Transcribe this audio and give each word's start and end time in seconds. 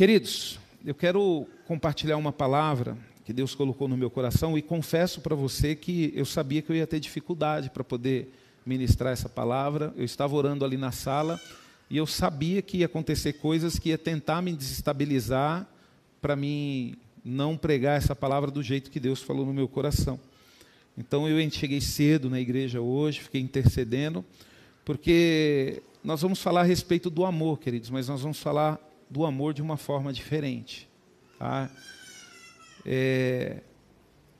Queridos, 0.00 0.58
eu 0.82 0.94
quero 0.94 1.46
compartilhar 1.66 2.16
uma 2.16 2.32
palavra 2.32 2.96
que 3.22 3.34
Deus 3.34 3.54
colocou 3.54 3.86
no 3.86 3.98
meu 3.98 4.08
coração 4.08 4.56
e 4.56 4.62
confesso 4.62 5.20
para 5.20 5.36
você 5.36 5.74
que 5.74 6.10
eu 6.16 6.24
sabia 6.24 6.62
que 6.62 6.72
eu 6.72 6.76
ia 6.76 6.86
ter 6.86 6.98
dificuldade 6.98 7.68
para 7.68 7.84
poder 7.84 8.32
ministrar 8.64 9.12
essa 9.12 9.28
palavra. 9.28 9.92
Eu 9.98 10.04
estava 10.06 10.34
orando 10.34 10.64
ali 10.64 10.78
na 10.78 10.90
sala 10.90 11.38
e 11.90 11.98
eu 11.98 12.06
sabia 12.06 12.62
que 12.62 12.78
ia 12.78 12.86
acontecer 12.86 13.34
coisas 13.34 13.78
que 13.78 13.90
ia 13.90 13.98
tentar 13.98 14.40
me 14.40 14.54
desestabilizar 14.54 15.68
para 16.18 16.34
mim 16.34 16.94
não 17.22 17.54
pregar 17.54 17.98
essa 17.98 18.16
palavra 18.16 18.50
do 18.50 18.62
jeito 18.62 18.90
que 18.90 18.98
Deus 18.98 19.20
falou 19.20 19.44
no 19.44 19.52
meu 19.52 19.68
coração. 19.68 20.18
Então 20.96 21.28
eu 21.28 21.50
cheguei 21.50 21.82
cedo 21.82 22.30
na 22.30 22.40
igreja 22.40 22.80
hoje, 22.80 23.20
fiquei 23.20 23.42
intercedendo, 23.42 24.24
porque 24.82 25.82
nós 26.02 26.22
vamos 26.22 26.40
falar 26.40 26.62
a 26.62 26.64
respeito 26.64 27.10
do 27.10 27.26
amor, 27.26 27.58
queridos, 27.58 27.90
mas 27.90 28.08
nós 28.08 28.22
vamos 28.22 28.40
falar 28.40 28.80
do 29.10 29.26
amor 29.26 29.52
de 29.52 29.60
uma 29.60 29.76
forma 29.76 30.12
diferente. 30.12 30.88
Tá? 31.38 31.68
É, 32.86 33.60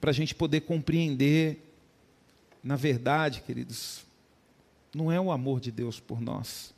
para 0.00 0.10
a 0.10 0.14
gente 0.14 0.34
poder 0.34 0.60
compreender, 0.60 1.74
na 2.62 2.76
verdade, 2.76 3.42
queridos, 3.42 4.04
não 4.94 5.10
é 5.10 5.20
o 5.20 5.32
amor 5.32 5.60
de 5.60 5.72
Deus 5.72 5.98
por 5.98 6.20
nós. 6.20 6.72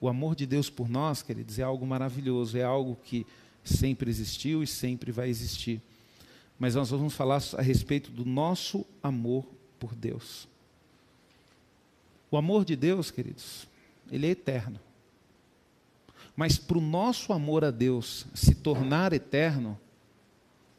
O 0.00 0.08
amor 0.08 0.34
de 0.34 0.46
Deus 0.46 0.70
por 0.70 0.88
nós, 0.88 1.22
queridos, 1.22 1.58
é 1.58 1.62
algo 1.62 1.86
maravilhoso, 1.86 2.56
é 2.56 2.62
algo 2.64 2.96
que 3.04 3.26
sempre 3.64 4.10
existiu 4.10 4.62
e 4.62 4.66
sempre 4.66 5.12
vai 5.12 5.28
existir. 5.28 5.80
Mas 6.58 6.74
nós 6.74 6.90
vamos 6.90 7.14
falar 7.14 7.42
a 7.56 7.62
respeito 7.62 8.10
do 8.10 8.24
nosso 8.24 8.86
amor 9.02 9.44
por 9.78 9.94
Deus. 9.94 10.48
O 12.30 12.36
amor 12.36 12.64
de 12.64 12.74
Deus, 12.74 13.10
queridos, 13.10 13.66
ele 14.10 14.26
é 14.26 14.30
eterno. 14.30 14.80
Mas 16.36 16.58
para 16.58 16.78
o 16.78 16.80
nosso 16.80 17.32
amor 17.32 17.64
a 17.64 17.70
Deus 17.70 18.26
se 18.34 18.54
tornar 18.54 19.12
eterno, 19.12 19.78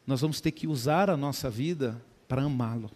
nós 0.06 0.20
vamos 0.20 0.40
ter 0.40 0.50
que 0.50 0.66
usar 0.66 1.08
a 1.08 1.16
nossa 1.16 1.48
vida 1.48 2.00
para 2.28 2.42
amá-lo. 2.42 2.90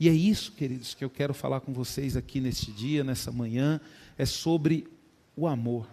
E 0.00 0.08
é 0.08 0.12
isso, 0.12 0.52
queridos, 0.52 0.94
que 0.94 1.04
eu 1.04 1.10
quero 1.10 1.34
falar 1.34 1.60
com 1.60 1.72
vocês 1.72 2.16
aqui 2.16 2.40
neste 2.40 2.70
dia, 2.70 3.02
nessa 3.02 3.32
manhã, 3.32 3.80
é 4.16 4.24
sobre 4.24 4.86
o 5.36 5.46
amor. 5.46 5.88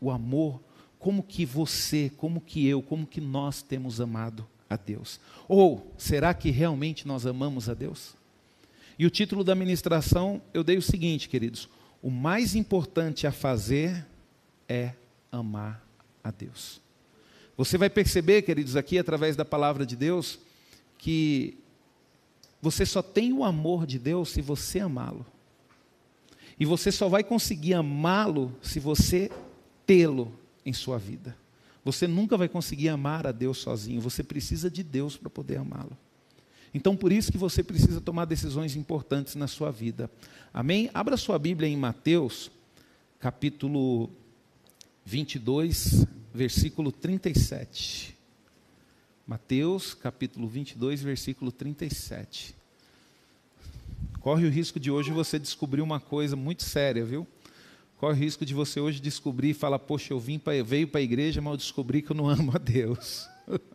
O 0.00 0.10
amor, 0.10 0.60
como 0.98 1.22
que 1.22 1.44
você, 1.44 2.10
como 2.16 2.40
que 2.40 2.66
eu, 2.66 2.80
como 2.80 3.06
que 3.06 3.20
nós 3.20 3.62
temos 3.62 4.00
amado 4.00 4.46
a 4.70 4.76
Deus. 4.76 5.20
Ou 5.48 5.92
será 5.98 6.32
que 6.32 6.50
realmente 6.50 7.06
nós 7.06 7.26
amamos 7.26 7.68
a 7.68 7.74
Deus? 7.74 8.14
E 8.98 9.06
o 9.06 9.10
título 9.10 9.42
da 9.42 9.54
ministração 9.54 10.40
eu 10.54 10.62
dei 10.62 10.76
o 10.76 10.82
seguinte, 10.82 11.28
queridos: 11.28 11.68
o 12.00 12.10
mais 12.10 12.54
importante 12.54 13.26
a 13.26 13.32
fazer 13.32 14.06
é 14.68 14.94
amar 15.32 15.82
a 16.22 16.30
Deus. 16.30 16.80
Você 17.56 17.78
vai 17.78 17.88
perceber, 17.88 18.42
queridos, 18.42 18.76
aqui 18.76 18.98
através 18.98 19.34
da 19.34 19.44
palavra 19.44 19.86
de 19.86 19.96
Deus, 19.96 20.38
que 20.98 21.58
você 22.60 22.86
só 22.86 23.02
tem 23.02 23.32
o 23.32 23.42
amor 23.42 23.86
de 23.86 23.98
Deus 23.98 24.28
se 24.28 24.42
você 24.42 24.78
amá-lo. 24.78 25.26
E 26.60 26.64
você 26.64 26.92
só 26.92 27.08
vai 27.08 27.24
conseguir 27.24 27.74
amá-lo 27.74 28.54
se 28.62 28.78
você 28.78 29.30
tê-lo 29.86 30.32
em 30.64 30.72
sua 30.72 30.98
vida. 30.98 31.36
Você 31.84 32.06
nunca 32.06 32.36
vai 32.36 32.48
conseguir 32.48 32.90
amar 32.90 33.26
a 33.26 33.32
Deus 33.32 33.58
sozinho, 33.58 34.00
você 34.00 34.22
precisa 34.22 34.70
de 34.70 34.82
Deus 34.82 35.16
para 35.16 35.28
poder 35.28 35.56
amá-lo. 35.56 35.96
Então, 36.72 36.96
por 36.96 37.12
isso 37.12 37.32
que 37.32 37.38
você 37.38 37.62
precisa 37.62 38.00
tomar 38.00 38.24
decisões 38.24 38.76
importantes 38.76 39.34
na 39.34 39.46
sua 39.46 39.70
vida. 39.70 40.10
Amém? 40.54 40.88
Abra 40.94 41.16
sua 41.16 41.38
Bíblia 41.38 41.68
em 41.68 41.76
Mateus, 41.76 42.50
capítulo 43.18 44.08
22, 45.04 46.06
versículo 46.32 46.92
37. 46.92 48.16
Mateus, 49.26 49.94
capítulo 49.94 50.46
22, 50.46 51.02
versículo 51.02 51.50
37. 51.50 52.54
Corre 54.20 54.46
o 54.46 54.50
risco 54.50 54.78
de 54.78 54.90
hoje 54.90 55.10
você 55.10 55.38
descobrir 55.38 55.80
uma 55.80 55.98
coisa 55.98 56.36
muito 56.36 56.62
séria, 56.62 57.04
viu? 57.04 57.26
Corre 57.98 58.14
o 58.14 58.16
risco 58.16 58.44
de 58.44 58.54
você 58.54 58.80
hoje 58.80 59.00
descobrir 59.00 59.50
e 59.50 59.54
falar, 59.54 59.78
poxa, 59.78 60.12
eu 60.12 60.20
vim 60.20 60.38
pra, 60.38 60.52
veio 60.62 60.88
para 60.88 61.00
a 61.00 61.02
igreja, 61.04 61.40
mas 61.40 61.52
eu 61.52 61.56
descobri 61.56 62.02
que 62.02 62.12
eu 62.12 62.16
não 62.16 62.28
amo 62.28 62.52
a 62.54 62.58
Deus. 62.58 63.28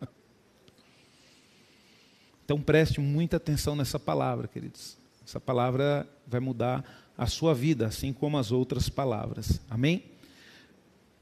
então 2.44 2.60
preste 2.60 3.00
muita 3.00 3.36
atenção 3.36 3.76
nessa 3.76 3.98
palavra, 3.98 4.48
queridos. 4.48 4.96
Essa 5.24 5.38
palavra 5.38 6.08
vai 6.26 6.40
mudar 6.40 6.84
a 7.16 7.26
sua 7.26 7.54
vida, 7.54 7.86
assim 7.86 8.12
como 8.12 8.38
as 8.38 8.50
outras 8.50 8.88
palavras. 8.88 9.60
Amém? 9.68 10.04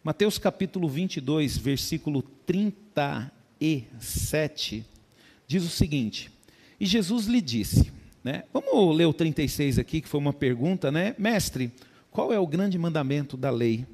Mateus 0.06 0.38
capítulo 0.38 0.88
22, 0.88 1.58
versículo 1.58 2.22
30 2.22 3.28
e 3.60 3.82
7, 3.98 4.86
diz 5.48 5.64
o 5.64 5.68
seguinte: 5.68 6.30
E 6.78 6.86
Jesus 6.86 7.26
lhe 7.26 7.40
disse, 7.40 7.90
né? 8.22 8.44
Vamos 8.52 8.96
ler 8.96 9.06
o 9.06 9.12
36 9.12 9.80
aqui, 9.80 10.00
que 10.00 10.08
foi 10.08 10.20
uma 10.20 10.32
pergunta, 10.32 10.92
né? 10.92 11.16
Mestre, 11.18 11.72
qual 12.08 12.32
é 12.32 12.38
o 12.38 12.46
grande 12.46 12.78
mandamento 12.78 13.36
da 13.36 13.50
lei? 13.50 13.84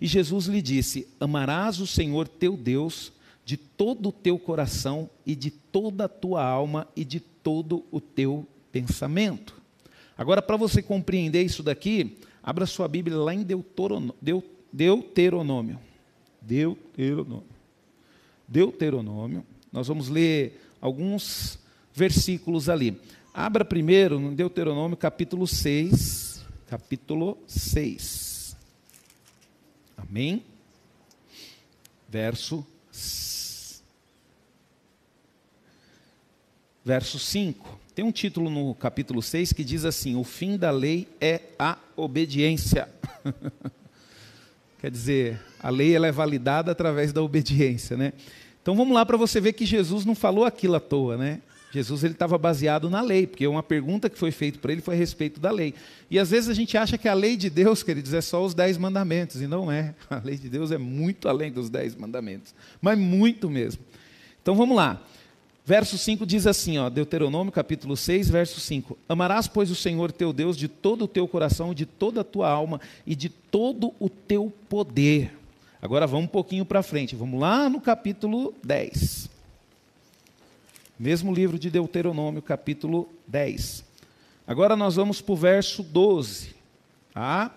E 0.00 0.06
Jesus 0.06 0.46
lhe 0.46 0.62
disse: 0.62 1.06
Amarás 1.20 1.78
o 1.78 1.86
Senhor 1.86 2.26
teu 2.26 2.56
Deus 2.56 3.12
de 3.44 3.58
todo 3.58 4.08
o 4.08 4.12
teu 4.12 4.38
coração 4.38 5.10
e 5.26 5.36
de 5.36 5.50
toda 5.50 6.06
a 6.06 6.08
tua 6.08 6.42
alma 6.42 6.88
e 6.96 7.04
de 7.04 7.20
todo 7.20 7.84
o 7.90 8.00
teu 8.00 8.48
pensamento. 8.72 9.60
Agora, 10.16 10.40
para 10.40 10.56
você 10.56 10.80
compreender 10.80 11.42
isso 11.42 11.62
daqui, 11.62 12.16
abra 12.42 12.64
sua 12.64 12.88
Bíblia 12.88 13.18
lá 13.18 13.34
em 13.34 13.42
Deuteronômio. 13.42 14.14
Deuteronômio. 14.72 15.78
Deuteronômio. 16.40 17.44
Deuteronômio. 18.46 19.46
Nós 19.72 19.88
vamos 19.88 20.08
ler 20.08 20.60
alguns 20.80 21.58
versículos 21.92 22.68
ali. 22.68 23.00
Abra 23.32 23.64
primeiro 23.64 24.18
no 24.18 24.34
Deuteronômio 24.34 24.96
capítulo 24.96 25.46
6. 25.46 26.44
Capítulo 26.66 27.38
6. 27.46 28.56
Amém? 29.96 30.42
Verso 32.08 32.66
Verso 36.84 37.18
5. 37.18 37.78
Tem 37.94 38.04
um 38.04 38.10
título 38.10 38.48
no 38.48 38.74
capítulo 38.74 39.20
6 39.22 39.52
que 39.52 39.62
diz 39.62 39.84
assim: 39.84 40.16
O 40.16 40.24
fim 40.24 40.56
da 40.56 40.70
lei 40.70 41.06
é 41.20 41.42
a 41.58 41.78
obediência. 41.94 42.88
Quer 44.80 44.90
dizer, 44.90 45.40
a 45.58 45.68
lei 45.68 45.94
ela 45.94 46.06
é 46.06 46.12
validada 46.12 46.72
através 46.72 47.12
da 47.12 47.22
obediência, 47.22 47.96
né? 47.96 48.12
Então 48.62 48.74
vamos 48.74 48.94
lá 48.94 49.04
para 49.04 49.16
você 49.16 49.40
ver 49.40 49.52
que 49.52 49.66
Jesus 49.66 50.04
não 50.04 50.14
falou 50.14 50.44
aquilo 50.44 50.74
à 50.74 50.80
toa, 50.80 51.16
né? 51.16 51.40
Jesus 51.72 52.02
ele 52.02 52.14
estava 52.14 52.36
baseado 52.36 52.90
na 52.90 53.00
lei, 53.00 53.26
porque 53.26 53.46
uma 53.46 53.62
pergunta 53.62 54.10
que 54.10 54.18
foi 54.18 54.32
feita 54.32 54.58
para 54.58 54.72
ele 54.72 54.80
foi 54.80 54.94
a 54.94 54.98
respeito 54.98 55.38
da 55.38 55.50
lei. 55.50 55.74
E 56.10 56.18
às 56.18 56.30
vezes 56.30 56.48
a 56.48 56.54
gente 56.54 56.76
acha 56.76 56.98
que 56.98 57.08
a 57.08 57.14
lei 57.14 57.36
de 57.36 57.48
Deus, 57.48 57.82
queridos, 57.82 58.12
é 58.12 58.20
só 58.20 58.44
os 58.44 58.54
dez 58.54 58.76
mandamentos, 58.76 59.40
e 59.40 59.46
não 59.46 59.70
é. 59.70 59.94
A 60.10 60.20
lei 60.24 60.36
de 60.36 60.48
Deus 60.48 60.72
é 60.72 60.78
muito 60.78 61.28
além 61.28 61.52
dos 61.52 61.70
dez 61.70 61.94
mandamentos, 61.94 62.54
mas 62.82 62.98
muito 62.98 63.48
mesmo. 63.48 63.82
Então 64.42 64.56
vamos 64.56 64.76
lá. 64.76 65.00
Verso 65.70 65.96
5 65.96 66.26
diz 66.26 66.48
assim, 66.48 66.78
ó, 66.78 66.90
Deuteronômio 66.90 67.52
capítulo 67.52 67.96
6, 67.96 68.28
verso 68.28 68.58
5: 68.58 68.98
Amarás, 69.08 69.46
pois, 69.46 69.70
o 69.70 69.76
Senhor 69.76 70.10
teu 70.10 70.32
Deus 70.32 70.56
de 70.56 70.66
todo 70.66 71.04
o 71.04 71.06
teu 71.06 71.28
coração, 71.28 71.72
de 71.72 71.86
toda 71.86 72.22
a 72.22 72.24
tua 72.24 72.50
alma 72.50 72.80
e 73.06 73.14
de 73.14 73.28
todo 73.28 73.94
o 74.00 74.08
teu 74.08 74.52
poder. 74.68 75.32
Agora 75.80 76.08
vamos 76.08 76.24
um 76.24 76.28
pouquinho 76.28 76.64
para 76.64 76.82
frente, 76.82 77.14
vamos 77.14 77.40
lá 77.40 77.70
no 77.70 77.80
capítulo 77.80 78.52
10. 78.64 79.30
Mesmo 80.98 81.32
livro 81.32 81.56
de 81.56 81.70
Deuteronômio, 81.70 82.42
capítulo 82.42 83.08
10. 83.28 83.84
Agora 84.48 84.74
nós 84.74 84.96
vamos 84.96 85.20
para 85.20 85.32
o 85.32 85.36
verso 85.36 85.84
12. 85.84 86.52
Tá? 87.14 87.54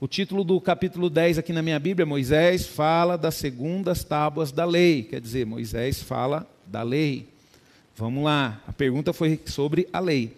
O 0.00 0.08
título 0.08 0.42
do 0.42 0.60
capítulo 0.60 1.08
10 1.08 1.38
aqui 1.38 1.52
na 1.52 1.62
minha 1.62 1.78
Bíblia, 1.78 2.04
Moisés 2.04 2.66
fala 2.66 3.16
das 3.16 3.36
segundas 3.36 4.02
tábuas 4.02 4.50
da 4.50 4.64
lei. 4.64 5.04
Quer 5.04 5.20
dizer, 5.20 5.46
Moisés 5.46 6.02
fala 6.02 6.44
da 6.66 6.82
lei. 6.82 7.35
Vamos 7.96 8.24
lá, 8.24 8.60
a 8.68 8.72
pergunta 8.72 9.14
foi 9.14 9.40
sobre 9.46 9.88
a 9.90 9.98
lei. 10.00 10.36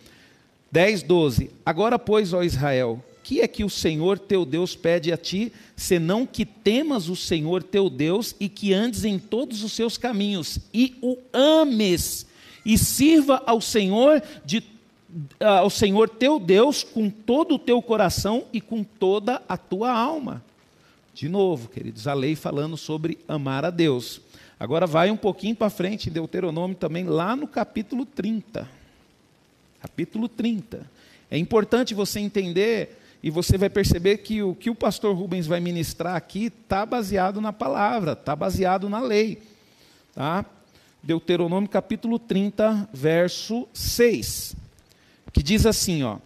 10, 0.71 1.03
12. 1.03 1.51
Agora, 1.67 1.99
pois, 1.99 2.33
ó 2.33 2.45
Israel, 2.45 3.03
que 3.25 3.41
é 3.41 3.49
que 3.49 3.65
o 3.65 3.69
Senhor 3.69 4.17
teu 4.17 4.45
Deus 4.45 4.77
pede 4.77 5.13
a 5.13 5.17
ti, 5.17 5.53
senão 5.77 6.25
que 6.25 6.47
temas 6.47 7.09
o 7.09 7.17
Senhor 7.17 7.63
teu 7.65 7.91
Deus 7.91 8.35
e 8.39 8.49
que 8.49 8.73
andes 8.73 9.05
em 9.05 9.19
todos 9.19 9.65
os 9.65 9.73
seus 9.73 9.99
caminhos 9.99 10.61
e 10.73 10.97
o 11.03 11.19
ames 11.33 12.27
e 12.65 12.79
sirva 12.79 13.43
ao 13.45 13.61
Senhor 13.61 14.23
de 14.45 14.63
ao 15.41 15.71
Senhor 15.71 16.09
teu 16.09 16.39
Deus 16.39 16.85
com 16.85 17.11
todo 17.11 17.57
o 17.57 17.59
teu 17.59 17.83
coração 17.83 18.45
e 18.53 18.61
com 18.61 18.85
toda 18.85 19.43
a 19.49 19.57
tua 19.57 19.91
alma. 19.91 20.45
De 21.15 21.29
novo, 21.29 21.69
queridos, 21.69 22.07
a 22.07 22.15
lei 22.15 22.37
falando 22.37 22.77
sobre 22.77 23.19
amar 23.27 23.65
a 23.65 23.71
Deus. 23.71 24.21
Agora 24.61 24.87
vai 24.87 25.11
um 25.11 25.17
pouquinho 25.17 25.55
para 25.55 25.71
frente 25.71 26.09
em 26.09 26.13
Deuteronômio 26.13 26.77
também, 26.77 27.05
lá 27.05 27.37
no 27.37 27.47
capítulo 27.47 28.05
30. 28.05 28.69
Capítulo 29.81 30.29
30. 30.29 30.85
É 31.31 31.39
importante 31.39 31.95
você 31.95 32.19
entender 32.19 32.99
E 33.23 33.31
você 33.31 33.59
vai 33.59 33.69
perceber 33.69 34.19
que 34.19 34.43
o 34.43 34.55
que 34.55 34.71
o 34.71 34.75
pastor 34.75 35.17
Rubens 35.17 35.47
vai 35.47 35.59
ministrar 35.59 36.15
aqui 36.15 36.45
está 36.47 36.87
baseado 36.87 37.41
na 37.41 37.53
palavra, 37.53 38.13
está 38.13 38.37
baseado 38.37 38.89
na 38.89 39.01
lei. 39.01 39.43
Tá? 40.15 40.45
Deuteronômio 41.03 41.69
capítulo 41.69 42.19
30, 42.19 42.89
verso 42.93 43.67
6, 43.73 44.55
que 45.33 45.43
diz 45.43 45.67
assim, 45.67 46.03
ó: 46.05 46.19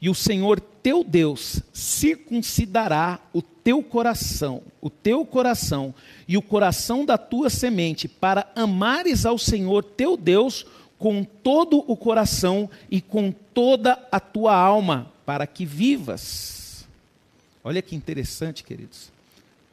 E 0.00 0.08
o 0.08 0.14
Senhor 0.14 0.60
teu 0.86 1.02
Deus 1.02 1.60
circuncidará 1.72 3.18
o 3.32 3.42
teu 3.42 3.82
coração, 3.82 4.62
o 4.80 4.88
teu 4.88 5.26
coração 5.26 5.92
e 6.28 6.36
o 6.36 6.42
coração 6.42 7.04
da 7.04 7.18
tua 7.18 7.50
semente, 7.50 8.06
para 8.06 8.48
amares 8.54 9.26
ao 9.26 9.36
Senhor 9.36 9.82
teu 9.82 10.16
Deus 10.16 10.64
com 10.96 11.24
todo 11.24 11.84
o 11.88 11.96
coração 11.96 12.70
e 12.88 13.00
com 13.00 13.32
toda 13.32 14.00
a 14.12 14.20
tua 14.20 14.54
alma, 14.54 15.10
para 15.26 15.44
que 15.44 15.66
vivas. 15.66 16.86
Olha 17.64 17.82
que 17.82 17.96
interessante, 17.96 18.62
queridos. 18.62 19.10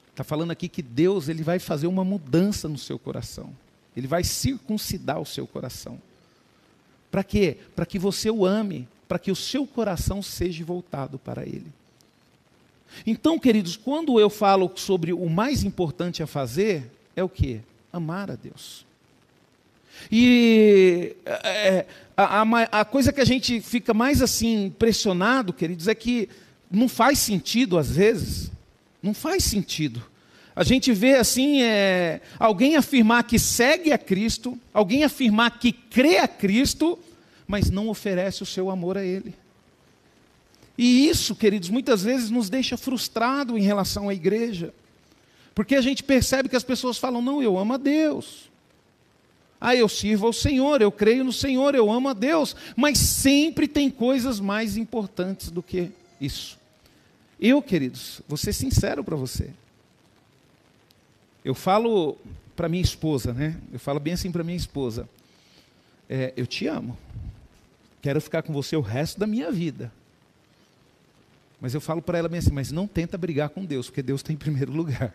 Está 0.09 0.23
falando 0.23 0.49
aqui 0.49 0.67
que 0.67 0.81
Deus 0.81 1.29
ele 1.29 1.43
vai 1.43 1.59
fazer 1.59 1.85
uma 1.85 2.03
mudança 2.03 2.67
no 2.67 2.79
seu 2.79 2.97
coração. 2.97 3.51
Ele 3.95 4.07
vai 4.07 4.23
circuncidar 4.23 5.21
o 5.21 5.27
seu 5.27 5.45
coração. 5.45 6.01
Para 7.11 7.23
quê? 7.23 7.59
Para 7.75 7.85
que 7.85 7.99
você 7.99 8.31
o 8.31 8.47
ame, 8.47 8.87
para 9.13 9.19
que 9.19 9.31
o 9.31 9.35
seu 9.35 9.67
coração 9.67 10.23
seja 10.23 10.65
voltado 10.65 11.19
para 11.19 11.43
Ele. 11.43 11.71
Então, 13.05 13.37
queridos, 13.37 13.77
quando 13.77 14.19
eu 14.19 14.27
falo 14.27 14.71
sobre 14.73 15.13
o 15.13 15.29
mais 15.29 15.63
importante 15.63 16.23
a 16.23 16.25
fazer, 16.25 16.89
é 17.15 17.23
o 17.23 17.29
que? 17.29 17.61
Amar 17.91 18.31
a 18.31 18.35
Deus. 18.35 18.83
E 20.11 21.15
é, 21.27 21.85
a, 22.17 22.41
a, 22.41 22.81
a, 22.81 22.83
coisa 22.83 23.13
que 23.13 23.21
a 23.21 23.25
gente 23.25 23.61
fica 23.61 23.93
mais 23.93 24.19
assim 24.19 24.65
impressionado, 24.65 25.53
queridos, 25.53 25.87
é 25.87 25.93
que 25.93 26.27
não 26.71 26.89
faz 26.89 27.19
sentido 27.19 27.77
às 27.77 27.91
vezes. 27.91 28.51
Não 28.99 29.13
faz 29.13 29.43
sentido. 29.43 30.01
A 30.55 30.63
gente 30.63 30.91
vê 30.91 31.17
assim, 31.17 31.61
é, 31.61 32.19
alguém 32.39 32.77
afirmar 32.77 33.25
que 33.25 33.37
segue 33.37 33.91
a 33.91 33.97
Cristo, 33.99 34.57
alguém 34.73 35.03
afirmar 35.03 35.59
que 35.59 35.71
crê 35.71 36.17
a 36.17 36.27
Cristo, 36.27 36.97
mas 37.53 37.69
não 37.69 37.87
oferece 37.87 38.41
o 38.41 38.47
seu 38.47 38.71
amor 38.71 38.97
a 38.97 39.05
Ele. 39.05 39.35
E 40.75 41.07
isso, 41.07 41.35
queridos, 41.35 41.69
muitas 41.69 42.01
vezes 42.01 42.31
nos 42.31 42.49
deixa 42.49 42.75
frustrado 42.75 43.55
em 43.55 43.61
relação 43.61 44.09
à 44.09 44.13
igreja. 44.15 44.73
Porque 45.53 45.75
a 45.75 45.81
gente 45.81 46.01
percebe 46.01 46.49
que 46.49 46.55
as 46.55 46.63
pessoas 46.63 46.97
falam: 46.97 47.21
não, 47.21 47.43
eu 47.43 47.55
amo 47.55 47.73
a 47.73 47.77
Deus. 47.77 48.49
Ah, 49.61 49.75
eu 49.75 49.87
sirvo 49.87 50.25
ao 50.25 50.33
Senhor, 50.33 50.81
eu 50.81 50.91
creio 50.91 51.23
no 51.23 51.31
Senhor, 51.31 51.75
eu 51.75 51.91
amo 51.91 52.09
a 52.09 52.13
Deus. 52.13 52.55
Mas 52.75 52.97
sempre 52.97 53.67
tem 53.67 53.87
coisas 53.87 54.39
mais 54.39 54.75
importantes 54.75 55.51
do 55.51 55.61
que 55.61 55.91
isso. 56.19 56.57
Eu, 57.39 57.61
queridos, 57.61 58.19
vou 58.27 58.35
ser 58.35 58.53
sincero 58.53 59.03
para 59.03 59.15
você. 59.15 59.51
Eu 61.45 61.53
falo 61.53 62.17
para 62.55 62.67
minha 62.67 62.81
esposa, 62.81 63.31
né? 63.31 63.55
Eu 63.71 63.77
falo 63.77 63.99
bem 63.99 64.15
assim 64.15 64.31
para 64.31 64.43
minha 64.43 64.57
esposa: 64.57 65.07
é, 66.09 66.33
eu 66.35 66.47
te 66.47 66.65
amo. 66.65 66.97
Quero 68.03 68.19
ficar 68.19 68.43
com 68.43 68.51
você 68.51 68.75
o 68.75 68.81
resto 68.81 69.17
da 69.17 69.25
minha 69.25 69.49
vida. 69.49 69.89
Mas 71.61 71.73
eu 71.73 71.79
falo 71.79 72.01
para 72.01 72.17
ela 72.17 72.27
bem 72.27 72.39
assim, 72.39 72.51
mas 72.51 72.69
não 72.69 72.85
tenta 72.85 73.17
brigar 73.17 73.47
com 73.47 73.63
Deus, 73.63 73.87
porque 73.87 74.03
Deus 74.03 74.19
está 74.19 74.33
em 74.33 74.35
primeiro 74.37 74.73
lugar. 74.73 75.13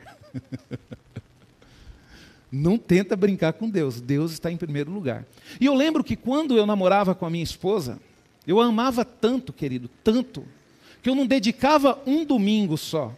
não 2.50 2.78
tenta 2.78 3.14
brincar 3.14 3.52
com 3.52 3.68
Deus, 3.68 4.00
Deus 4.00 4.32
está 4.32 4.50
em 4.50 4.56
primeiro 4.56 4.90
lugar. 4.90 5.26
E 5.60 5.66
eu 5.66 5.74
lembro 5.74 6.02
que 6.02 6.16
quando 6.16 6.56
eu 6.56 6.64
namorava 6.64 7.14
com 7.14 7.26
a 7.26 7.30
minha 7.30 7.44
esposa, 7.44 8.00
eu 8.46 8.58
a 8.58 8.64
amava 8.64 9.04
tanto, 9.04 9.52
querido, 9.52 9.90
tanto, 10.02 10.42
que 11.02 11.10
eu 11.10 11.14
não 11.14 11.26
dedicava 11.26 11.98
um 12.06 12.24
domingo 12.24 12.78
só. 12.78 13.14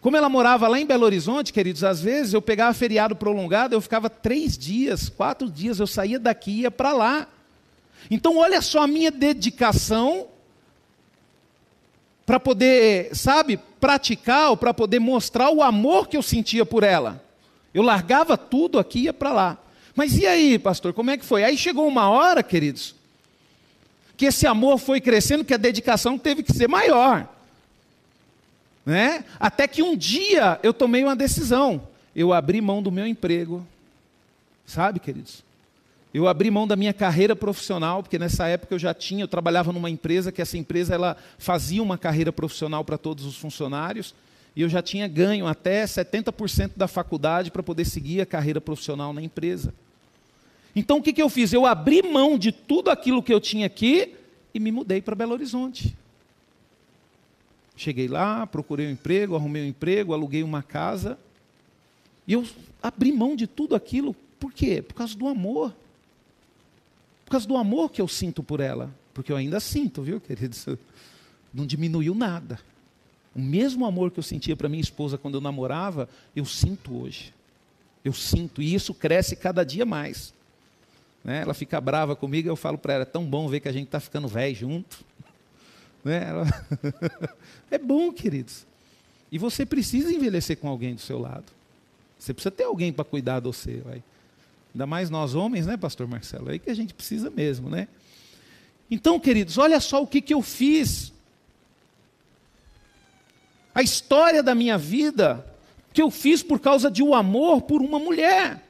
Como 0.00 0.16
ela 0.16 0.30
morava 0.30 0.66
lá 0.68 0.80
em 0.80 0.86
Belo 0.86 1.04
Horizonte, 1.04 1.52
queridos, 1.52 1.84
às 1.84 2.00
vezes 2.00 2.32
eu 2.32 2.40
pegava 2.40 2.72
feriado 2.72 3.14
prolongado, 3.14 3.74
eu 3.74 3.80
ficava 3.82 4.08
três 4.08 4.56
dias, 4.56 5.10
quatro 5.10 5.50
dias, 5.50 5.78
eu 5.80 5.86
saía 5.86 6.18
daqui 6.18 6.50
e 6.50 6.60
ia 6.60 6.70
para 6.70 6.94
lá. 6.94 7.28
Então, 8.10 8.38
olha 8.38 8.62
só 8.62 8.82
a 8.82 8.86
minha 8.86 9.10
dedicação 9.10 10.26
para 12.24 12.38
poder, 12.38 13.14
sabe, 13.16 13.58
praticar 13.80 14.50
ou 14.50 14.56
para 14.56 14.74
poder 14.74 14.98
mostrar 14.98 15.50
o 15.50 15.62
amor 15.62 16.08
que 16.08 16.16
eu 16.16 16.22
sentia 16.22 16.66
por 16.66 16.82
ela. 16.82 17.24
Eu 17.72 17.82
largava 17.82 18.36
tudo 18.36 18.78
aqui 18.78 18.98
e 18.98 19.02
ia 19.04 19.14
para 19.14 19.32
lá. 19.32 19.58
Mas 19.94 20.16
e 20.16 20.26
aí, 20.26 20.58
pastor, 20.58 20.92
como 20.92 21.10
é 21.10 21.16
que 21.16 21.24
foi? 21.24 21.42
Aí 21.42 21.56
chegou 21.56 21.88
uma 21.88 22.08
hora, 22.10 22.42
queridos, 22.42 22.94
que 24.16 24.26
esse 24.26 24.46
amor 24.46 24.78
foi 24.78 25.00
crescendo, 25.00 25.44
que 25.44 25.54
a 25.54 25.58
dedicação 25.58 26.18
teve 26.18 26.42
que 26.42 26.52
ser 26.52 26.68
maior. 26.68 27.26
Né? 28.84 29.24
Até 29.40 29.66
que 29.66 29.82
um 29.82 29.96
dia 29.96 30.60
eu 30.62 30.72
tomei 30.74 31.04
uma 31.04 31.16
decisão. 31.16 31.88
Eu 32.14 32.32
abri 32.32 32.60
mão 32.60 32.82
do 32.82 32.92
meu 32.92 33.06
emprego. 33.06 33.66
Sabe, 34.66 35.00
queridos? 35.00 35.42
Eu 36.12 36.26
abri 36.26 36.50
mão 36.50 36.66
da 36.66 36.74
minha 36.74 36.92
carreira 36.92 37.36
profissional, 37.36 38.02
porque 38.02 38.18
nessa 38.18 38.46
época 38.46 38.74
eu 38.74 38.78
já 38.78 38.94
tinha, 38.94 39.24
eu 39.24 39.28
trabalhava 39.28 39.72
numa 39.72 39.90
empresa 39.90 40.32
que 40.32 40.40
essa 40.40 40.56
empresa 40.56 40.94
ela 40.94 41.16
fazia 41.38 41.82
uma 41.82 41.98
carreira 41.98 42.32
profissional 42.32 42.84
para 42.84 42.96
todos 42.96 43.24
os 43.26 43.36
funcionários, 43.36 44.14
e 44.56 44.62
eu 44.62 44.68
já 44.68 44.82
tinha 44.82 45.06
ganho 45.06 45.46
até 45.46 45.84
70% 45.84 46.72
da 46.76 46.88
faculdade 46.88 47.50
para 47.50 47.62
poder 47.62 47.84
seguir 47.84 48.20
a 48.20 48.26
carreira 48.26 48.60
profissional 48.60 49.12
na 49.12 49.22
empresa. 49.22 49.72
Então 50.74 50.98
o 50.98 51.02
que, 51.02 51.12
que 51.12 51.22
eu 51.22 51.28
fiz? 51.28 51.52
Eu 51.52 51.66
abri 51.66 52.02
mão 52.02 52.38
de 52.38 52.52
tudo 52.52 52.90
aquilo 52.90 53.22
que 53.22 53.32
eu 53.32 53.40
tinha 53.40 53.66
aqui 53.66 54.14
e 54.54 54.58
me 54.58 54.72
mudei 54.72 55.02
para 55.02 55.14
Belo 55.14 55.32
Horizonte. 55.32 55.96
Cheguei 57.76 58.08
lá, 58.08 58.46
procurei 58.46 58.88
um 58.88 58.90
emprego, 58.90 59.36
arrumei 59.36 59.62
um 59.62 59.66
emprego, 59.66 60.12
aluguei 60.12 60.42
uma 60.42 60.62
casa. 60.62 61.18
E 62.26 62.32
eu 62.32 62.44
abri 62.82 63.12
mão 63.12 63.36
de 63.36 63.46
tudo 63.46 63.76
aquilo, 63.76 64.16
por 64.40 64.52
quê? 64.52 64.82
Por 64.82 64.94
causa 64.94 65.16
do 65.16 65.28
amor. 65.28 65.72
Por 67.28 67.32
causa 67.32 67.46
do 67.46 67.58
amor 67.58 67.90
que 67.90 68.00
eu 68.00 68.08
sinto 68.08 68.42
por 68.42 68.58
ela. 68.58 68.90
Porque 69.12 69.30
eu 69.30 69.36
ainda 69.36 69.60
sinto, 69.60 70.00
viu, 70.00 70.18
queridos? 70.18 70.64
Não 71.52 71.66
diminuiu 71.66 72.14
nada. 72.14 72.58
O 73.36 73.38
mesmo 73.38 73.84
amor 73.84 74.10
que 74.10 74.18
eu 74.18 74.22
sentia 74.22 74.56
para 74.56 74.66
minha 74.66 74.80
esposa 74.80 75.18
quando 75.18 75.34
eu 75.34 75.40
namorava, 75.42 76.08
eu 76.34 76.46
sinto 76.46 77.02
hoje. 77.02 77.34
Eu 78.02 78.14
sinto, 78.14 78.62
e 78.62 78.74
isso 78.74 78.94
cresce 78.94 79.36
cada 79.36 79.62
dia 79.62 79.84
mais. 79.84 80.32
Né? 81.22 81.42
Ela 81.42 81.52
fica 81.52 81.78
brava 81.82 82.16
comigo, 82.16 82.48
eu 82.48 82.56
falo 82.56 82.78
para 82.78 82.94
ela: 82.94 83.02
é 83.02 83.04
tão 83.04 83.26
bom 83.26 83.46
ver 83.46 83.60
que 83.60 83.68
a 83.68 83.72
gente 83.72 83.88
está 83.88 84.00
ficando 84.00 84.26
velho 84.26 84.56
junto. 84.56 85.04
Né? 86.04 86.28
Ela... 86.28 86.46
é 87.70 87.76
bom, 87.76 88.10
queridos. 88.10 88.64
E 89.30 89.36
você 89.36 89.66
precisa 89.66 90.10
envelhecer 90.10 90.56
com 90.56 90.68
alguém 90.68 90.94
do 90.94 91.00
seu 91.00 91.18
lado. 91.18 91.44
Você 92.18 92.32
precisa 92.32 92.52
ter 92.52 92.64
alguém 92.64 92.92
para 92.92 93.04
cuidar 93.04 93.40
de 93.40 93.46
você. 93.48 93.82
Vai. 93.84 94.02
Ainda 94.74 94.86
mais 94.86 95.10
nós 95.10 95.34
homens, 95.34 95.66
né, 95.66 95.76
pastor 95.76 96.06
Marcelo? 96.06 96.48
É 96.48 96.52
aí 96.52 96.58
que 96.58 96.70
a 96.70 96.74
gente 96.74 96.94
precisa 96.94 97.30
mesmo, 97.30 97.68
né? 97.68 97.88
Então, 98.90 99.18
queridos, 99.20 99.58
olha 99.58 99.80
só 99.80 100.02
o 100.02 100.06
que, 100.06 100.20
que 100.20 100.32
eu 100.32 100.42
fiz. 100.42 101.12
A 103.74 103.82
história 103.82 104.42
da 104.42 104.54
minha 104.54 104.78
vida 104.78 105.44
que 105.92 106.02
eu 106.02 106.10
fiz 106.10 106.42
por 106.42 106.60
causa 106.60 106.90
de 106.90 107.02
um 107.02 107.14
amor 107.14 107.62
por 107.62 107.82
uma 107.82 107.98
mulher. 107.98 108.62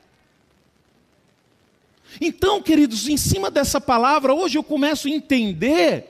Então, 2.20 2.62
queridos, 2.62 3.06
em 3.08 3.16
cima 3.16 3.50
dessa 3.50 3.80
palavra, 3.80 4.32
hoje 4.34 4.56
eu 4.56 4.62
começo 4.64 5.08
a 5.08 5.10
entender, 5.10 6.06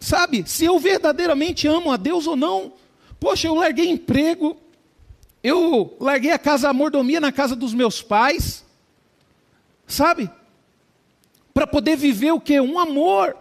sabe, 0.00 0.44
se 0.48 0.64
eu 0.64 0.78
verdadeiramente 0.78 1.68
amo 1.68 1.92
a 1.92 1.96
Deus 1.96 2.26
ou 2.26 2.36
não. 2.36 2.72
Poxa, 3.20 3.48
eu 3.48 3.54
larguei 3.54 3.88
emprego, 3.88 4.56
eu 5.48 5.96
larguei 5.98 6.30
a 6.30 6.38
casa, 6.38 6.68
a 6.68 6.72
mordomia 6.72 7.20
na 7.20 7.32
casa 7.32 7.56
dos 7.56 7.72
meus 7.74 8.02
pais, 8.02 8.64
sabe? 9.86 10.30
Para 11.52 11.66
poder 11.66 11.96
viver 11.96 12.32
o 12.32 12.40
que? 12.40 12.60
Um 12.60 12.78
amor. 12.78 13.36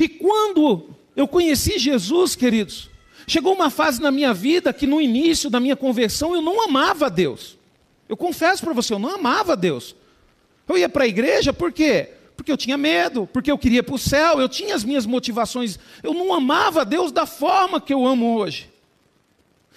E 0.00 0.08
quando 0.08 0.88
eu 1.14 1.28
conheci 1.28 1.78
Jesus, 1.78 2.34
queridos, 2.34 2.90
chegou 3.26 3.54
uma 3.54 3.70
fase 3.70 4.00
na 4.00 4.10
minha 4.10 4.32
vida 4.32 4.72
que 4.72 4.86
no 4.86 5.00
início 5.00 5.50
da 5.50 5.60
minha 5.60 5.76
conversão 5.76 6.34
eu 6.34 6.42
não 6.42 6.64
amava 6.64 7.10
Deus. 7.10 7.58
Eu 8.08 8.16
confesso 8.16 8.62
para 8.62 8.72
você, 8.72 8.94
eu 8.94 8.98
não 8.98 9.14
amava 9.14 9.56
Deus. 9.56 9.94
Eu 10.68 10.78
ia 10.78 10.88
para 10.88 11.04
a 11.04 11.08
igreja 11.08 11.52
por 11.52 11.72
quê? 11.72 12.10
Porque 12.36 12.50
eu 12.50 12.56
tinha 12.56 12.76
medo, 12.76 13.28
porque 13.32 13.50
eu 13.50 13.58
queria 13.58 13.82
para 13.82 13.94
o 13.94 13.98
céu, 13.98 14.40
eu 14.40 14.48
tinha 14.48 14.74
as 14.74 14.82
minhas 14.82 15.06
motivações. 15.06 15.78
Eu 16.02 16.12
não 16.12 16.34
amava 16.34 16.84
Deus 16.84 17.12
da 17.12 17.26
forma 17.26 17.80
que 17.80 17.92
eu 17.94 18.06
amo 18.06 18.36
hoje. 18.36 18.73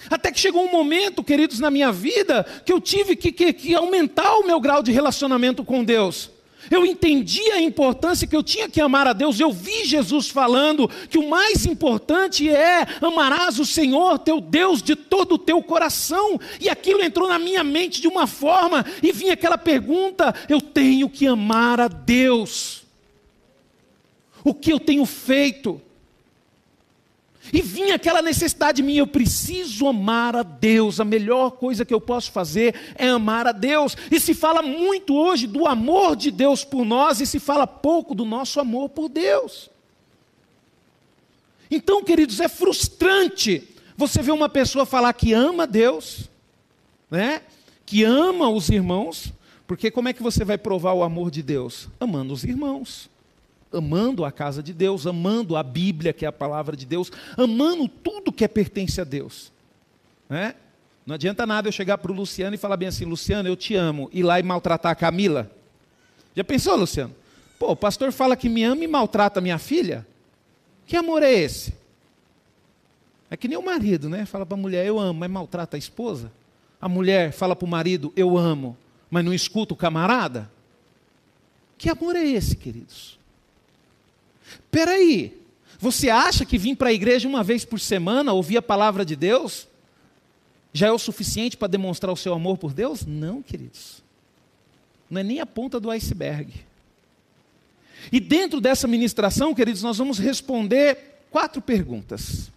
Até 0.09 0.31
que 0.31 0.39
chegou 0.39 0.63
um 0.63 0.71
momento, 0.71 1.23
queridos, 1.23 1.59
na 1.59 1.71
minha 1.71 1.91
vida, 1.91 2.45
que 2.65 2.71
eu 2.71 2.79
tive 2.79 3.15
que, 3.15 3.31
que, 3.31 3.51
que, 3.51 3.75
aumentar 3.75 4.37
o 4.37 4.45
meu 4.45 4.59
grau 4.59 4.81
de 4.83 4.91
relacionamento 4.91 5.63
com 5.63 5.83
Deus. 5.83 6.29
Eu 6.69 6.85
entendi 6.85 7.41
a 7.51 7.61
importância 7.61 8.27
que 8.27 8.35
eu 8.35 8.43
tinha 8.43 8.69
que 8.69 8.81
amar 8.81 9.07
a 9.07 9.13
Deus. 9.13 9.39
Eu 9.39 9.51
vi 9.51 9.85
Jesus 9.85 10.29
falando 10.29 10.89
que 11.09 11.17
o 11.17 11.29
mais 11.29 11.65
importante 11.65 12.49
é 12.49 12.85
amarás 13.01 13.57
o 13.59 13.65
Senhor, 13.65 14.19
teu 14.19 14.41
Deus, 14.41 14.81
de 14.81 14.95
todo 14.95 15.35
o 15.35 15.37
teu 15.37 15.61
coração. 15.63 16.39
E 16.59 16.69
aquilo 16.69 17.01
entrou 17.01 17.27
na 17.27 17.39
minha 17.39 17.63
mente 17.63 18.01
de 18.01 18.07
uma 18.07 18.27
forma, 18.27 18.85
e 19.01 19.11
vinha 19.11 19.33
aquela 19.33 19.57
pergunta: 19.57 20.33
eu 20.49 20.59
tenho 20.59 21.09
que 21.09 21.25
amar 21.25 21.79
a 21.79 21.87
Deus. 21.87 22.83
o 24.43 24.53
que 24.53 24.71
eu 24.71 24.79
tenho 24.79 25.05
feito. 25.05 25.81
E 27.51 27.61
vinha 27.61 27.95
aquela 27.95 28.21
necessidade 28.21 28.83
minha, 28.83 28.99
eu 28.99 29.07
preciso 29.07 29.87
amar 29.87 30.35
a 30.35 30.43
Deus, 30.43 30.99
a 30.99 31.05
melhor 31.05 31.51
coisa 31.51 31.85
que 31.85 31.93
eu 31.93 32.01
posso 32.01 32.31
fazer 32.31 32.75
é 32.95 33.07
amar 33.07 33.47
a 33.47 33.51
Deus. 33.51 33.95
E 34.11 34.19
se 34.19 34.33
fala 34.33 34.61
muito 34.61 35.15
hoje 35.15 35.47
do 35.47 35.65
amor 35.65 36.15
de 36.15 36.31
Deus 36.31 36.63
por 36.63 36.85
nós, 36.85 37.21
e 37.21 37.25
se 37.25 37.39
fala 37.39 37.65
pouco 37.65 38.13
do 38.13 38.25
nosso 38.25 38.59
amor 38.59 38.89
por 38.89 39.09
Deus. 39.09 39.69
Então, 41.69 42.03
queridos, 42.03 42.39
é 42.39 42.47
frustrante 42.47 43.67
você 43.95 44.21
ver 44.21 44.31
uma 44.31 44.49
pessoa 44.49 44.85
falar 44.85 45.13
que 45.13 45.33
ama 45.33 45.65
Deus, 45.65 46.29
né? 47.09 47.41
que 47.85 48.03
ama 48.03 48.49
os 48.49 48.69
irmãos, 48.69 49.31
porque 49.65 49.89
como 49.89 50.09
é 50.09 50.13
que 50.13 50.23
você 50.23 50.43
vai 50.43 50.57
provar 50.57 50.93
o 50.93 51.03
amor 51.03 51.31
de 51.31 51.41
Deus? 51.41 51.87
Amando 51.99 52.33
os 52.33 52.43
irmãos 52.43 53.09
amando 53.77 54.25
a 54.25 54.31
casa 54.31 54.61
de 54.61 54.73
Deus, 54.73 55.05
amando 55.05 55.55
a 55.55 55.63
Bíblia, 55.63 56.13
que 56.13 56.25
é 56.25 56.27
a 56.27 56.31
palavra 56.31 56.75
de 56.75 56.85
Deus, 56.85 57.11
amando 57.37 57.87
tudo 57.87 58.31
que 58.31 58.43
é 58.43 58.47
pertence 58.47 58.99
a 58.99 59.03
Deus. 59.03 59.51
Né? 60.29 60.55
Não 61.05 61.15
adianta 61.15 61.45
nada 61.45 61.67
eu 61.67 61.71
chegar 61.71 61.97
para 61.97 62.11
o 62.11 62.15
Luciano 62.15 62.53
e 62.53 62.57
falar 62.57 62.77
bem 62.77 62.89
assim, 62.89 63.05
Luciano, 63.05 63.47
eu 63.47 63.55
te 63.55 63.75
amo, 63.75 64.09
ir 64.11 64.23
lá 64.23 64.39
e 64.39 64.43
maltratar 64.43 64.91
a 64.91 64.95
Camila. 64.95 65.49
Já 66.35 66.43
pensou, 66.43 66.75
Luciano? 66.75 67.15
Pô, 67.57 67.71
o 67.71 67.75
pastor 67.75 68.11
fala 68.11 68.35
que 68.35 68.49
me 68.49 68.63
ama 68.63 68.83
e 68.83 68.87
maltrata 68.87 69.41
minha 69.41 69.57
filha? 69.57 70.05
Que 70.85 70.95
amor 70.95 71.23
é 71.23 71.31
esse? 71.31 71.73
É 73.29 73.35
que 73.35 73.47
nem 73.47 73.57
o 73.57 73.65
marido, 73.65 74.09
né? 74.09 74.25
Fala 74.25 74.45
para 74.45 74.55
a 74.55 74.59
mulher, 74.59 74.85
eu 74.85 74.99
amo, 74.99 75.19
mas 75.19 75.29
maltrata 75.29 75.75
a 75.75 75.79
esposa. 75.79 76.31
A 76.79 76.87
mulher 76.87 77.31
fala 77.31 77.55
para 77.55 77.65
o 77.65 77.69
marido, 77.69 78.13
eu 78.15 78.37
amo, 78.37 78.77
mas 79.09 79.25
não 79.25 79.33
escuta 79.33 79.73
o 79.73 79.77
camarada. 79.77 80.49
Que 81.77 81.89
amor 81.89 82.15
é 82.15 82.23
esse, 82.23 82.55
queridos? 82.55 83.16
Peraí, 84.71 85.39
você 85.79 86.09
acha 86.09 86.45
que 86.45 86.57
vir 86.57 86.75
para 86.75 86.89
a 86.89 86.93
igreja 86.93 87.27
uma 87.27 87.43
vez 87.43 87.63
por 87.63 87.79
semana, 87.79 88.33
ouvir 88.33 88.57
a 88.57 88.61
palavra 88.61 89.05
de 89.05 89.15
Deus, 89.15 89.67
já 90.73 90.87
é 90.87 90.91
o 90.91 90.99
suficiente 90.99 91.57
para 91.57 91.67
demonstrar 91.67 92.11
o 92.11 92.17
seu 92.17 92.33
amor 92.33 92.57
por 92.57 92.73
Deus? 92.73 93.05
Não, 93.05 93.41
queridos. 93.41 94.03
Não 95.09 95.21
é 95.21 95.23
nem 95.23 95.39
a 95.39 95.45
ponta 95.45 95.79
do 95.79 95.89
iceberg. 95.89 96.53
E 98.11 98.19
dentro 98.19 98.61
dessa 98.61 98.87
ministração, 98.87 99.53
queridos, 99.53 99.81
nós 99.83 99.97
vamos 99.97 100.19
responder 100.19 101.25
quatro 101.29 101.61
perguntas, 101.61 102.51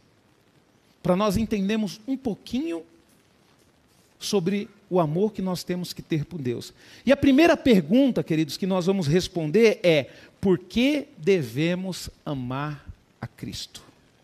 para 1.03 1.17
nós 1.17 1.37
entendermos 1.37 2.01
um 2.07 2.17
pouquinho 2.17 2.85
sobre 4.19 4.69
o 4.91 4.99
amor 4.99 5.33
que 5.33 5.41
nós 5.41 5.63
temos 5.63 5.93
que 5.93 6.03
ter 6.03 6.25
por 6.25 6.43
Deus. 6.43 6.75
E 7.07 7.13
a 7.13 7.17
primeira 7.17 7.57
pergunta, 7.57 8.25
queridos, 8.25 8.57
que 8.57 8.67
nós 8.67 8.87
vamos 8.87 9.07
responder 9.07 9.79
é: 9.85 10.11
por 10.41 10.59
que 10.59 11.07
devemos 11.17 12.11
amar 12.27 12.85
a 13.21 13.27
Cristo? 13.27 13.83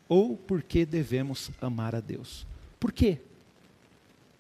Ou 0.09 0.37
por 0.37 0.63
que 0.63 0.85
devemos 0.85 1.51
amar 1.61 1.95
a 1.95 2.01
Deus? 2.01 2.45
Por 2.81 2.93
quê? 2.93 3.19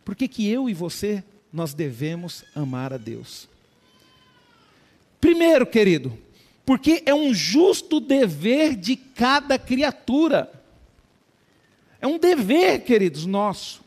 Por 0.05 0.15
que, 0.15 0.29
que 0.29 0.49
eu 0.49 0.69
e 0.69 0.75
você 0.75 1.23
nós 1.53 1.73
devemos 1.73 2.45
amar 2.55 2.93
a 2.93 2.97
Deus? 2.97 3.49
Primeiro, 5.21 5.67
querido, 5.67 6.17
porque 6.65 7.03
é 7.07 7.15
um 7.15 7.33
justo 7.33 8.01
dever 8.01 8.77
de 8.77 8.97
cada 8.97 9.59
criatura. 9.59 10.53
É 12.01 12.07
um 12.07 12.19
dever, 12.19 12.85
queridos, 12.85 13.27
nosso. 13.27 13.86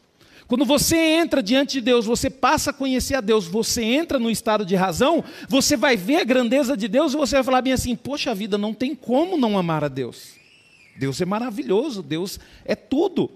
Quando 0.50 0.66
você 0.66 0.98
entra 0.98 1.44
diante 1.44 1.74
de 1.74 1.82
Deus, 1.82 2.08
você 2.08 2.28
passa 2.28 2.72
a 2.72 2.74
conhecer 2.74 3.14
a 3.14 3.22
Deus, 3.22 3.46
você 3.46 3.84
entra 3.84 4.18
no 4.18 4.32
estado 4.32 4.66
de 4.66 4.76
razão, 4.76 5.24
você 5.48 5.78
vai 5.78 5.96
ver 5.96 6.16
a 6.16 6.24
grandeza 6.24 6.76
de 6.76 6.88
Deus 6.88 7.14
e 7.14 7.18
você 7.18 7.36
vai 7.36 7.44
falar 7.44 7.62
bem 7.62 7.72
assim: 7.72 7.96
poxa 7.96 8.34
vida, 8.34 8.58
não 8.58 8.74
tem 8.74 8.96
como 8.96 9.38
não 9.38 9.60
amar 9.60 9.84
a 9.84 9.88
Deus. 9.88 10.32
Deus 10.98 11.22
é 11.22 11.26
maravilhoso, 11.26 12.02
Deus 12.02 12.40
é 12.66 12.76
tudo. 12.76 13.30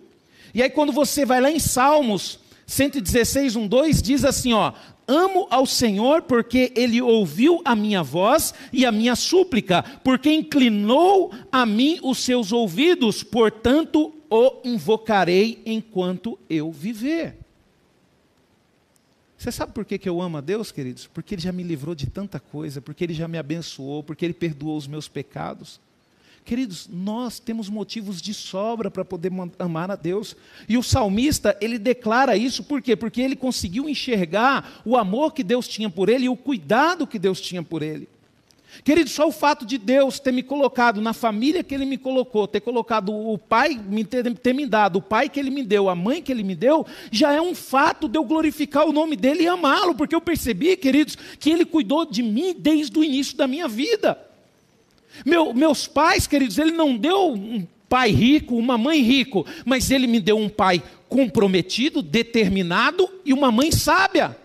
E 0.55 0.63
aí, 0.63 0.71
quando 0.71 0.91
você 0.91 1.23
vai 1.23 1.39
lá 1.39 1.51
em 1.51 1.59
Salmos 1.59 2.39
116, 2.65 3.57
1, 3.57 3.67
2, 3.67 4.01
diz 4.01 4.25
assim: 4.25 4.53
ó, 4.53 4.73
Amo 5.07 5.45
ao 5.51 5.67
Senhor 5.67 6.23
porque 6.23 6.71
Ele 6.75 6.99
ouviu 6.99 7.61
a 7.63 7.75
minha 7.75 8.01
voz 8.01 8.55
e 8.71 8.87
a 8.87 8.91
minha 8.91 9.15
súplica, 9.15 9.83
porque 10.03 10.31
inclinou 10.31 11.31
a 11.51 11.63
mim 11.63 11.99
os 12.01 12.17
seus 12.17 12.51
ouvidos, 12.51 13.21
portanto 13.21 14.12
o 14.35 14.61
invocarei 14.63 15.61
enquanto 15.63 16.39
eu 16.49 16.71
viver. 16.71 17.37
Você 19.37 19.51
sabe 19.51 19.73
por 19.73 19.85
que, 19.85 19.99
que 19.99 20.09
eu 20.09 20.19
amo 20.19 20.37
a 20.37 20.41
Deus, 20.41 20.71
queridos? 20.71 21.05
Porque 21.05 21.35
Ele 21.35 21.41
já 21.43 21.51
me 21.51 21.61
livrou 21.61 21.93
de 21.93 22.07
tanta 22.07 22.39
coisa, 22.39 22.81
porque 22.81 23.03
Ele 23.03 23.13
já 23.13 23.27
me 23.27 23.37
abençoou, 23.37 24.01
porque 24.01 24.25
Ele 24.25 24.33
perdoou 24.33 24.75
os 24.75 24.87
meus 24.87 25.07
pecados. 25.07 25.79
Queridos, 26.43 26.89
nós 26.91 27.39
temos 27.39 27.69
motivos 27.69 28.19
de 28.19 28.33
sobra 28.33 28.89
para 28.89 29.05
poder 29.05 29.31
amar 29.59 29.91
a 29.91 29.95
Deus. 29.95 30.35
E 30.67 30.79
o 30.79 30.83
salmista, 30.83 31.55
ele 31.61 31.77
declara 31.77 32.35
isso 32.35 32.63
por 32.63 32.81
quê? 32.81 32.95
Porque 32.95 33.21
ele 33.21 33.35
conseguiu 33.35 33.87
enxergar 33.87 34.81
o 34.83 34.97
amor 34.97 35.33
que 35.33 35.43
Deus 35.43 35.67
tinha 35.67 35.91
por 35.91 36.09
ele 36.09 36.25
e 36.25 36.29
o 36.29 36.35
cuidado 36.35 37.05
que 37.05 37.19
Deus 37.19 37.39
tinha 37.39 37.61
por 37.61 37.83
ele. 37.83 38.09
Querido, 38.81 39.09
só 39.09 39.27
o 39.27 39.31
fato 39.31 39.65
de 39.65 39.77
Deus 39.77 40.19
ter 40.19 40.31
me 40.31 40.41
colocado 40.41 41.01
na 41.01 41.13
família 41.13 41.63
que 41.63 41.75
Ele 41.75 41.85
me 41.85 41.97
colocou, 41.97 42.47
ter 42.47 42.61
colocado 42.61 43.13
o 43.13 43.37
pai, 43.37 43.79
ter, 44.41 44.53
me 44.53 44.65
dado 44.65 44.97
o 44.97 45.01
pai 45.01 45.29
que 45.29 45.39
Ele 45.39 45.49
me 45.49 45.63
deu, 45.63 45.89
a 45.89 45.95
mãe 45.95 46.21
que 46.21 46.31
Ele 46.31 46.43
me 46.43 46.55
deu, 46.55 46.85
já 47.11 47.33
é 47.33 47.41
um 47.41 47.53
fato 47.53 48.07
de 48.07 48.17
eu 48.17 48.23
glorificar 48.23 48.87
o 48.87 48.93
nome 48.93 49.15
dEle 49.15 49.43
e 49.43 49.47
amá-lo, 49.47 49.95
porque 49.95 50.15
eu 50.15 50.21
percebi, 50.21 50.75
queridos, 50.75 51.17
que 51.39 51.49
Ele 51.49 51.65
cuidou 51.65 52.05
de 52.05 52.23
mim 52.23 52.55
desde 52.57 52.97
o 52.97 53.03
início 53.03 53.37
da 53.37 53.47
minha 53.47 53.67
vida. 53.67 54.17
Meu, 55.25 55.53
meus 55.53 55.87
pais, 55.87 56.25
queridos, 56.25 56.57
Ele 56.57 56.71
não 56.71 56.97
deu 56.97 57.33
um 57.33 57.65
pai 57.87 58.09
rico, 58.09 58.55
uma 58.55 58.77
mãe 58.77 59.01
rico, 59.01 59.45
mas 59.65 59.91
Ele 59.91 60.07
me 60.07 60.19
deu 60.19 60.37
um 60.37 60.49
pai 60.49 60.81
comprometido, 61.07 62.01
determinado 62.01 63.07
e 63.23 63.33
uma 63.33 63.51
mãe 63.51 63.71
sábia. 63.71 64.35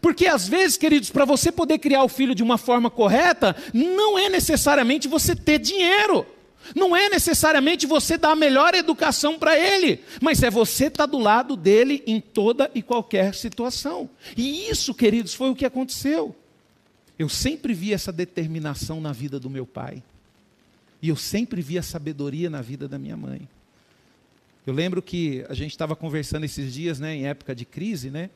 Porque 0.00 0.26
às 0.26 0.48
vezes, 0.48 0.76
queridos, 0.76 1.10
para 1.10 1.24
você 1.24 1.50
poder 1.50 1.78
criar 1.78 2.02
o 2.04 2.08
filho 2.08 2.34
de 2.34 2.42
uma 2.42 2.58
forma 2.58 2.90
correta, 2.90 3.54
não 3.72 4.18
é 4.18 4.28
necessariamente 4.28 5.08
você 5.08 5.34
ter 5.34 5.58
dinheiro. 5.58 6.26
Não 6.74 6.96
é 6.96 7.08
necessariamente 7.08 7.86
você 7.86 8.16
dar 8.16 8.30
a 8.30 8.36
melhor 8.36 8.74
educação 8.74 9.38
para 9.38 9.58
ele, 9.58 10.00
mas 10.20 10.42
é 10.42 10.50
você 10.50 10.86
estar 10.86 11.04
tá 11.04 11.06
do 11.06 11.18
lado 11.18 11.56
dele 11.56 12.02
em 12.06 12.20
toda 12.20 12.70
e 12.74 12.80
qualquer 12.80 13.34
situação. 13.34 14.08
E 14.36 14.70
isso, 14.70 14.94
queridos, 14.94 15.34
foi 15.34 15.50
o 15.50 15.54
que 15.54 15.66
aconteceu. 15.66 16.34
Eu 17.18 17.28
sempre 17.28 17.74
vi 17.74 17.92
essa 17.92 18.10
determinação 18.10 19.00
na 19.00 19.12
vida 19.12 19.38
do 19.38 19.50
meu 19.50 19.66
pai. 19.66 20.02
E 21.02 21.10
eu 21.10 21.16
sempre 21.16 21.60
vi 21.60 21.78
a 21.78 21.82
sabedoria 21.82 22.48
na 22.48 22.62
vida 22.62 22.88
da 22.88 22.98
minha 22.98 23.16
mãe. 23.16 23.46
Eu 24.66 24.72
lembro 24.72 25.02
que 25.02 25.44
a 25.48 25.54
gente 25.54 25.72
estava 25.72 25.94
conversando 25.94 26.44
esses 26.44 26.72
dias, 26.72 26.98
né, 26.98 27.14
em 27.14 27.26
época 27.26 27.54
de 27.54 27.66
crise, 27.66 28.10
né? 28.10 28.30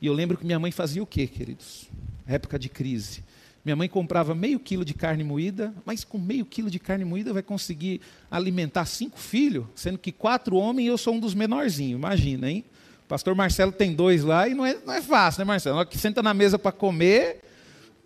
E 0.00 0.06
eu 0.06 0.12
lembro 0.12 0.36
que 0.36 0.44
minha 0.44 0.58
mãe 0.58 0.70
fazia 0.70 1.02
o 1.02 1.06
quê, 1.06 1.26
queridos? 1.26 1.88
Época 2.26 2.58
de 2.58 2.68
crise. 2.68 3.22
Minha 3.64 3.74
mãe 3.74 3.88
comprava 3.88 4.34
meio 4.34 4.60
quilo 4.60 4.84
de 4.84 4.94
carne 4.94 5.24
moída, 5.24 5.74
mas 5.84 6.04
com 6.04 6.18
meio 6.18 6.44
quilo 6.44 6.70
de 6.70 6.78
carne 6.78 7.04
moída 7.04 7.32
vai 7.32 7.42
conseguir 7.42 8.00
alimentar 8.30 8.84
cinco 8.84 9.18
filhos, 9.18 9.66
sendo 9.74 9.98
que 9.98 10.12
quatro 10.12 10.54
homens 10.54 10.86
e 10.86 10.88
eu 10.88 10.96
sou 10.96 11.14
um 11.14 11.18
dos 11.18 11.34
menorzinhos, 11.34 11.98
imagina, 11.98 12.48
hein? 12.48 12.64
O 13.04 13.08
pastor 13.08 13.34
Marcelo 13.34 13.72
tem 13.72 13.92
dois 13.92 14.22
lá 14.22 14.48
e 14.48 14.54
não 14.54 14.64
é, 14.64 14.76
não 14.86 14.94
é 14.94 15.02
fácil, 15.02 15.40
né, 15.40 15.44
Marcelo? 15.44 15.84
que 15.84 15.98
senta 15.98 16.22
na 16.22 16.32
mesa 16.32 16.58
para 16.58 16.70
comer, 16.70 17.40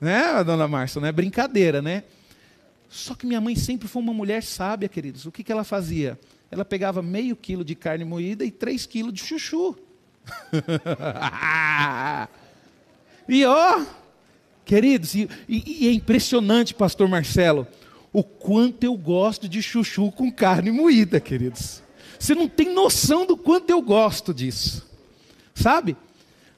né, 0.01 0.43
dona 0.45 0.67
Márcia? 0.67 1.01
Não 1.01 1.09
é 1.09 1.13
brincadeira, 1.13 1.83
né? 1.83 2.05
Só 2.89 3.15
que 3.15 3.27
minha 3.27 3.41
mãe 3.41 3.55
sempre 3.55 3.87
foi 3.87 4.03
uma 4.03 4.15
mulher 4.15 4.43
sábia, 4.43 4.89
queridos. 4.89 5.27
O 5.27 5.31
que, 5.31 5.45
que 5.45 5.53
ela 5.53 5.63
fazia? 5.63 6.19
Ela 6.51 6.65
pegava 6.65 7.03
meio 7.03 7.37
quilo 7.37 7.65
de 7.65 7.75
carne 7.75 8.05
moída 8.05 8.45
e 8.45 8.51
três 8.51 8.87
quilos 8.87 9.13
de 9.13 9.23
chuchu. 9.23 9.77
e 13.29 13.45
ó, 13.45 13.85
queridos, 14.65 15.15
e, 15.15 15.29
e, 15.49 15.89
é 15.89 15.93
impressionante, 15.93 16.75
pastor 16.75 17.09
Marcelo, 17.09 17.67
o 18.13 18.23
quanto 18.23 18.85
eu 18.85 18.97
gosto 18.97 19.49
de 19.49 19.63
chuchu 19.63 20.11
com 20.13 20.31
carne 20.31 20.71
moída, 20.71 21.21
queridos. 21.21 21.83
Você 22.19 22.35
não 22.35 22.49
tem 22.49 22.73
noção 22.73 23.25
do 23.25 23.37
quanto 23.37 23.71
eu 23.71 23.81
gosto 23.81 24.35
disso, 24.35 24.87
sabe? 25.55 25.97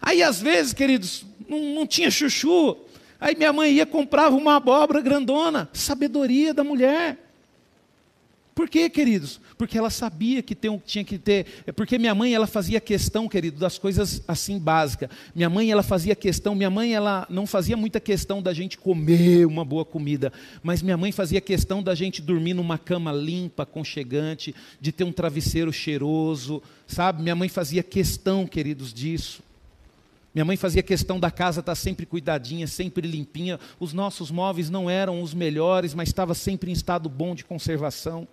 Aí 0.00 0.22
às 0.22 0.40
vezes, 0.40 0.72
queridos, 0.72 1.24
não, 1.48 1.74
não 1.74 1.86
tinha 1.86 2.10
chuchu, 2.10 2.76
aí 3.20 3.36
minha 3.36 3.52
mãe 3.52 3.72
ia 3.72 3.86
comprava 3.86 4.34
uma 4.34 4.56
abóbora 4.56 5.00
grandona, 5.00 5.68
sabedoria 5.72 6.52
da 6.52 6.64
mulher. 6.64 7.21
Por 8.54 8.68
quê, 8.68 8.90
queridos? 8.90 9.40
Porque 9.56 9.78
ela 9.78 9.88
sabia 9.88 10.42
que 10.42 10.54
tem, 10.54 10.76
tinha 10.84 11.04
que 11.04 11.18
ter. 11.18 11.46
É 11.66 11.72
porque 11.72 11.98
minha 11.98 12.14
mãe 12.14 12.34
ela 12.34 12.46
fazia 12.46 12.80
questão, 12.80 13.26
querido, 13.26 13.58
das 13.58 13.78
coisas 13.78 14.22
assim 14.28 14.58
básicas. 14.58 15.08
Minha 15.34 15.48
mãe 15.48 15.70
ela 15.70 15.82
fazia 15.82 16.14
questão. 16.14 16.54
Minha 16.54 16.68
mãe 16.68 16.94
ela 16.94 17.26
não 17.30 17.46
fazia 17.46 17.76
muita 17.76 17.98
questão 17.98 18.42
da 18.42 18.52
gente 18.52 18.76
comer 18.76 19.46
uma 19.46 19.64
boa 19.64 19.86
comida, 19.86 20.30
mas 20.62 20.82
minha 20.82 20.96
mãe 20.98 21.12
fazia 21.12 21.40
questão 21.40 21.82
da 21.82 21.94
gente 21.94 22.20
dormir 22.20 22.52
numa 22.52 22.76
cama 22.76 23.10
limpa, 23.10 23.62
aconchegante, 23.62 24.54
de 24.80 24.92
ter 24.92 25.04
um 25.04 25.12
travesseiro 25.12 25.72
cheiroso, 25.72 26.62
sabe? 26.86 27.22
Minha 27.22 27.34
mãe 27.34 27.48
fazia 27.48 27.82
questão, 27.82 28.46
queridos, 28.46 28.92
disso. 28.92 29.42
Minha 30.34 30.44
mãe 30.44 30.56
fazia 30.56 30.82
questão 30.82 31.18
da 31.20 31.30
casa 31.30 31.60
estar 31.60 31.74
sempre 31.74 32.04
cuidadinha, 32.04 32.66
sempre 32.66 33.06
limpinha. 33.06 33.58
Os 33.78 33.92
nossos 33.92 34.30
móveis 34.30 34.68
não 34.68 34.88
eram 34.88 35.22
os 35.22 35.32
melhores, 35.32 35.94
mas 35.94 36.08
estava 36.08 36.34
sempre 36.34 36.70
em 36.70 36.74
estado 36.74 37.08
bom 37.08 37.34
de 37.34 37.44
conservação. 37.44 38.26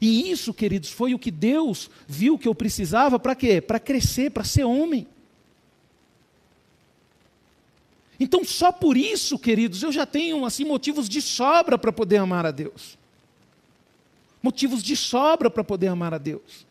E 0.00 0.30
isso, 0.30 0.54
queridos, 0.54 0.90
foi 0.90 1.12
o 1.12 1.18
que 1.18 1.30
Deus 1.30 1.90
viu 2.06 2.38
que 2.38 2.46
eu 2.46 2.54
precisava 2.54 3.18
para 3.18 3.34
quê? 3.34 3.60
Para 3.60 3.80
crescer, 3.80 4.30
para 4.30 4.44
ser 4.44 4.64
homem. 4.64 5.06
Então, 8.20 8.44
só 8.44 8.72
por 8.72 8.96
isso, 8.96 9.38
queridos, 9.38 9.82
eu 9.82 9.92
já 9.92 10.04
tenho 10.04 10.44
assim 10.44 10.64
motivos 10.64 11.08
de 11.08 11.22
sobra 11.22 11.78
para 11.78 11.92
poder 11.92 12.16
amar 12.16 12.46
a 12.46 12.50
Deus. 12.50 12.98
Motivos 14.42 14.82
de 14.82 14.96
sobra 14.96 15.50
para 15.50 15.64
poder 15.64 15.88
amar 15.88 16.14
a 16.14 16.18
Deus. 16.18 16.66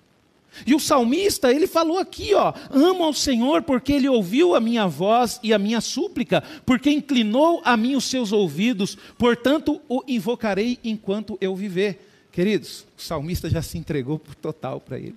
E 0.65 0.73
o 0.73 0.79
salmista, 0.79 1.51
ele 1.51 1.67
falou 1.67 1.99
aqui, 1.99 2.33
ó, 2.33 2.53
amo 2.71 3.03
ao 3.03 3.13
Senhor 3.13 3.61
porque 3.61 3.93
ele 3.93 4.09
ouviu 4.09 4.55
a 4.55 4.59
minha 4.59 4.87
voz 4.87 5.39
e 5.43 5.53
a 5.53 5.59
minha 5.59 5.81
súplica, 5.81 6.43
porque 6.65 6.89
inclinou 6.89 7.61
a 7.63 7.77
mim 7.77 7.95
os 7.95 8.05
seus 8.05 8.31
ouvidos, 8.31 8.97
portanto 9.17 9.79
o 9.87 10.03
invocarei 10.07 10.79
enquanto 10.83 11.37
eu 11.39 11.55
viver. 11.55 12.06
Queridos, 12.37 12.85
o 12.95 13.01
salmista 13.01 13.49
já 13.49 13.63
se 13.63 13.79
entregou 13.79 14.19
por 14.19 14.35
total 14.35 14.79
para 14.79 14.99
ele. 14.99 15.15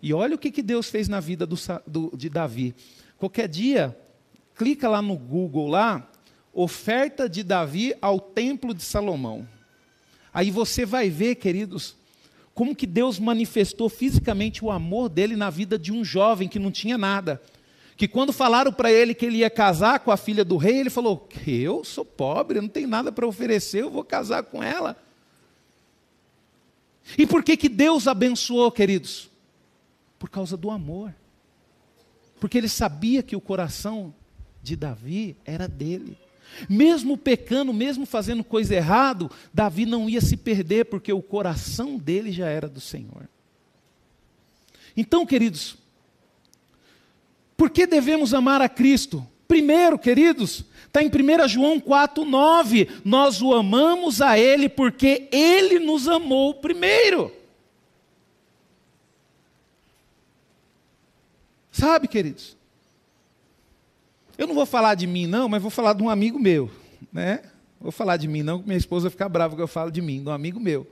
E 0.00 0.14
olha 0.14 0.34
o 0.34 0.38
que, 0.38 0.50
que 0.50 0.62
Deus 0.62 0.88
fez 0.88 1.08
na 1.08 1.20
vida 1.20 1.46
do, 1.46 1.58
do, 1.86 2.16
de 2.16 2.30
Davi. 2.30 2.74
Qualquer 3.18 3.48
dia, 3.48 3.94
clica 4.56 4.88
lá 4.88 5.02
no 5.02 5.14
Google 5.14 5.68
lá, 5.68 6.10
oferta 6.54 7.28
de 7.28 7.42
Davi 7.42 7.94
ao 8.00 8.18
templo 8.18 8.72
de 8.72 8.82
Salomão. 8.82 9.46
Aí 10.32 10.50
você 10.50 10.86
vai 10.86 11.10
ver, 11.10 11.34
queridos, 11.34 11.96
como 12.54 12.74
que 12.74 12.86
Deus 12.86 13.18
manifestou 13.18 13.90
fisicamente 13.90 14.64
o 14.64 14.70
amor 14.70 15.10
dele 15.10 15.36
na 15.36 15.50
vida 15.50 15.78
de 15.78 15.92
um 15.92 16.02
jovem 16.02 16.48
que 16.48 16.58
não 16.58 16.70
tinha 16.70 16.96
nada. 16.96 17.42
Que 17.94 18.08
quando 18.08 18.32
falaram 18.32 18.72
para 18.72 18.90
ele 18.90 19.12
que 19.12 19.26
ele 19.26 19.40
ia 19.40 19.50
casar 19.50 20.00
com 20.00 20.10
a 20.10 20.16
filha 20.16 20.46
do 20.46 20.56
rei, 20.56 20.78
ele 20.78 20.88
falou: 20.88 21.28
Eu 21.46 21.84
sou 21.84 22.06
pobre, 22.06 22.56
eu 22.56 22.62
não 22.62 22.70
tenho 22.70 22.88
nada 22.88 23.12
para 23.12 23.26
oferecer, 23.26 23.82
eu 23.82 23.90
vou 23.90 24.02
casar 24.02 24.44
com 24.44 24.62
ela. 24.62 24.96
E 27.16 27.26
por 27.26 27.42
que, 27.42 27.56
que 27.56 27.68
Deus 27.68 28.06
abençoou, 28.06 28.70
queridos? 28.70 29.30
Por 30.18 30.30
causa 30.30 30.56
do 30.56 30.70
amor. 30.70 31.14
Porque 32.40 32.58
ele 32.58 32.68
sabia 32.68 33.22
que 33.22 33.36
o 33.36 33.40
coração 33.40 34.14
de 34.62 34.76
Davi 34.76 35.36
era 35.44 35.68
dele. 35.68 36.16
Mesmo 36.68 37.16
pecando, 37.16 37.72
mesmo 37.72 38.04
fazendo 38.04 38.44
coisa 38.44 38.74
errada, 38.74 39.30
Davi 39.52 39.86
não 39.86 40.08
ia 40.08 40.20
se 40.20 40.36
perder, 40.36 40.86
porque 40.86 41.12
o 41.12 41.22
coração 41.22 41.96
dele 41.96 42.30
já 42.30 42.48
era 42.48 42.68
do 42.68 42.80
Senhor. 42.80 43.28
Então, 44.96 45.24
queridos, 45.24 45.76
por 47.56 47.70
que 47.70 47.86
devemos 47.86 48.34
amar 48.34 48.60
a 48.60 48.68
Cristo? 48.68 49.26
Primeiro, 49.46 49.98
queridos, 49.98 50.64
está 50.86 51.02
em 51.02 51.08
1 51.08 51.48
João 51.48 51.80
4, 51.80 52.24
9. 52.24 52.88
Nós 53.04 53.42
o 53.42 53.52
amamos 53.52 54.20
a 54.20 54.38
Ele 54.38 54.68
porque 54.68 55.28
Ele 55.30 55.78
nos 55.78 56.08
amou 56.08 56.54
primeiro. 56.54 57.32
Sabe, 61.70 62.06
queridos? 62.06 62.56
Eu 64.36 64.46
não 64.46 64.54
vou 64.54 64.66
falar 64.66 64.94
de 64.94 65.06
mim, 65.06 65.26
não, 65.26 65.48
mas 65.48 65.62
vou 65.62 65.70
falar 65.70 65.94
de 65.94 66.02
um 66.02 66.10
amigo 66.10 66.38
meu. 66.38 66.70
Né? 67.12 67.42
Vou 67.80 67.90
falar 67.90 68.16
de 68.16 68.28
mim, 68.28 68.42
não, 68.42 68.58
porque 68.58 68.68
minha 68.68 68.78
esposa 68.78 69.10
fica 69.10 69.28
brava 69.28 69.56
que 69.56 69.62
eu 69.62 69.68
falo 69.68 69.90
de 69.90 70.00
mim, 70.00 70.22
de 70.22 70.28
um 70.28 70.32
amigo 70.32 70.60
meu. 70.60 70.86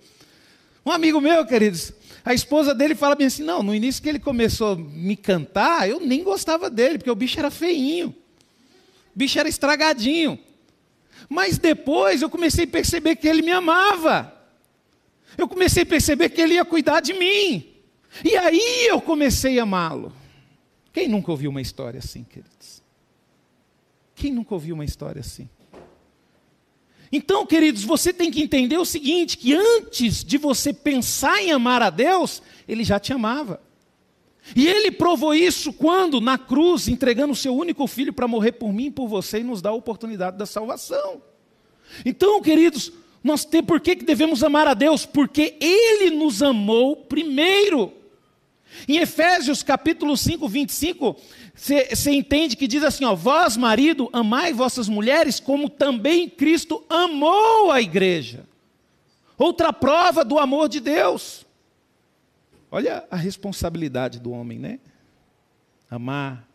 Um 0.85 0.90
amigo 0.90 1.21
meu, 1.21 1.45
queridos, 1.47 1.92
a 2.25 2.33
esposa 2.33 2.75
dele 2.75 2.95
fala 2.95 3.14
bem 3.14 3.26
assim: 3.26 3.42
não, 3.42 3.62
no 3.62 3.75
início 3.75 4.02
que 4.02 4.09
ele 4.09 4.19
começou 4.19 4.73
a 4.73 4.76
me 4.76 5.14
cantar, 5.14 5.88
eu 5.88 6.00
nem 6.00 6.25
gostava 6.25 6.71
dele, 6.71 6.99
porque 6.99 7.11
o 7.11 7.14
bicho 7.14 7.38
era 7.38 7.50
feinho, 7.50 8.14
o 9.14 9.19
bicho 9.19 9.38
era 9.38 9.49
estragadinho. 9.49 10.38
Mas 11.29 11.59
depois 11.59 12.23
eu 12.23 12.31
comecei 12.31 12.64
a 12.64 12.69
perceber 12.69 13.17
que 13.17 13.29
ele 13.29 13.43
me 13.43 13.52
amava. 13.52 14.35
Eu 15.37 15.49
comecei 15.49 15.85
a 15.85 15.87
perceber 15.87 16.31
que 16.31 16.40
ele 16.40 16.55
ia 16.55 16.64
cuidar 16.64 17.00
de 17.00 17.12
mim. 17.12 17.67
E 18.25 18.37
aí 18.37 18.87
eu 18.88 19.00
comecei 19.00 19.59
a 19.59 19.62
amá-lo. 19.62 20.12
Quem 20.92 21.09
nunca 21.09 21.31
ouviu 21.31 21.51
uma 21.51 21.61
história 21.61 21.99
assim, 21.99 22.25
queridos? 22.25 22.83
Quem 24.14 24.33
nunca 24.33 24.55
ouviu 24.55 24.75
uma 24.75 24.85
história 24.85 25.20
assim? 25.20 25.49
Então, 27.12 27.44
queridos, 27.44 27.83
você 27.83 28.12
tem 28.12 28.31
que 28.31 28.42
entender 28.42 28.79
o 28.79 28.85
seguinte: 28.85 29.37
que 29.37 29.55
antes 29.55 30.25
de 30.25 30.38
você 30.38 30.73
pensar 30.73 31.42
em 31.42 31.53
amar 31.53 31.83
a 31.83 31.90
Deus, 31.90 32.42
Ele 32.68 32.85
já 32.85 33.01
te 33.01 33.12
amava. 33.12 33.61
E 34.55 34.66
Ele 34.66 34.90
provou 34.90 35.35
isso 35.35 35.72
quando, 35.72 36.20
na 36.20 36.37
cruz, 36.37 36.88
entregando 36.88 37.33
o 37.33 37.37
seu 37.37 37.55
único 37.55 37.87
filho 37.87 38.12
para 38.12 38.26
morrer 38.26 38.53
por 38.53 38.72
mim 38.72 38.87
e 38.87 38.90
por 38.90 39.07
você 39.07 39.40
e 39.40 39.44
nos 39.44 39.62
dar 39.62 39.70
a 39.70 39.74
oportunidade 39.74 40.37
da 40.37 40.46
salvação. 40.46 41.22
Então, 42.05 42.40
queridos, 42.40 42.92
nós 43.22 43.44
temos 43.44 43.66
por 43.66 43.81
que 43.81 43.94
devemos 43.94 44.42
amar 44.42 44.66
a 44.66 44.74
Deus? 44.74 45.05
Porque 45.05 45.57
Ele 45.61 46.11
nos 46.11 46.42
amou 46.42 46.96
primeiro. 46.96 47.92
Em 48.88 48.98
Efésios 48.98 49.62
capítulo 49.62 50.16
5, 50.16 50.48
25, 50.48 51.16
você 51.55 52.12
entende 52.12 52.57
que 52.57 52.66
diz 52.66 52.83
assim: 52.83 53.05
ó, 53.05 53.14
vós, 53.14 53.57
marido, 53.57 54.09
amai 54.12 54.53
vossas 54.53 54.88
mulheres, 54.88 55.38
como 55.38 55.68
também 55.68 56.29
Cristo 56.29 56.83
amou 56.88 57.70
a 57.70 57.81
igreja. 57.81 58.46
Outra 59.37 59.72
prova 59.72 60.24
do 60.24 60.38
amor 60.38 60.68
de 60.68 60.81
Deus. 60.81 61.46
Olha 62.70 63.06
a 63.11 63.16
responsabilidade 63.16 64.20
do 64.20 64.30
homem, 64.30 64.59
né? 64.59 64.80
Amar, 65.90 66.48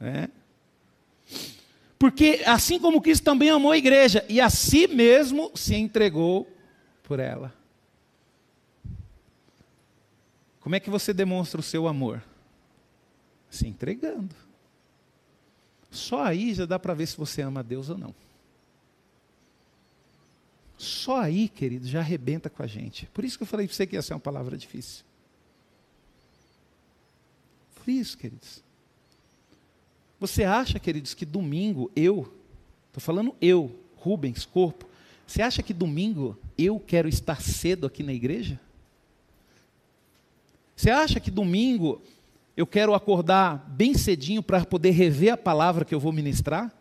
né? 0.00 0.28
Porque 1.98 2.42
assim 2.44 2.78
como 2.78 3.00
Cristo 3.00 3.24
também 3.24 3.48
amou 3.48 3.70
a 3.70 3.78
igreja 3.78 4.24
e 4.28 4.40
a 4.40 4.50
si 4.50 4.86
mesmo 4.86 5.50
se 5.54 5.74
entregou 5.74 6.50
por 7.02 7.20
ela. 7.20 7.54
Como 10.60 10.74
é 10.74 10.80
que 10.80 10.90
você 10.90 11.12
demonstra 11.12 11.60
o 11.60 11.62
seu 11.62 11.86
amor? 11.86 12.22
Se 13.48 13.68
entregando. 13.68 14.34
Só 15.90 16.22
aí 16.24 16.52
já 16.54 16.66
dá 16.66 16.78
para 16.78 16.94
ver 16.94 17.06
se 17.06 17.16
você 17.16 17.42
ama 17.42 17.60
a 17.60 17.62
Deus 17.62 17.88
ou 17.88 17.96
não. 17.96 18.14
Só 20.76 21.20
aí, 21.20 21.48
querido, 21.48 21.86
já 21.86 22.00
arrebenta 22.00 22.50
com 22.50 22.62
a 22.62 22.66
gente. 22.66 23.06
Por 23.14 23.24
isso 23.24 23.36
que 23.36 23.42
eu 23.42 23.46
falei 23.46 23.66
para 23.66 23.74
você 23.74 23.86
que 23.86 23.96
ia 23.96 24.02
ser 24.02 24.14
uma 24.14 24.20
palavra 24.20 24.56
difícil. 24.56 25.04
Por 27.74 27.90
isso, 27.90 28.16
queridos. 28.18 28.62
Você 30.18 30.44
acha, 30.44 30.78
queridos, 30.78 31.14
que 31.14 31.24
domingo 31.24 31.90
eu, 31.94 32.32
estou 32.88 33.00
falando 33.00 33.34
eu, 33.40 33.78
Rubens, 33.96 34.44
corpo, 34.44 34.86
você 35.26 35.42
acha 35.42 35.62
que 35.62 35.72
domingo 35.72 36.38
eu 36.56 36.78
quero 36.78 37.08
estar 37.08 37.40
cedo 37.40 37.86
aqui 37.86 38.02
na 38.02 38.12
igreja? 38.12 38.60
Você 40.76 40.90
acha 40.90 41.20
que 41.20 41.30
domingo 41.30 42.02
eu 42.56 42.66
quero 42.66 42.94
acordar 42.94 43.68
bem 43.70 43.94
cedinho 43.94 44.42
para 44.42 44.64
poder 44.64 44.90
rever 44.90 45.32
a 45.32 45.36
palavra 45.36 45.84
que 45.84 45.94
eu 45.94 46.00
vou 46.00 46.12
ministrar? 46.12 46.72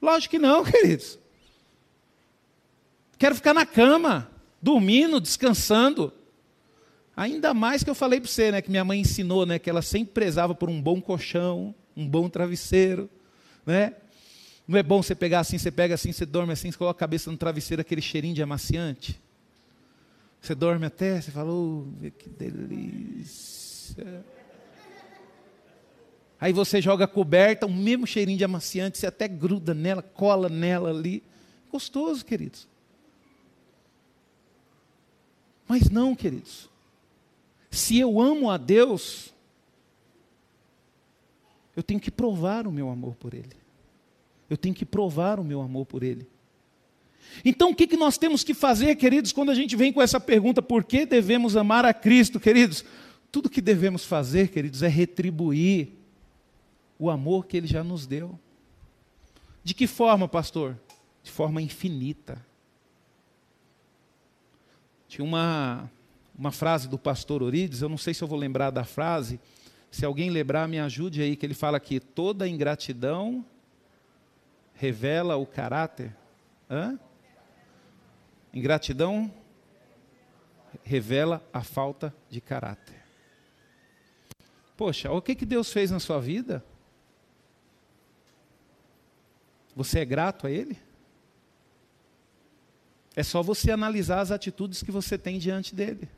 Lógico 0.00 0.32
que 0.32 0.38
não, 0.38 0.64
queridos. 0.64 1.18
Quero 3.18 3.34
ficar 3.34 3.52
na 3.52 3.66
cama, 3.66 4.30
dormindo, 4.62 5.20
descansando. 5.20 6.12
Ainda 7.16 7.52
mais 7.52 7.82
que 7.82 7.90
eu 7.90 7.94
falei 7.94 8.20
para 8.20 8.30
você, 8.30 8.52
né, 8.52 8.62
que 8.62 8.70
minha 8.70 8.84
mãe 8.84 9.00
ensinou, 9.00 9.44
né, 9.44 9.58
que 9.58 9.68
ela 9.68 9.82
sempre 9.82 10.14
prezava 10.14 10.54
por 10.54 10.70
um 10.70 10.80
bom 10.80 11.00
colchão, 11.00 11.74
um 11.96 12.08
bom 12.08 12.28
travesseiro, 12.28 13.10
né? 13.66 13.94
Não 14.68 14.78
é 14.78 14.82
bom 14.82 15.02
você 15.02 15.14
pegar 15.14 15.40
assim, 15.40 15.58
você 15.58 15.70
pega 15.70 15.94
assim, 15.94 16.12
você 16.12 16.24
dorme 16.24 16.52
assim, 16.52 16.70
você 16.70 16.78
coloca 16.78 16.96
a 16.96 17.00
cabeça 17.00 17.30
no 17.30 17.36
travesseiro, 17.36 17.80
aquele 17.80 18.02
cheirinho 18.02 18.34
de 18.34 18.42
amaciante. 18.42 19.20
Você 20.40 20.54
dorme 20.54 20.86
até, 20.86 21.20
você 21.20 21.32
fala, 21.32 21.50
oh, 21.50 21.86
que 22.16 22.28
delícia. 22.28 24.24
Aí 26.40 26.52
você 26.52 26.80
joga 26.80 27.06
a 27.06 27.08
coberta, 27.08 27.66
o 27.66 27.72
mesmo 27.72 28.06
cheirinho 28.06 28.38
de 28.38 28.44
amaciante, 28.44 28.98
você 28.98 29.08
até 29.08 29.26
gruda 29.26 29.74
nela, 29.74 30.02
cola 30.02 30.48
nela 30.48 30.90
ali. 30.90 31.24
Gostoso, 31.72 32.24
queridos. 32.24 32.68
Mas 35.68 35.90
não, 35.90 36.16
queridos. 36.16 36.68
Se 37.70 37.98
eu 37.98 38.20
amo 38.20 38.50
a 38.50 38.56
Deus, 38.56 39.34
eu 41.76 41.82
tenho 41.82 42.00
que 42.00 42.10
provar 42.10 42.66
o 42.66 42.72
meu 42.72 42.88
amor 42.88 43.14
por 43.14 43.34
Ele. 43.34 43.56
Eu 44.48 44.56
tenho 44.56 44.74
que 44.74 44.86
provar 44.86 45.38
o 45.38 45.44
meu 45.44 45.60
amor 45.60 45.84
por 45.84 46.02
Ele. 46.02 46.26
Então, 47.44 47.70
o 47.70 47.74
que, 47.74 47.94
nós 47.96 48.16
temos 48.16 48.42
que 48.42 48.54
fazer, 48.54 48.96
queridos, 48.96 49.32
quando 49.32 49.50
a 49.50 49.54
gente 49.54 49.76
vem 49.76 49.92
com 49.92 50.00
essa 50.00 50.18
pergunta, 50.18 50.62
por 50.62 50.82
que 50.82 51.04
devemos 51.04 51.56
amar 51.56 51.84
a 51.84 51.92
Cristo, 51.92 52.40
queridos? 52.40 52.82
Tudo 53.30 53.50
que 53.50 53.60
devemos 53.60 54.06
fazer, 54.06 54.48
queridos, 54.48 54.82
é 54.82 54.88
retribuir 54.88 55.90
o 56.98 57.10
amor 57.10 57.44
que 57.46 57.58
Ele 57.58 57.66
já 57.66 57.84
nos 57.84 58.06
deu. 58.06 58.38
De 59.62 59.74
que 59.74 59.86
forma, 59.86 60.26
pastor? 60.26 60.78
De 61.22 61.30
forma 61.30 61.60
infinita. 61.60 62.42
Tinha 65.08 65.24
uma, 65.24 65.90
uma 66.38 66.52
frase 66.52 66.86
do 66.86 66.98
pastor 66.98 67.42
Orides, 67.42 67.80
eu 67.80 67.88
não 67.88 67.96
sei 67.96 68.12
se 68.12 68.22
eu 68.22 68.28
vou 68.28 68.38
lembrar 68.38 68.70
da 68.70 68.84
frase, 68.84 69.40
Se 69.90 70.04
alguém 70.04 70.28
lembrar, 70.28 70.68
me 70.68 70.78
ajude 70.78 71.22
aí, 71.22 71.34
que 71.34 71.46
ele 71.46 71.54
fala 71.54 71.80
que 71.80 71.98
toda 71.98 72.46
ingratidão 72.46 73.42
revela 74.74 75.36
o 75.36 75.46
caráter. 75.46 76.14
Hã? 76.70 76.98
Ingratidão 78.52 79.32
revela 80.84 81.42
a 81.52 81.62
falta 81.62 82.14
de 82.28 82.40
caráter. 82.40 83.02
Poxa, 84.76 85.10
o 85.10 85.22
que, 85.22 85.34
que 85.34 85.46
Deus 85.46 85.72
fez 85.72 85.90
na 85.90 85.98
sua 85.98 86.20
vida? 86.20 86.62
Você 89.74 90.00
é 90.00 90.04
grato 90.04 90.46
a 90.46 90.50
Ele? 90.50 90.78
É 93.18 93.24
só 93.24 93.42
você 93.42 93.72
analisar 93.72 94.20
as 94.20 94.30
atitudes 94.30 94.80
que 94.80 94.92
você 94.92 95.18
tem 95.18 95.40
diante 95.40 95.74
dele. 95.74 96.08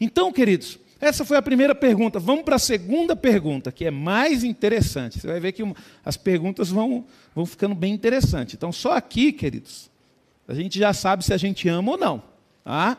Então, 0.00 0.32
queridos, 0.32 0.78
essa 0.98 1.26
foi 1.26 1.36
a 1.36 1.42
primeira 1.42 1.74
pergunta. 1.74 2.18
Vamos 2.18 2.42
para 2.42 2.56
a 2.56 2.58
segunda 2.58 3.14
pergunta, 3.14 3.70
que 3.70 3.84
é 3.84 3.90
mais 3.90 4.42
interessante. 4.42 5.20
Você 5.20 5.26
vai 5.26 5.38
ver 5.38 5.52
que 5.52 5.62
as 6.02 6.16
perguntas 6.16 6.70
vão, 6.70 7.04
vão 7.34 7.44
ficando 7.44 7.74
bem 7.74 7.92
interessantes. 7.92 8.54
Então, 8.54 8.72
só 8.72 8.92
aqui, 8.92 9.30
queridos, 9.30 9.90
a 10.48 10.54
gente 10.54 10.78
já 10.78 10.94
sabe 10.94 11.22
se 11.22 11.34
a 11.34 11.36
gente 11.36 11.68
ama 11.68 11.90
ou 11.90 11.98
não. 11.98 12.22
Tá? 12.64 12.96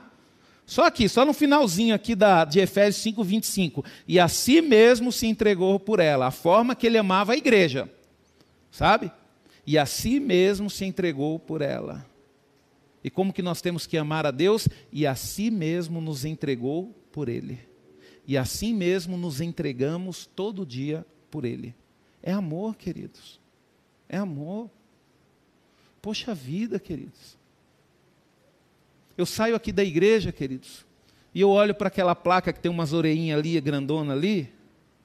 Só 0.63 0.85
aqui, 0.85 1.09
só 1.09 1.25
no 1.25 1.33
finalzinho 1.33 1.95
aqui 1.95 2.13
da, 2.13 2.45
de 2.45 2.59
Efésios 2.59 3.01
5, 3.01 3.23
25. 3.23 3.83
E 4.07 4.19
a 4.19 4.27
si 4.27 4.61
mesmo 4.61 5.11
se 5.11 5.25
entregou 5.25 5.79
por 5.79 5.99
ela, 5.99 6.27
a 6.27 6.31
forma 6.31 6.75
que 6.75 6.85
ele 6.85 6.99
amava 6.99 7.33
a 7.33 7.35
igreja. 7.35 7.89
Sabe? 8.71 9.11
E 9.65 9.75
a 9.75 9.87
si 9.87 10.19
mesmo 10.19 10.69
se 10.69 10.85
entregou 10.85 11.39
por 11.39 11.63
ela. 11.63 12.10
E 13.03 13.09
como 13.09 13.33
que 13.33 13.41
nós 13.41 13.61
temos 13.61 13.87
que 13.87 13.97
amar 13.97 14.25
a 14.25 14.31
Deus? 14.31 14.67
E 14.91 15.07
a 15.07 15.15
si 15.15 15.49
mesmo 15.49 15.99
nos 15.99 16.23
entregou 16.25 16.93
por 17.11 17.29
Ele. 17.29 17.59
E 18.27 18.37
assim 18.37 18.73
mesmo 18.73 19.17
nos 19.17 19.41
entregamos 19.41 20.25
todo 20.25 20.65
dia 20.65 21.05
por 21.29 21.45
Ele. 21.45 21.73
É 22.21 22.31
amor, 22.31 22.75
queridos. 22.75 23.39
É 24.07 24.17
amor. 24.17 24.69
Poxa 26.01 26.33
vida, 26.33 26.79
queridos. 26.79 27.37
Eu 29.17 29.25
saio 29.25 29.55
aqui 29.55 29.71
da 29.71 29.83
igreja, 29.83 30.31
queridos, 30.31 30.85
e 31.33 31.41
eu 31.41 31.49
olho 31.49 31.75
para 31.75 31.87
aquela 31.87 32.15
placa 32.15 32.51
que 32.51 32.59
tem 32.59 32.71
umas 32.71 32.91
orelhinhas 32.91 33.39
ali, 33.39 33.59
grandona 33.61 34.13
ali, 34.13 34.49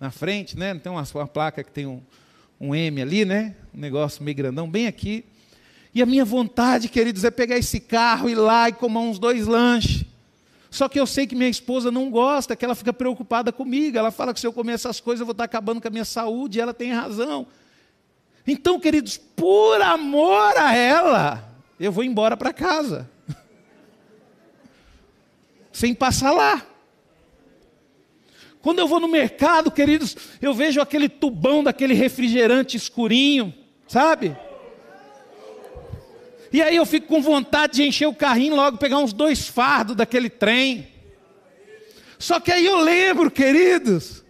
na 0.00 0.10
frente, 0.10 0.56
né? 0.58 0.74
Tem 0.74 0.90
uma, 0.90 1.04
uma 1.14 1.26
placa 1.26 1.62
que 1.62 1.70
tem 1.70 1.86
um, 1.86 2.00
um 2.60 2.74
M 2.74 3.00
ali, 3.00 3.24
né? 3.24 3.54
Um 3.74 3.78
negócio 3.78 4.24
meio 4.24 4.36
grandão, 4.36 4.68
bem 4.68 4.86
aqui. 4.86 5.24
E 5.96 6.02
a 6.02 6.04
minha 6.04 6.26
vontade, 6.26 6.90
queridos, 6.90 7.24
é 7.24 7.30
pegar 7.30 7.56
esse 7.56 7.80
carro, 7.80 8.28
ir 8.28 8.34
lá 8.34 8.68
e 8.68 8.72
comer 8.74 8.98
uns 8.98 9.18
dois 9.18 9.46
lanches. 9.46 10.04
Só 10.70 10.90
que 10.90 11.00
eu 11.00 11.06
sei 11.06 11.26
que 11.26 11.34
minha 11.34 11.48
esposa 11.48 11.90
não 11.90 12.10
gosta, 12.10 12.54
que 12.54 12.66
ela 12.66 12.74
fica 12.74 12.92
preocupada 12.92 13.50
comigo. 13.50 13.96
Ela 13.96 14.10
fala 14.10 14.34
que 14.34 14.40
se 14.40 14.46
eu 14.46 14.52
comer 14.52 14.74
essas 14.74 15.00
coisas 15.00 15.20
eu 15.20 15.24
vou 15.24 15.32
estar 15.32 15.44
acabando 15.44 15.80
com 15.80 15.88
a 15.88 15.90
minha 15.90 16.04
saúde, 16.04 16.58
e 16.58 16.60
ela 16.60 16.74
tem 16.74 16.92
razão. 16.92 17.46
Então, 18.46 18.78
queridos, 18.78 19.16
por 19.16 19.80
amor 19.80 20.58
a 20.58 20.76
ela, 20.76 21.48
eu 21.80 21.90
vou 21.90 22.04
embora 22.04 22.36
para 22.36 22.52
casa. 22.52 23.08
Sem 25.72 25.94
passar 25.94 26.32
lá. 26.32 26.62
Quando 28.60 28.80
eu 28.80 28.86
vou 28.86 29.00
no 29.00 29.08
mercado, 29.08 29.70
queridos, 29.70 30.14
eu 30.42 30.52
vejo 30.52 30.78
aquele 30.78 31.08
tubão 31.08 31.64
daquele 31.64 31.94
refrigerante 31.94 32.76
escurinho, 32.76 33.54
sabe? 33.88 34.36
E 36.52 36.62
aí 36.62 36.76
eu 36.76 36.86
fico 36.86 37.06
com 37.06 37.20
vontade 37.20 37.74
de 37.74 37.82
encher 37.82 38.06
o 38.06 38.14
carrinho 38.14 38.56
logo, 38.56 38.78
pegar 38.78 38.98
uns 38.98 39.12
dois 39.12 39.48
fardos 39.48 39.96
daquele 39.96 40.30
trem. 40.30 40.88
Só 42.18 42.40
que 42.40 42.50
aí 42.50 42.64
eu 42.64 42.80
lembro, 42.80 43.30
queridos, 43.30 44.24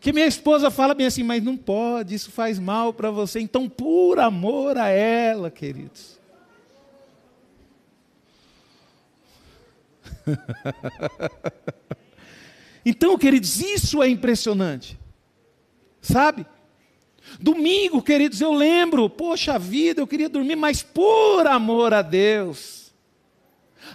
que 0.00 0.12
minha 0.12 0.26
esposa 0.26 0.70
fala 0.70 0.94
bem 0.94 1.06
assim, 1.06 1.22
mas 1.22 1.42
não 1.42 1.56
pode, 1.56 2.14
isso 2.14 2.30
faz 2.30 2.58
mal 2.58 2.92
para 2.92 3.10
você. 3.10 3.40
Então, 3.40 3.68
por 3.68 4.18
amor 4.18 4.78
a 4.78 4.88
ela, 4.88 5.50
queridos. 5.50 6.20
então, 12.84 13.18
queridos, 13.18 13.60
isso 13.60 14.02
é 14.02 14.08
impressionante. 14.08 14.98
Sabe? 16.00 16.46
Domingo, 17.40 18.02
queridos, 18.02 18.40
eu 18.40 18.52
lembro, 18.52 19.08
poxa 19.08 19.58
vida, 19.58 20.00
eu 20.00 20.06
queria 20.06 20.28
dormir, 20.28 20.56
mas 20.56 20.82
por 20.82 21.46
amor 21.46 21.94
a 21.94 22.02
Deus. 22.02 22.92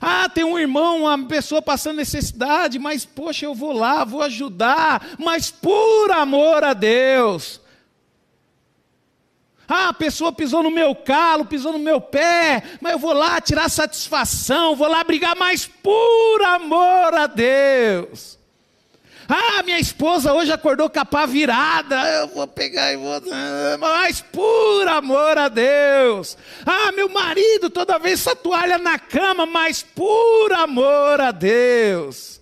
Ah, 0.01 0.29
tem 0.29 0.43
um 0.43 0.59
irmão, 0.59 1.03
uma 1.03 1.27
pessoa 1.27 1.61
passando 1.61 1.97
necessidade, 1.97 2.77
mas 2.77 3.05
poxa, 3.05 3.45
eu 3.45 3.55
vou 3.55 3.71
lá, 3.71 4.03
vou 4.03 4.21
ajudar, 4.21 5.15
mas 5.17 5.49
por 5.49 6.11
amor 6.11 6.63
a 6.63 6.73
Deus. 6.73 7.61
Ah, 9.67 9.89
a 9.89 9.93
pessoa 9.93 10.31
pisou 10.31 10.63
no 10.63 10.71
meu 10.71 10.95
calo, 10.95 11.45
pisou 11.45 11.73
no 11.73 11.79
meu 11.79 11.99
pé, 11.99 12.63
mas 12.79 12.93
eu 12.93 12.99
vou 12.99 13.11
lá 13.11 13.41
tirar 13.41 13.69
satisfação, 13.69 14.75
vou 14.75 14.87
lá 14.87 15.03
brigar, 15.03 15.35
mas 15.35 15.65
por 15.65 16.41
amor 16.43 17.13
a 17.13 17.27
Deus. 17.27 18.36
Ah, 19.29 19.61
minha 19.63 19.79
esposa 19.79 20.33
hoje 20.33 20.51
acordou 20.51 20.89
com 20.89 20.99
a 20.99 21.05
pá 21.05 21.25
virada. 21.25 21.95
Eu 22.19 22.27
vou 22.29 22.47
pegar 22.47 22.93
e 22.93 22.97
vou. 22.97 23.21
Mas 23.79 24.21
por 24.21 24.87
amor 24.87 25.37
a 25.37 25.49
Deus. 25.49 26.37
Ah, 26.65 26.91
meu 26.93 27.09
marido 27.09 27.69
toda 27.69 27.99
vez 27.99 28.21
essa 28.21 28.35
toalha 28.35 28.77
na 28.77 28.97
cama, 28.97 29.45
mas 29.45 29.83
por 29.83 30.53
amor 30.53 31.19
a 31.19 31.31
Deus. 31.31 32.37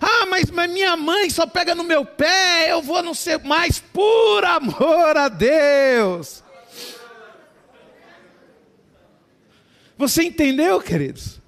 Ah, 0.00 0.26
mas, 0.26 0.50
minha 0.50 0.96
mãe 0.96 1.30
só 1.30 1.46
pega 1.46 1.74
no 1.74 1.82
meu 1.82 2.04
pé, 2.04 2.70
eu 2.70 2.80
vou 2.82 3.02
não 3.02 3.14
ser 3.14 3.38
mais 3.40 3.80
por 3.80 4.44
amor 4.44 5.16
a 5.16 5.28
Deus. 5.28 6.44
Você 9.96 10.22
entendeu, 10.22 10.80
queridos? 10.80 11.39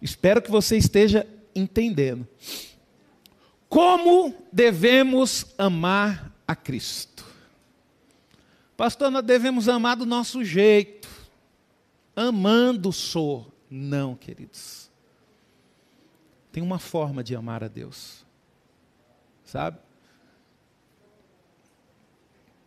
Espero 0.00 0.40
que 0.40 0.50
você 0.50 0.76
esteja 0.76 1.26
entendendo. 1.54 2.26
Como 3.68 4.34
devemos 4.52 5.46
amar 5.56 6.34
a 6.46 6.56
Cristo? 6.56 7.24
Pastor, 8.76 9.10
nós 9.10 9.24
devemos 9.24 9.68
amar 9.68 9.96
do 9.96 10.06
nosso 10.06 10.44
jeito. 10.44 11.08
Amando 12.16 12.92
sou. 12.92 13.52
Não, 13.70 14.16
queridos. 14.16 14.90
Tem 16.50 16.62
uma 16.62 16.78
forma 16.78 17.22
de 17.22 17.36
amar 17.36 17.62
a 17.62 17.68
Deus. 17.68 18.24
Sabe? 19.44 19.78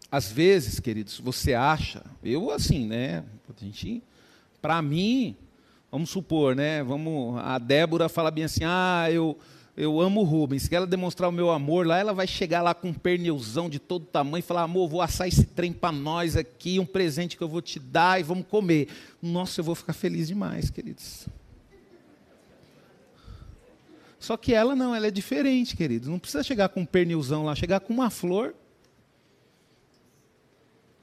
Às 0.09 0.31
vezes, 0.31 0.79
queridos, 0.79 1.19
você 1.19 1.55
acha, 1.55 2.05
eu 2.23 2.51
assim, 2.51 2.85
né? 2.85 3.25
Para 4.61 4.81
mim, 4.81 5.35
Vamos 5.93 6.09
supor, 6.09 6.55
né? 6.55 6.81
Vamos, 6.81 7.39
a 7.43 7.59
Débora 7.59 8.09
fala 8.09 8.31
bem 8.31 8.45
assim: 8.45 8.61
ah, 8.65 9.05
eu, 9.11 9.37
eu 9.77 10.01
amo 10.01 10.21
o 10.21 10.23
Rubens. 10.23 10.63
Se 10.63 10.73
ela 10.73 10.87
demonstrar 10.87 11.29
o 11.29 11.31
meu 11.31 11.51
amor 11.51 11.85
lá, 11.85 11.99
ela 11.99 12.11
vai 12.11 12.25
chegar 12.25 12.63
lá 12.63 12.73
com 12.73 12.87
um 12.87 12.93
pernilzão 12.95 13.69
de 13.69 13.77
todo 13.77 14.03
tamanho 14.03 14.39
e 14.39 14.41
falar: 14.41 14.63
amor, 14.63 14.89
vou 14.89 15.03
assar 15.03 15.27
esse 15.27 15.45
trem 15.45 15.71
para 15.71 15.91
nós 15.91 16.35
aqui, 16.35 16.79
um 16.79 16.85
presente 16.85 17.37
que 17.37 17.43
eu 17.43 17.47
vou 17.47 17.61
te 17.61 17.79
dar 17.79 18.19
e 18.19 18.23
vamos 18.23 18.47
comer. 18.47 18.87
Nossa, 19.21 19.61
eu 19.61 19.63
vou 19.63 19.75
ficar 19.75 19.93
feliz 19.93 20.29
demais, 20.29 20.71
queridos. 20.71 21.27
Só 24.17 24.35
que 24.35 24.51
ela 24.51 24.75
não, 24.75 24.95
ela 24.95 25.05
é 25.05 25.11
diferente, 25.11 25.77
queridos. 25.77 26.09
Não 26.09 26.17
precisa 26.17 26.41
chegar 26.41 26.69
com 26.69 26.79
um 26.79 26.85
pernilzão 26.87 27.45
lá, 27.45 27.53
chegar 27.53 27.79
com 27.79 27.93
uma 27.93 28.09
flor. 28.09 28.55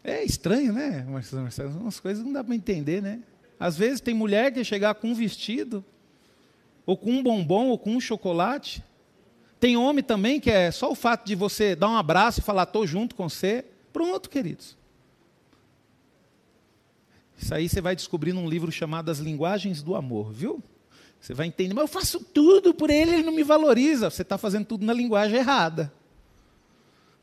É 0.03 0.24
estranho, 0.24 0.72
né, 0.72 1.07
Marcelo? 1.09 1.79
Umas 1.79 2.00
coisas 2.00 2.24
não 2.24 2.33
dá 2.33 2.42
para 2.42 2.57
entender, 2.57 3.00
né? 3.00 3.20
Às 3.61 3.77
vezes 3.77 4.01
tem 4.01 4.14
mulher 4.14 4.51
que 4.53 4.64
chegar 4.64 4.94
com 4.94 5.09
um 5.09 5.14
vestido, 5.14 5.85
ou 6.87 6.96
com 6.96 7.11
um 7.11 7.23
bombom, 7.23 7.68
ou 7.68 7.79
com 7.79 7.94
um 7.94 8.01
chocolate. 8.01 8.83
Tem 9.61 9.77
homem 9.77 10.03
também 10.03 10.40
que 10.40 10.51
é 10.51 10.70
só 10.70 10.90
o 10.90 10.94
fato 10.94 11.27
de 11.27 11.35
você 11.35 11.77
dar 11.77 11.90
um 11.90 11.96
abraço 11.96 12.40
e 12.40 12.42
falar, 12.42 12.62
estou 12.62 12.87
junto 12.87 13.14
com 13.14 13.29
você. 13.29 13.62
Pronto, 13.92 14.31
queridos. 14.31 14.79
Isso 17.38 17.55
aí 17.55 17.68
você 17.68 17.83
vai 17.83 17.94
descobrir 17.94 18.33
num 18.33 18.49
livro 18.49 18.73
chamado 18.73 19.11
As 19.11 19.18
Linguagens 19.18 19.83
do 19.83 19.94
Amor, 19.94 20.33
viu? 20.33 20.62
Você 21.20 21.35
vai 21.35 21.46
entender, 21.46 21.75
mas 21.75 21.83
eu 21.83 21.88
faço 21.88 22.20
tudo 22.20 22.73
por 22.73 22.88
ele, 22.88 23.12
ele 23.12 23.23
não 23.23 23.35
me 23.35 23.42
valoriza. 23.42 24.09
Você 24.09 24.23
está 24.23 24.38
fazendo 24.38 24.64
tudo 24.64 24.87
na 24.87 24.94
linguagem 24.94 25.37
errada. 25.37 25.92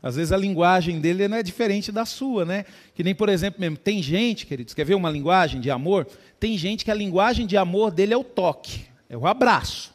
Às 0.00 0.14
vezes 0.14 0.32
a 0.32 0.36
linguagem 0.36 1.00
dele 1.00 1.26
não 1.26 1.36
é 1.36 1.42
diferente 1.42 1.90
da 1.90 2.04
sua, 2.04 2.44
né? 2.44 2.64
Que 2.94 3.02
nem, 3.02 3.14
por 3.14 3.28
exemplo, 3.28 3.60
mesmo, 3.60 3.76
tem 3.76 4.00
gente, 4.00 4.46
queridos, 4.46 4.72
quer 4.72 4.84
ver 4.84 4.94
uma 4.94 5.10
linguagem 5.10 5.60
de 5.60 5.70
amor? 5.70 6.06
Tem 6.38 6.56
gente 6.56 6.84
que 6.84 6.90
a 6.90 6.94
linguagem 6.94 7.46
de 7.46 7.56
amor 7.56 7.90
dele 7.90 8.14
é 8.14 8.16
o 8.16 8.24
toque, 8.24 8.84
é 9.08 9.16
o 9.16 9.26
abraço. 9.26 9.92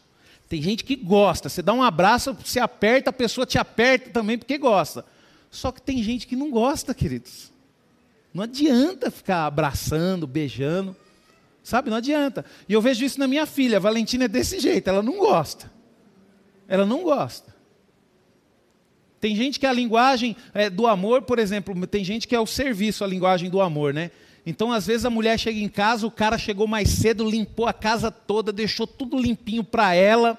Tem 0.50 0.62
gente 0.62 0.84
que 0.84 0.96
gosta, 0.96 1.50
você 1.50 1.62
dá 1.62 1.74
um 1.74 1.82
abraço, 1.82 2.34
você 2.34 2.60
aperta, 2.60 3.10
a 3.10 3.14
pessoa 3.14 3.46
te 3.46 3.58
aperta 3.58 4.10
também 4.10 4.38
porque 4.38 4.58
gosta. 4.58 5.06
Só 5.50 5.72
que 5.72 5.82
tem 5.82 6.04
gente 6.04 6.28
que 6.28 6.36
não 6.36 6.52
gosta, 6.52 6.94
queridos. 6.94 7.52
Não 8.34 8.44
adianta 8.44 9.10
ficar 9.10 9.46
abraçando, 9.46 10.28
beijando, 10.28 10.96
sabe? 11.64 11.90
Não 11.90 11.98
adianta. 11.98 12.44
E 12.68 12.74
eu 12.74 12.82
vejo 12.82 13.06
isso 13.06 13.20
na 13.20 13.28
minha 13.28 13.46
filha, 13.46 13.78
a 13.78 13.80
Valentina 13.80 14.26
é 14.26 14.28
desse 14.28 14.60
jeito, 14.60 14.88
ela 14.88 15.02
não 15.02 15.18
gosta. 15.18 15.72
Ela 16.68 16.86
não 16.86 17.04
gosta. 17.04 17.54
Tem 19.20 19.36
gente 19.36 19.60
que 19.60 19.66
a 19.66 19.72
linguagem 19.72 20.36
é, 20.54 20.70
do 20.70 20.86
amor, 20.86 21.22
por 21.22 21.40
exemplo, 21.40 21.88
tem 21.88 22.04
gente 22.04 22.28
que 22.28 22.36
é 22.36 22.40
o 22.40 22.46
serviço, 22.46 23.04
a 23.04 23.08
linguagem 23.08 23.50
do 23.50 23.62
amor, 23.62 23.94
né? 23.94 24.12
Então, 24.46 24.72
às 24.72 24.86
vezes, 24.86 25.06
a 25.06 25.10
mulher 25.10 25.40
chega 25.40 25.60
em 25.60 25.70
casa, 25.70 26.06
o 26.06 26.12
cara 26.12 26.38
chegou 26.38 26.68
mais 26.68 26.90
cedo, 26.90 27.30
limpou 27.30 27.66
a 27.66 27.74
casa 27.74 28.12
toda, 28.12 28.52
deixou 28.52 28.86
tudo 28.86 29.18
limpinho 29.18 29.64
para 29.64 29.94
ela. 29.94 30.38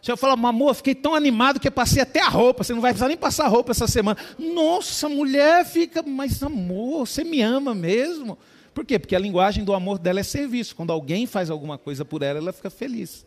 Você 0.00 0.16
fala, 0.16 0.34
amor, 0.34 0.74
fiquei 0.74 0.94
tão 0.94 1.14
animado 1.14 1.58
que 1.58 1.70
passei 1.70 2.02
até 2.02 2.20
a 2.20 2.28
roupa, 2.28 2.62
você 2.62 2.74
não 2.74 2.80
vai 2.80 2.92
precisar 2.92 3.08
nem 3.08 3.16
passar 3.16 3.48
roupa 3.48 3.70
essa 3.70 3.86
semana. 3.86 4.18
Nossa, 4.38 5.06
a 5.06 5.08
mulher 5.08 5.64
fica, 5.64 6.02
mas 6.02 6.42
amor, 6.42 7.06
você 7.06 7.24
me 7.24 7.40
ama 7.40 7.74
mesmo? 7.74 8.36
Por 8.74 8.84
quê? 8.84 8.98
Porque 8.98 9.16
a 9.16 9.18
linguagem 9.18 9.64
do 9.64 9.72
amor 9.72 9.98
dela 9.98 10.20
é 10.20 10.22
serviço. 10.22 10.74
Quando 10.76 10.92
alguém 10.92 11.26
faz 11.26 11.48
alguma 11.48 11.78
coisa 11.78 12.04
por 12.04 12.22
ela, 12.22 12.38
ela 12.38 12.52
fica 12.52 12.68
feliz. 12.68 13.24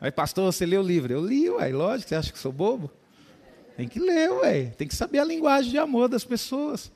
Aí, 0.00 0.10
pastor, 0.10 0.52
você 0.52 0.66
leu 0.66 0.82
o 0.82 0.86
livro? 0.86 1.12
Eu 1.12 1.24
li, 1.24 1.48
ué, 1.48 1.68
lógico, 1.70 2.08
você 2.08 2.16
acha 2.16 2.32
que 2.32 2.38
sou 2.38 2.52
bobo? 2.52 2.90
Tem 3.76 3.88
que 3.88 3.98
ler, 3.98 4.30
ué, 4.30 4.64
tem 4.76 4.86
que 4.86 4.94
saber 4.94 5.20
a 5.20 5.24
linguagem 5.24 5.70
de 5.70 5.78
amor 5.78 6.08
das 6.08 6.24
pessoas. 6.24 6.92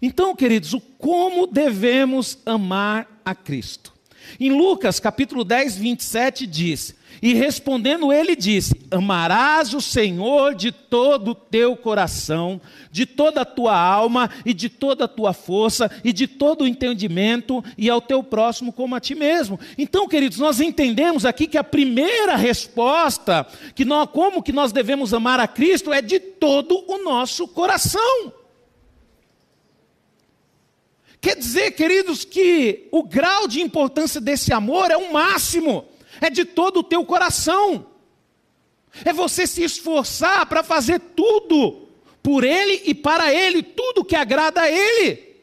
Então, 0.00 0.34
queridos, 0.34 0.74
o 0.74 0.80
como 0.80 1.46
devemos 1.46 2.38
amar 2.44 3.20
a 3.24 3.34
Cristo? 3.34 3.94
Em 4.38 4.50
Lucas 4.50 4.98
capítulo 4.98 5.44
10, 5.44 5.76
27 5.76 6.46
diz: 6.46 6.94
E 7.22 7.34
respondendo 7.34 8.12
ele 8.12 8.34
disse: 8.34 8.74
Amarás 8.90 9.74
o 9.74 9.80
Senhor 9.80 10.54
de 10.54 10.72
todo 10.72 11.32
o 11.32 11.34
teu 11.34 11.76
coração, 11.76 12.60
de 12.90 13.06
toda 13.06 13.42
a 13.42 13.44
tua 13.44 13.78
alma 13.78 14.30
e 14.44 14.52
de 14.52 14.68
toda 14.68 15.04
a 15.04 15.08
tua 15.08 15.32
força 15.32 15.90
e 16.02 16.12
de 16.12 16.26
todo 16.26 16.62
o 16.62 16.66
entendimento 16.66 17.62
e 17.78 17.88
ao 17.88 18.00
teu 18.00 18.22
próximo 18.22 18.72
como 18.72 18.94
a 18.96 19.00
ti 19.00 19.14
mesmo. 19.14 19.58
Então, 19.78 20.08
queridos, 20.08 20.38
nós 20.38 20.60
entendemos 20.60 21.24
aqui 21.24 21.46
que 21.46 21.58
a 21.58 21.64
primeira 21.64 22.34
resposta 22.34 23.46
que 23.74 23.84
nós, 23.84 24.08
como 24.10 24.42
que 24.42 24.52
nós 24.52 24.72
devemos 24.72 25.14
amar 25.14 25.38
a 25.38 25.46
Cristo 25.46 25.92
é 25.92 26.02
de 26.02 26.18
todo 26.18 26.84
o 26.88 27.04
nosso 27.04 27.46
coração. 27.46 28.43
Quer 31.24 31.36
dizer, 31.36 31.70
queridos, 31.70 32.22
que 32.22 32.86
o 32.92 33.02
grau 33.02 33.48
de 33.48 33.62
importância 33.62 34.20
desse 34.20 34.52
amor 34.52 34.90
é 34.90 34.96
o 34.98 35.10
máximo, 35.10 35.86
é 36.20 36.28
de 36.28 36.44
todo 36.44 36.80
o 36.80 36.84
teu 36.84 37.02
coração. 37.06 37.86
É 39.02 39.10
você 39.10 39.46
se 39.46 39.64
esforçar 39.64 40.44
para 40.44 40.62
fazer 40.62 41.00
tudo 41.16 41.88
por 42.22 42.44
Ele 42.44 42.82
e 42.84 42.94
para 42.94 43.32
Ele, 43.32 43.62
tudo 43.62 44.04
que 44.04 44.14
agrada 44.14 44.60
a 44.60 44.70
Ele. 44.70 45.33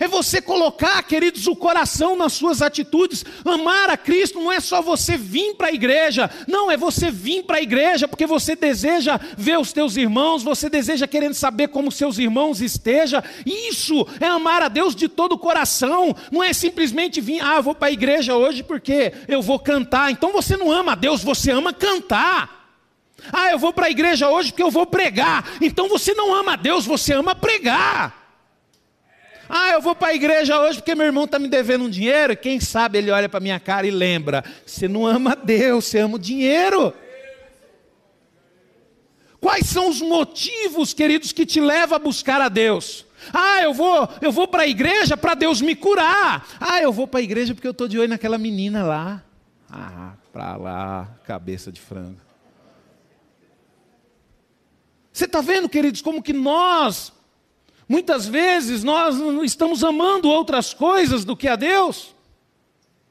É 0.00 0.06
você 0.06 0.40
colocar, 0.40 1.02
queridos, 1.02 1.46
o 1.46 1.56
coração 1.56 2.16
nas 2.16 2.32
suas 2.32 2.62
atitudes. 2.62 3.24
Amar 3.44 3.90
a 3.90 3.96
Cristo 3.96 4.38
não 4.38 4.52
é 4.52 4.60
só 4.60 4.80
você 4.80 5.16
vir 5.16 5.54
para 5.54 5.68
a 5.68 5.72
igreja. 5.72 6.30
Não, 6.46 6.70
é 6.70 6.76
você 6.76 7.10
vir 7.10 7.42
para 7.42 7.56
a 7.56 7.62
igreja 7.62 8.06
porque 8.06 8.26
você 8.26 8.54
deseja 8.54 9.18
ver 9.36 9.58
os 9.58 9.72
teus 9.72 9.96
irmãos, 9.96 10.42
você 10.42 10.70
deseja 10.70 11.06
querendo 11.06 11.34
saber 11.34 11.68
como 11.68 11.90
seus 11.90 12.18
irmãos 12.18 12.60
estejam. 12.60 13.22
Isso 13.44 14.06
é 14.20 14.26
amar 14.26 14.62
a 14.62 14.68
Deus 14.68 14.94
de 14.94 15.08
todo 15.08 15.32
o 15.32 15.38
coração. 15.38 16.14
Não 16.30 16.44
é 16.44 16.52
simplesmente 16.52 17.20
vir, 17.20 17.40
ah, 17.40 17.60
vou 17.60 17.74
para 17.74 17.88
a 17.88 17.92
igreja 17.92 18.36
hoje 18.36 18.62
porque 18.62 19.12
eu 19.26 19.42
vou 19.42 19.58
cantar. 19.58 20.12
Então 20.12 20.32
você 20.32 20.56
não 20.56 20.70
ama 20.70 20.92
a 20.92 20.96
Deus, 20.96 21.24
você 21.24 21.50
ama 21.50 21.72
cantar. 21.72 22.58
Ah, 23.32 23.50
eu 23.50 23.58
vou 23.58 23.72
para 23.72 23.86
a 23.86 23.90
igreja 23.90 24.28
hoje 24.28 24.52
porque 24.52 24.62
eu 24.62 24.70
vou 24.70 24.86
pregar. 24.86 25.44
Então 25.60 25.88
você 25.88 26.14
não 26.14 26.32
ama 26.32 26.52
a 26.52 26.56
Deus, 26.56 26.86
você 26.86 27.12
ama 27.12 27.34
pregar. 27.34 28.17
Ah, 29.48 29.70
eu 29.70 29.80
vou 29.80 29.94
para 29.94 30.08
a 30.08 30.14
igreja 30.14 30.60
hoje 30.60 30.78
porque 30.78 30.94
meu 30.94 31.06
irmão 31.06 31.24
está 31.24 31.38
me 31.38 31.48
devendo 31.48 31.84
um 31.84 31.90
dinheiro. 31.90 32.36
Quem 32.36 32.60
sabe 32.60 32.98
ele 32.98 33.10
olha 33.10 33.28
para 33.28 33.40
minha 33.40 33.58
cara 33.58 33.86
e 33.86 33.90
lembra: 33.90 34.44
você 34.66 34.86
não 34.86 35.06
ama 35.06 35.34
Deus, 35.34 35.86
você 35.86 36.00
ama 36.00 36.16
o 36.16 36.18
dinheiro. 36.18 36.92
Quais 39.40 39.66
são 39.66 39.88
os 39.88 40.00
motivos, 40.00 40.92
queridos, 40.92 41.32
que 41.32 41.46
te 41.46 41.60
levam 41.60 41.96
a 41.96 41.98
buscar 41.98 42.40
a 42.40 42.48
Deus? 42.48 43.06
Ah, 43.32 43.62
eu 43.62 43.72
vou, 43.72 44.08
eu 44.20 44.32
vou 44.32 44.48
para 44.48 44.62
a 44.62 44.66
igreja 44.66 45.16
para 45.16 45.34
Deus 45.34 45.60
me 45.60 45.74
curar. 45.74 46.46
Ah, 46.60 46.80
eu 46.80 46.92
vou 46.92 47.06
para 47.06 47.20
a 47.20 47.22
igreja 47.22 47.54
porque 47.54 47.66
eu 47.66 47.72
estou 47.72 47.88
de 47.88 47.98
olho 47.98 48.08
naquela 48.08 48.36
menina 48.36 48.82
lá. 48.84 49.22
Ah, 49.70 50.12
para 50.32 50.56
lá, 50.56 51.08
cabeça 51.24 51.70
de 51.70 51.80
frango. 51.80 52.20
Você 55.12 55.24
está 55.24 55.40
vendo, 55.40 55.68
queridos, 55.68 56.00
como 56.00 56.22
que 56.22 56.32
nós 56.32 57.12
Muitas 57.88 58.26
vezes 58.26 58.84
nós 58.84 59.16
estamos 59.42 59.82
amando 59.82 60.28
outras 60.28 60.74
coisas 60.74 61.24
do 61.24 61.36
que 61.36 61.48
a 61.48 61.56
Deus. 61.56 62.14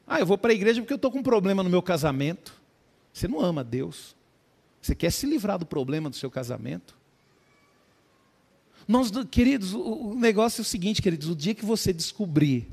Ah, 0.06 0.20
eu 0.20 0.26
vou 0.26 0.38
para 0.38 0.52
a 0.52 0.56
igreja 0.56 0.80
porque 0.80 0.94
eu 0.94 0.98
estou 0.98 1.12
com 1.12 1.20
um 1.20 1.24
problema 1.24 1.64
no 1.64 1.70
meu 1.70 1.82
casamento. 1.82 2.54
Você 3.12 3.28
não 3.28 3.42
ama 3.42 3.64
Deus. 3.64 4.16
Você 4.80 4.94
quer 4.94 5.12
se 5.12 5.26
livrar 5.26 5.58
do 5.58 5.66
problema 5.66 6.10
do 6.10 6.16
seu 6.16 6.30
casamento. 6.30 6.96
Nós, 8.88 9.12
queridos, 9.30 9.74
o 9.74 10.14
negócio 10.16 10.62
é 10.62 10.64
o 10.64 10.66
seguinte, 10.66 11.02
queridos: 11.02 11.28
o 11.28 11.36
dia 11.36 11.56
que 11.56 11.66
você 11.66 11.92
descobrir 11.92 12.70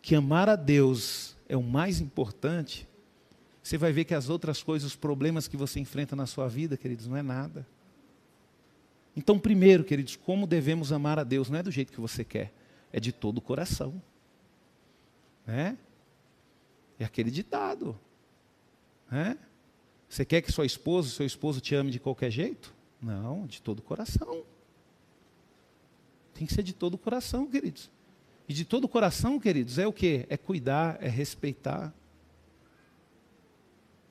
que 0.00 0.14
amar 0.14 0.48
a 0.48 0.56
Deus 0.56 1.36
é 1.48 1.56
o 1.56 1.62
mais 1.62 2.00
importante, 2.00 2.88
você 3.62 3.76
vai 3.76 3.92
ver 3.92 4.04
que 4.04 4.14
as 4.14 4.30
outras 4.30 4.62
coisas, 4.62 4.92
os 4.92 4.96
problemas 4.96 5.46
que 5.46 5.56
você 5.56 5.78
enfrenta 5.78 6.16
na 6.16 6.26
sua 6.26 6.48
vida, 6.48 6.76
queridos, 6.76 7.06
não 7.06 7.16
é 7.16 7.22
nada. 7.22 7.66
Então, 9.16 9.38
primeiro, 9.38 9.84
queridos, 9.84 10.16
como 10.16 10.46
devemos 10.46 10.92
amar 10.92 11.18
a 11.18 11.24
Deus? 11.24 11.50
Não 11.50 11.58
é 11.58 11.62
do 11.62 11.70
jeito 11.70 11.92
que 11.92 12.00
você 12.00 12.24
quer, 12.24 12.52
é 12.92 13.00
de 13.00 13.12
todo 13.12 13.38
o 13.38 13.40
coração. 13.40 14.00
Né? 15.46 15.76
É 16.98 17.04
aquele 17.04 17.30
ditado. 17.30 17.98
Né? 19.10 19.36
Você 20.08 20.24
quer 20.24 20.42
que 20.42 20.52
sua 20.52 20.66
esposa, 20.66 21.10
seu 21.10 21.26
esposo 21.26 21.60
te 21.60 21.74
ame 21.74 21.90
de 21.90 21.98
qualquer 21.98 22.30
jeito? 22.30 22.74
Não, 23.00 23.46
de 23.46 23.60
todo 23.60 23.80
o 23.80 23.82
coração. 23.82 24.44
Tem 26.34 26.46
que 26.46 26.54
ser 26.54 26.62
de 26.62 26.72
todo 26.72 26.94
o 26.94 26.98
coração, 26.98 27.46
queridos. 27.46 27.90
E 28.48 28.52
de 28.52 28.64
todo 28.64 28.84
o 28.84 28.88
coração, 28.88 29.38
queridos, 29.38 29.78
é 29.78 29.86
o 29.86 29.92
que? 29.92 30.26
É 30.28 30.36
cuidar, 30.36 30.98
é 31.00 31.08
respeitar. 31.08 31.94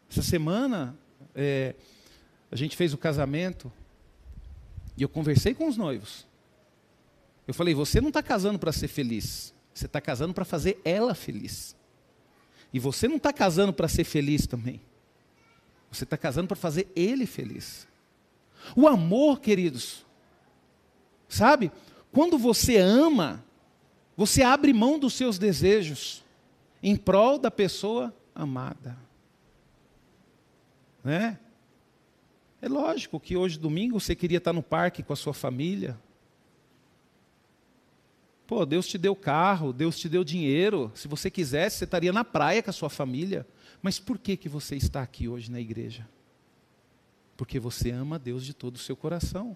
Essa 0.10 0.22
semana, 0.22 0.98
é, 1.36 1.76
a 2.52 2.56
gente 2.56 2.76
fez 2.76 2.94
o 2.94 2.98
casamento 2.98 3.72
e 5.00 5.04
eu 5.04 5.10
conversei 5.10 5.54
com 5.54 5.68
os 5.68 5.78
noivos. 5.78 6.28
Eu 7.48 7.54
falei: 7.54 7.74
você 7.74 8.02
não 8.02 8.10
está 8.10 8.22
casando 8.22 8.60
para 8.60 8.72
ser 8.72 8.90
feliz, 8.90 9.54
você 9.74 9.86
está 9.86 10.02
casando 10.02 10.34
para 10.34 10.44
fazer 10.46 10.80
ela 10.84 11.16
feliz. 11.16 11.76
E 12.72 12.80
você 12.80 13.08
não 13.08 13.16
está 13.16 13.34
casando 13.34 13.74
para 13.74 13.88
ser 13.88 14.04
feliz 14.04 14.46
também. 14.46 14.80
Você 15.90 16.04
está 16.04 16.16
casando 16.16 16.48
para 16.48 16.56
fazer 16.56 16.92
ele 16.96 17.26
feliz. 17.26 17.88
O 18.76 18.88
amor, 18.88 19.40
queridos, 19.40 20.06
sabe? 21.28 21.72
Quando 22.12 22.38
você 22.38 22.78
ama, 22.78 23.44
você 24.16 24.44
abre 24.44 24.74
mão 24.74 25.00
dos 25.00 25.14
seus 25.14 25.40
desejos 25.40 26.24
em 26.84 26.96
prol 26.96 27.40
da 27.40 27.50
pessoa 27.50 28.14
amada. 28.36 28.98
Né? 31.04 31.40
É 32.62 32.68
lógico 32.68 33.20
que 33.20 33.38
hoje, 33.38 33.58
domingo, 33.58 34.00
você 34.00 34.16
queria 34.16 34.38
estar 34.38 34.52
no 34.52 34.62
parque 34.62 35.02
com 35.02 35.14
a 35.14 35.16
sua 35.16 35.34
família. 35.34 35.98
Pô, 38.46 38.66
Deus 38.66 38.88
te 38.88 38.98
deu 38.98 39.16
carro, 39.16 39.72
Deus 39.72 39.98
te 39.98 40.10
deu 40.10 40.24
dinheiro. 40.24 40.92
Se 40.96 41.08
você 41.08 41.30
quisesse, 41.30 41.78
você 41.78 41.86
estaria 41.86 42.12
na 42.12 42.26
praia 42.26 42.62
com 42.62 42.70
a 42.70 42.74
sua 42.74 42.90
família. 42.90 43.48
Mas 43.82 44.00
por 44.00 44.18
que, 44.18 44.36
que 44.36 44.50
você 44.50 44.76
está 44.76 45.02
aqui 45.02 45.28
hoje 45.28 45.52
na 45.52 45.60
igreja? 45.60 46.08
Porque 47.38 47.60
você 47.60 47.92
ama 47.92 48.20
Deus 48.20 48.44
de 48.44 48.54
todo 48.54 48.76
o 48.76 48.80
seu 48.80 48.96
coração. 48.96 49.56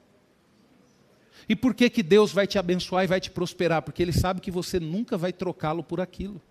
E 1.50 1.56
por 1.56 1.74
que, 1.74 1.90
que 1.90 2.04
Deus 2.04 2.32
vai 2.32 2.48
te 2.48 2.58
abençoar 2.58 3.04
e 3.04 3.08
vai 3.08 3.20
te 3.20 3.30
prosperar? 3.30 3.82
Porque 3.82 4.02
Ele 4.02 4.14
sabe 4.14 4.40
que 4.40 4.52
você 4.52 4.80
nunca 4.80 5.18
vai 5.18 5.34
trocá-lo 5.34 5.84
por 5.84 6.00
aquilo. 6.00 6.42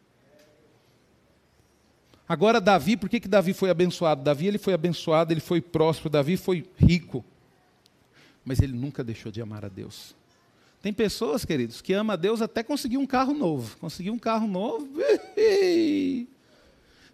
Agora 2.28 2.60
Davi, 2.60 2.96
por 2.96 3.08
que, 3.08 3.20
que 3.20 3.28
Davi 3.28 3.52
foi 3.52 3.70
abençoado? 3.70 4.22
Davi 4.22 4.46
ele 4.46 4.58
foi 4.58 4.72
abençoado, 4.72 5.32
ele 5.32 5.40
foi 5.40 5.60
próspero, 5.60 6.08
Davi 6.10 6.36
foi 6.36 6.64
rico. 6.76 7.24
Mas 8.44 8.60
ele 8.60 8.72
nunca 8.72 9.04
deixou 9.04 9.30
de 9.30 9.40
amar 9.40 9.64
a 9.64 9.68
Deus. 9.68 10.14
Tem 10.80 10.92
pessoas, 10.92 11.44
queridos, 11.44 11.80
que 11.80 11.92
amam 11.92 12.14
a 12.14 12.16
Deus 12.16 12.42
até 12.42 12.62
conseguir 12.62 12.98
um 12.98 13.06
carro 13.06 13.32
novo. 13.32 13.76
Conseguir 13.78 14.10
um 14.10 14.18
carro 14.18 14.48
novo. 14.48 14.88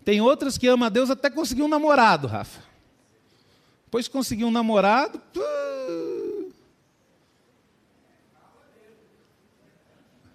Tem 0.04 0.22
outras 0.22 0.56
que 0.56 0.66
amam 0.66 0.86
a 0.86 0.88
Deus 0.88 1.10
até 1.10 1.28
conseguir 1.28 1.62
um 1.62 1.68
namorado, 1.68 2.26
Rafa. 2.26 2.62
Depois 3.84 4.08
conseguir 4.08 4.44
um 4.44 4.50
namorado. 4.50 5.20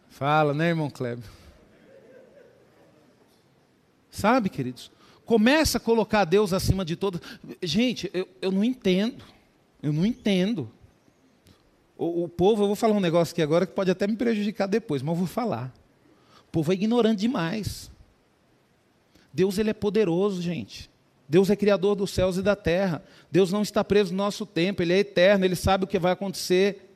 Fala, 0.09 0.53
né, 0.53 0.69
irmão 0.69 0.91
Kleber? 0.91 1.25
Sabe, 4.13 4.47
queridos? 4.47 4.91
Começa 5.25 5.79
a 5.79 5.81
colocar 5.81 6.23
Deus 6.23 6.53
acima 6.53 6.85
de 6.85 6.95
todas. 6.95 7.19
Gente, 7.63 8.11
eu, 8.13 8.27
eu 8.39 8.51
não 8.51 8.63
entendo. 8.63 9.23
Eu 9.81 9.91
não 9.91 10.05
entendo. 10.05 10.69
O, 11.97 12.25
o, 12.25 12.29
povo, 12.29 12.61
eu 12.61 12.67
vou 12.67 12.75
falar 12.75 12.93
um 12.93 12.99
negócio 12.99 13.33
aqui 13.33 13.41
agora 13.41 13.65
que 13.65 13.73
pode 13.73 13.89
até 13.89 14.05
me 14.05 14.15
prejudicar 14.15 14.67
depois, 14.67 15.01
mas 15.01 15.13
eu 15.13 15.17
vou 15.17 15.27
falar. 15.27 15.73
O 16.47 16.51
povo 16.51 16.71
é 16.71 16.75
ignorante 16.75 17.21
demais. 17.21 17.89
Deus 19.33 19.57
ele 19.57 19.71
é 19.71 19.73
poderoso, 19.73 20.43
gente. 20.43 20.91
Deus 21.27 21.49
é 21.49 21.55
criador 21.55 21.95
dos 21.95 22.11
céus 22.11 22.37
e 22.37 22.43
da 22.43 22.55
terra. 22.55 23.03
Deus 23.31 23.51
não 23.51 23.63
está 23.63 23.83
preso 23.83 24.11
no 24.11 24.17
nosso 24.17 24.45
tempo, 24.45 24.83
Ele 24.83 24.93
é 24.93 24.99
eterno, 24.99 25.43
Ele 25.43 25.55
sabe 25.55 25.85
o 25.85 25.87
que 25.87 25.97
vai 25.97 26.11
acontecer. 26.11 26.87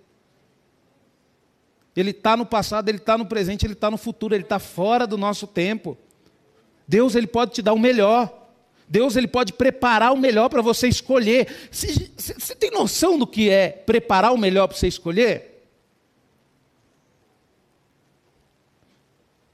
Ele 1.95 2.11
está 2.11 2.37
no 2.37 2.45
passado, 2.45 2.87
Ele 2.89 2.99
está 2.99 3.17
no 3.17 3.25
presente, 3.25 3.65
Ele 3.65 3.73
está 3.73 3.89
no 3.89 3.97
futuro, 3.97 4.35
Ele 4.35 4.43
está 4.43 4.59
fora 4.59 5.07
do 5.07 5.17
nosso 5.17 5.47
tempo. 5.47 5.97
Deus 6.87 7.15
ele 7.15 7.27
pode 7.27 7.53
te 7.53 7.61
dar 7.61 7.73
o 7.73 7.79
melhor. 7.79 8.33
Deus 8.87 9.17
ele 9.17 9.27
pode 9.27 9.51
preparar 9.51 10.13
o 10.13 10.17
melhor 10.17 10.47
para 10.47 10.61
você 10.61 10.87
escolher. 10.87 11.47
Você, 11.69 12.55
tem 12.55 12.71
noção 12.71 13.19
do 13.19 13.27
que 13.27 13.49
é 13.49 13.69
preparar 13.69 14.33
o 14.33 14.37
melhor 14.37 14.67
para 14.67 14.77
você 14.77 14.87
escolher? 14.87 15.65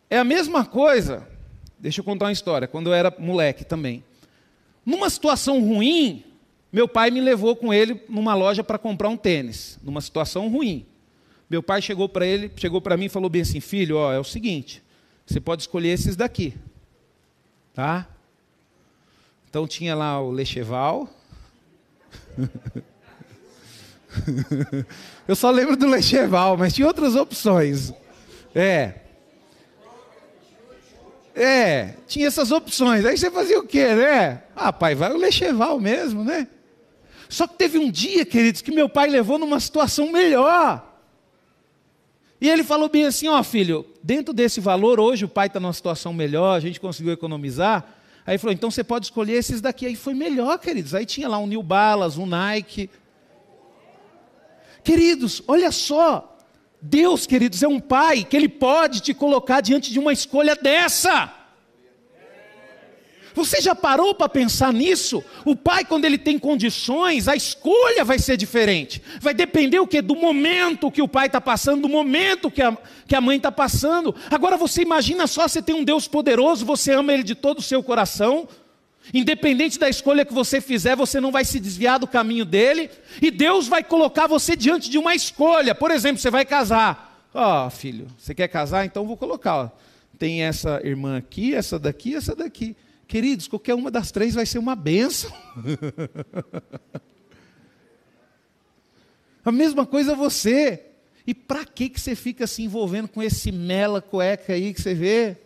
É 0.08 0.20
a 0.20 0.24
mesma 0.24 0.64
coisa. 0.64 1.28
Deixa 1.80 2.02
eu 2.02 2.06
contar 2.06 2.26
uma 2.26 2.32
história. 2.32 2.68
Quando 2.68 2.88
eu 2.88 2.94
era 2.94 3.12
moleque 3.18 3.66
também. 3.66 4.04
Numa 4.86 5.10
situação 5.10 5.60
ruim, 5.60 6.24
meu 6.72 6.88
pai 6.88 7.10
me 7.10 7.20
levou 7.20 7.56
com 7.56 7.74
ele 7.74 8.00
numa 8.08 8.36
loja 8.36 8.64
para 8.64 8.78
comprar 8.78 9.10
um 9.10 9.18
tênis. 9.18 9.80
Numa 9.82 10.02
situação 10.02 10.48
ruim. 10.50 10.86
Meu 11.50 11.64
pai 11.64 11.82
chegou 11.82 12.08
para 12.08 12.26
ele, 12.26 12.52
chegou 12.56 12.80
para 12.80 12.96
mim 12.96 13.06
e 13.06 13.10
falou 13.10 13.30
bem 13.30 13.42
assim: 13.42 13.60
"Filho, 13.60 13.98
ó, 13.98 14.12
é 14.12 14.20
o 14.20 14.24
seguinte, 14.24 14.84
você 15.26 15.40
pode 15.40 15.64
escolher 15.64 15.90
esses 15.90 16.16
daqui. 16.16 16.54
Tá? 17.74 18.08
Então 19.50 19.68
tinha 19.68 19.96
lá 19.96 20.22
o 20.22 20.32
Lecheval. 20.32 21.10
Eu 25.28 25.36
só 25.36 25.50
lembro 25.50 25.76
do 25.76 25.88
Lecheval, 25.88 26.56
mas 26.56 26.74
tinha 26.74 26.88
outras 26.88 27.16
opções. 27.16 27.92
É. 28.54 28.94
É, 31.36 31.96
tinha 32.08 32.28
essas 32.28 32.52
opções. 32.52 33.04
Aí 33.06 33.18
você 33.18 33.32
fazia 33.32 33.60
o 33.60 33.66
quê, 33.66 33.96
né? 33.96 34.44
Ah, 34.56 34.72
pai, 34.72 34.94
vai 34.94 35.12
o 35.12 35.18
Lecheval 35.18 35.80
mesmo, 35.80 36.24
né? 36.24 36.48
Só 37.28 37.48
que 37.48 37.56
teve 37.56 37.80
um 37.80 37.90
dia, 37.90 38.24
queridos, 38.24 38.62
que 38.62 38.72
meu 38.72 38.88
pai 38.88 39.10
levou 39.10 39.40
numa 39.40 39.60
situação 39.60 40.12
melhor. 40.12 40.93
E 42.44 42.50
ele 42.50 42.62
falou 42.62 42.90
bem 42.90 43.06
assim: 43.06 43.30
ó, 43.30 43.42
filho, 43.42 43.86
dentro 44.04 44.34
desse 44.34 44.60
valor, 44.60 45.00
hoje 45.00 45.24
o 45.24 45.30
pai 45.30 45.48
está 45.48 45.62
numa 45.62 45.72
situação 45.72 46.12
melhor, 46.12 46.58
a 46.58 46.60
gente 46.60 46.78
conseguiu 46.78 47.14
economizar. 47.14 47.86
Aí 48.26 48.38
falou: 48.38 48.54
então 48.54 48.70
você 48.70 48.84
pode 48.84 49.06
escolher 49.06 49.36
esses 49.36 49.62
daqui. 49.62 49.86
Aí 49.86 49.96
foi 49.96 50.14
melhor, 50.14 50.60
queridos. 50.60 50.94
Aí 50.94 51.06
tinha 51.06 51.30
lá 51.30 51.38
um 51.38 51.48
New 51.48 51.64
Balance, 51.64 52.20
um 52.20 52.26
Nike. 52.26 52.90
Queridos, 54.84 55.42
olha 55.48 55.72
só, 55.72 56.38
Deus, 56.82 57.26
queridos, 57.26 57.64
é 57.64 57.68
um 57.70 57.80
pai 57.80 58.26
que 58.26 58.36
ele 58.36 58.50
pode 58.50 59.00
te 59.00 59.14
colocar 59.14 59.62
diante 59.62 59.94
de 59.94 59.98
uma 59.98 60.12
escolha 60.12 60.54
dessa. 60.54 61.34
Você 63.36 63.62
já 63.62 63.74
parou 63.74 64.14
para 64.14 64.30
pensar 64.30 64.72
nisso? 64.72 65.24
O 65.44 65.56
pai, 65.56 65.84
quando 65.84 66.06
ele 66.06 66.18
tem 66.18 66.38
condições, 66.38 67.28
a 67.28 67.36
escolha 67.36 68.06
vai 68.06 68.20
ser 68.20 68.38
diferente. 68.38 69.02
Vai 69.20 69.34
depender 69.34 69.80
o 69.80 69.88
que? 69.88 70.02
Do 70.02 70.16
momento 70.16 70.92
que 70.92 71.02
o 71.02 71.08
pai 71.08 71.28
está 71.28 71.42
passando, 71.42 71.82
do 71.82 71.90
momento 71.90 72.52
que 72.52 72.62
a, 72.62 72.78
que 73.08 73.16
a 73.16 73.22
mãe 73.22 73.38
está 73.38 73.52
passando. 73.52 74.16
Agora 74.30 74.58
você 74.58 74.82
imagina 74.82 75.28
só, 75.28 75.48
você 75.48 75.62
tem 75.62 75.76
um 75.76 75.84
Deus 75.84 76.08
poderoso, 76.08 76.66
você 76.66 76.94
ama 76.94 77.14
Ele 77.14 77.24
de 77.24 77.36
todo 77.36 77.60
o 77.60 77.64
seu 77.64 77.82
coração. 77.82 78.48
Independente 79.14 79.78
da 79.78 79.90
escolha 79.90 80.24
que 80.24 80.34
você 80.34 80.62
fizer, 80.62 80.96
você 80.96 81.20
não 81.20 81.32
vai 81.32 81.44
se 81.44 81.60
desviar 81.60 82.00
do 82.00 82.08
caminho 82.08 82.46
dele, 82.46 82.90
e 83.22 83.30
Deus 83.30 83.68
vai 83.68 83.84
colocar 83.84 84.28
você 84.28 84.56
diante 84.56 84.90
de 84.90 84.98
uma 84.98 85.14
escolha. 85.14 85.76
Por 85.76 85.92
exemplo, 85.92 86.22
você 86.22 86.30
vai 86.30 86.46
casar. 86.46 87.28
Ó, 87.34 87.66
oh, 87.66 87.70
filho, 87.70 88.08
você 88.18 88.34
quer 88.34 88.48
casar? 88.48 88.86
Então 88.86 89.06
vou 89.06 89.18
colocar. 89.18 89.56
Ó. 89.58 89.70
Tem 90.18 90.44
essa 90.44 90.80
irmã 90.84 91.18
aqui, 91.18 91.54
essa 91.54 91.80
daqui, 91.80 92.16
essa 92.16 92.36
daqui. 92.36 92.78
Queridos, 93.08 93.48
qualquer 93.48 93.76
uma 93.76 93.92
das 93.92 94.12
três 94.12 94.34
vai 94.34 94.46
ser 94.46 94.60
uma 94.60 94.76
benção. 94.76 95.32
A 99.46 99.52
mesma 99.52 99.86
coisa 99.86 100.16
você. 100.16 100.86
E 101.26 101.34
para 101.34 101.66
que 101.66 101.90
que 101.90 102.00
você 102.00 102.16
fica 102.16 102.48
se 102.48 102.64
envolvendo 102.64 103.08
com 103.08 103.22
esse 103.22 103.52
mela 103.52 104.02
cueca 104.02 104.54
aí 104.54 104.74
que 104.74 104.82
você 104.82 104.94
vê? 104.94 105.38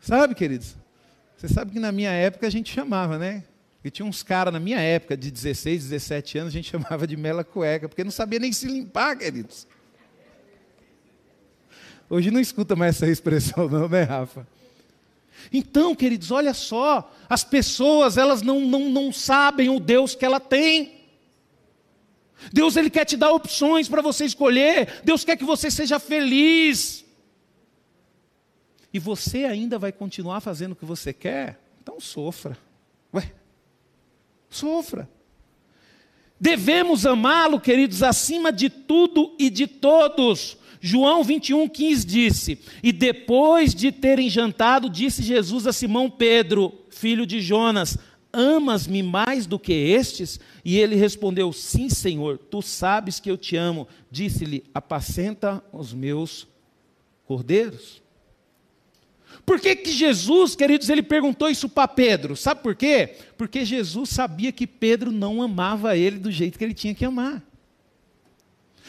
Sabe, 0.00 0.34
queridos? 0.34 0.76
Você 1.36 1.48
sabe 1.48 1.72
que 1.72 1.78
na 1.78 1.92
minha 1.92 2.10
época 2.10 2.46
a 2.46 2.50
gente 2.50 2.72
chamava, 2.72 3.18
né? 3.18 3.44
E 3.84 3.90
tinha 3.90 4.04
uns 4.04 4.22
caras 4.22 4.52
na 4.52 4.60
minha 4.60 4.80
época, 4.80 5.16
de 5.16 5.30
16, 5.30 5.84
17 5.84 6.38
anos, 6.38 6.52
a 6.52 6.56
gente 6.56 6.70
chamava 6.72 7.06
de 7.06 7.16
mela 7.16 7.44
cueca, 7.44 7.88
porque 7.88 8.04
não 8.04 8.10
sabia 8.10 8.38
nem 8.38 8.52
se 8.52 8.66
limpar, 8.66 9.16
queridos. 9.16 9.66
Hoje 12.08 12.30
não 12.30 12.40
escuta 12.40 12.74
mais 12.74 12.96
essa 12.96 13.06
expressão, 13.06 13.68
não, 13.68 13.88
né, 13.88 14.02
Rafa? 14.02 14.46
Então, 15.52 15.94
queridos, 15.94 16.30
olha 16.30 16.54
só, 16.54 17.12
as 17.28 17.42
pessoas, 17.42 18.16
elas 18.16 18.42
não, 18.42 18.60
não, 18.60 18.88
não 18.88 19.12
sabem 19.12 19.68
o 19.68 19.80
Deus 19.80 20.14
que 20.14 20.24
ela 20.24 20.38
tem. 20.38 21.00
Deus, 22.52 22.76
Ele 22.76 22.88
quer 22.88 23.04
te 23.04 23.16
dar 23.16 23.32
opções 23.32 23.88
para 23.88 24.00
você 24.00 24.24
escolher, 24.24 25.00
Deus 25.04 25.24
quer 25.24 25.36
que 25.36 25.44
você 25.44 25.70
seja 25.70 25.98
feliz. 25.98 27.04
E 28.92 28.98
você 28.98 29.44
ainda 29.44 29.78
vai 29.78 29.92
continuar 29.92 30.40
fazendo 30.40 30.72
o 30.72 30.76
que 30.76 30.84
você 30.84 31.12
quer? 31.12 31.60
Então 31.82 32.00
sofra. 32.00 32.56
Ué, 33.14 33.32
sofra. 34.48 35.08
Devemos 36.40 37.04
amá-lo, 37.04 37.60
queridos, 37.60 38.02
acima 38.02 38.50
de 38.50 38.70
tudo 38.70 39.34
e 39.38 39.50
de 39.50 39.66
todos. 39.66 40.56
João 40.80 41.22
21, 41.22 41.68
15 41.68 42.06
disse: 42.06 42.58
E 42.82 42.90
depois 42.90 43.74
de 43.74 43.92
terem 43.92 44.30
jantado, 44.30 44.88
disse 44.88 45.22
Jesus 45.22 45.66
a 45.66 45.72
Simão 45.72 46.08
Pedro, 46.08 46.72
filho 46.88 47.26
de 47.26 47.40
Jonas: 47.40 47.98
Amas-me 48.32 49.02
mais 49.02 49.46
do 49.46 49.58
que 49.58 49.72
estes? 49.72 50.40
E 50.64 50.78
ele 50.78 50.96
respondeu: 50.96 51.52
Sim, 51.52 51.88
Senhor, 51.90 52.38
tu 52.38 52.62
sabes 52.62 53.20
que 53.20 53.30
eu 53.30 53.36
te 53.36 53.56
amo. 53.56 53.86
Disse-lhe: 54.10 54.64
Apacenta 54.72 55.62
os 55.72 55.92
meus 55.92 56.48
cordeiros. 57.26 58.00
Por 59.44 59.60
que, 59.60 59.76
que 59.76 59.92
Jesus, 59.92 60.54
queridos, 60.54 60.88
ele 60.88 61.02
perguntou 61.02 61.48
isso 61.48 61.68
para 61.68 61.88
Pedro? 61.88 62.36
Sabe 62.36 62.62
por 62.62 62.74
quê? 62.74 63.16
Porque 63.36 63.64
Jesus 63.64 64.10
sabia 64.10 64.52
que 64.52 64.66
Pedro 64.66 65.10
não 65.10 65.42
amava 65.42 65.96
ele 65.96 66.18
do 66.18 66.30
jeito 66.30 66.58
que 66.58 66.64
ele 66.64 66.74
tinha 66.74 66.94
que 66.94 67.04
amar. 67.04 67.42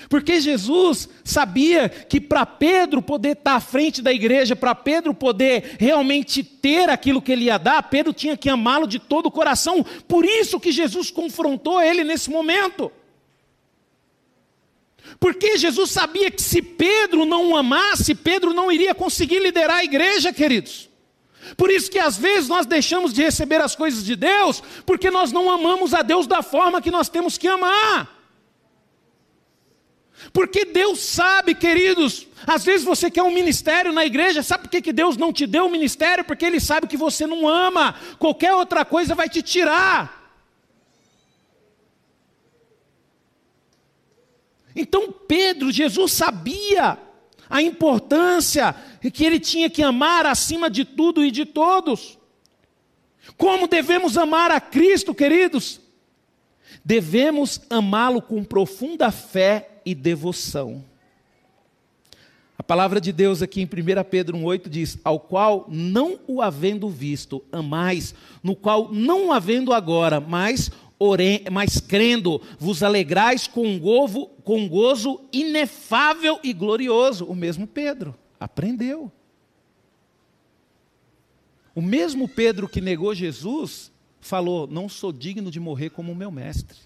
Porque 0.09 0.39
Jesus 0.39 1.09
sabia 1.23 1.89
que 1.89 2.19
para 2.19 2.45
Pedro 2.45 3.01
poder 3.01 3.37
estar 3.37 3.55
à 3.55 3.59
frente 3.59 4.01
da 4.01 4.11
igreja, 4.11 4.55
para 4.55 4.75
Pedro 4.75 5.13
poder 5.13 5.75
realmente 5.79 6.43
ter 6.43 6.89
aquilo 6.89 7.21
que 7.21 7.31
ele 7.31 7.45
ia 7.45 7.57
dar, 7.57 7.83
Pedro 7.83 8.13
tinha 8.13 8.37
que 8.37 8.49
amá-lo 8.49 8.87
de 8.87 8.99
todo 8.99 9.27
o 9.27 9.31
coração. 9.31 9.85
Por 10.07 10.25
isso 10.25 10.59
que 10.59 10.71
Jesus 10.71 11.11
confrontou 11.11 11.81
ele 11.81 12.03
nesse 12.03 12.29
momento. 12.29 12.91
Porque 15.19 15.57
Jesus 15.57 15.91
sabia 15.91 16.31
que 16.31 16.41
se 16.41 16.61
Pedro 16.61 17.25
não 17.25 17.51
o 17.51 17.57
amasse, 17.57 18.15
Pedro 18.15 18.53
não 18.53 18.71
iria 18.71 18.95
conseguir 18.95 19.39
liderar 19.39 19.77
a 19.77 19.83
igreja, 19.83 20.31
queridos. 20.33 20.89
Por 21.57 21.69
isso 21.71 21.89
que 21.89 21.99
às 21.99 22.17
vezes 22.17 22.47
nós 22.47 22.65
deixamos 22.65 23.13
de 23.13 23.21
receber 23.21 23.61
as 23.61 23.75
coisas 23.75 24.05
de 24.05 24.15
Deus, 24.15 24.61
porque 24.85 25.09
nós 25.09 25.31
não 25.31 25.49
amamos 25.49 25.93
a 25.93 26.01
Deus 26.01 26.27
da 26.27 26.41
forma 26.41 26.81
que 26.81 26.91
nós 26.91 27.09
temos 27.09 27.37
que 27.37 27.47
amar. 27.47 28.20
Porque 30.31 30.65
Deus 30.65 30.99
sabe, 30.99 31.55
queridos, 31.55 32.27
às 32.45 32.63
vezes 32.63 32.86
você 32.86 33.10
quer 33.10 33.23
um 33.23 33.34
ministério 33.34 33.91
na 33.91 34.05
igreja, 34.05 34.43
sabe 34.43 34.63
por 34.63 34.69
que, 34.69 34.81
que 34.81 34.93
Deus 34.93 35.17
não 35.17 35.34
te 35.34 35.45
deu 35.47 35.63
o 35.63 35.67
um 35.67 35.71
ministério? 35.71 36.23
Porque 36.23 36.45
Ele 36.45 36.60
sabe 36.60 36.88
que 36.88 36.97
você 36.97 37.25
não 37.27 37.47
ama, 37.47 37.95
qualquer 38.19 38.53
outra 38.53 38.86
coisa 38.86 39.15
vai 39.15 39.27
te 39.27 39.41
tirar. 39.41 40.21
Então 44.75 45.12
Pedro, 45.12 45.71
Jesus 45.71 46.13
sabia 46.13 46.97
a 47.49 47.62
importância 47.62 48.73
que 49.13 49.25
ele 49.25 49.39
tinha 49.39 49.69
que 49.69 49.84
amar 49.84 50.25
acima 50.25 50.69
de 50.69 50.86
tudo 50.86 51.25
e 51.25 51.31
de 51.31 51.45
todos. 51.45 52.17
Como 53.38 53.67
devemos 53.67 54.17
amar 54.17 54.51
a 54.51 54.62
Cristo, 54.62 55.13
queridos? 55.13 55.81
Devemos 56.84 57.62
amá-lo 57.69 58.22
com 58.22 58.43
profunda 58.43 59.11
fé 59.11 59.70
e 59.86 59.95
devoção. 59.95 60.84
A 62.57 62.63
palavra 62.63 63.01
de 63.01 63.11
Deus 63.11 63.41
aqui 63.41 63.59
em 63.61 63.65
1 63.65 64.03
Pedro 64.09 64.38
1,8 64.38 64.69
diz: 64.69 64.99
Ao 65.03 65.19
qual 65.19 65.65
não 65.67 66.19
o 66.27 66.41
havendo 66.41 66.88
visto, 66.89 67.43
amais, 67.51 68.13
no 68.43 68.55
qual 68.55 68.91
não 68.93 69.32
havendo 69.32 69.73
agora, 69.73 70.19
mas 70.19 70.69
mas 71.51 71.79
crendo, 71.79 72.39
vos 72.59 72.84
alegrais 72.84 73.47
com 73.47 73.79
gozo, 73.79 74.27
com 74.43 74.69
gozo 74.69 75.19
inefável 75.34 76.39
e 76.43 76.53
glorioso. 76.53 77.25
O 77.25 77.34
mesmo 77.34 77.65
Pedro 77.65 78.13
aprendeu. 78.39 79.11
O 81.73 81.82
mesmo 81.82 82.27
Pedro 82.27 82.69
que 82.69 82.79
negou 82.79 83.15
Jesus 83.15 83.91
falou: 84.19 84.67
Não 84.67 84.88
sou 84.88 85.11
digno 85.11 85.49
de 85.49 85.59
morrer 85.59 85.89
como 85.89 86.11
o 86.11 86.15
meu 86.15 86.29
mestre. 86.29 86.77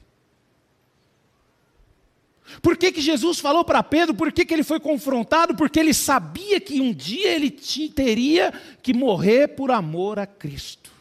Por 2.62 2.78
que, 2.78 2.92
que 2.92 3.02
Jesus 3.02 3.40
falou 3.40 3.64
para 3.64 3.84
Pedro? 3.84 4.14
Por 4.14 4.32
que, 4.32 4.46
que 4.46 4.54
ele 4.54 4.64
foi 4.64 4.80
confrontado? 4.80 5.56
Porque 5.56 5.80
ele 5.80 5.94
sabia 5.94 6.60
que 6.60 6.80
um 6.80 6.94
dia 6.94 7.34
ele 7.36 7.50
teria 7.50 8.54
que 8.82 8.94
morrer 8.94 9.50
por 9.50 9.72
amor 9.72 10.20
a 10.20 10.26
Cristo. 10.26 10.92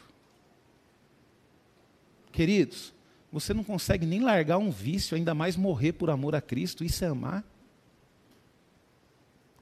Queridos, 2.31 2.93
você 3.31 3.53
não 3.53 3.63
consegue 3.63 4.05
nem 4.05 4.19
largar 4.19 4.57
um 4.57 4.69
vício, 4.69 5.15
ainda 5.15 5.33
mais 5.33 5.55
morrer 5.55 5.93
por 5.93 6.09
amor 6.09 6.35
a 6.35 6.41
Cristo, 6.41 6.83
isso 6.83 7.03
é 7.03 7.07
amar. 7.07 7.43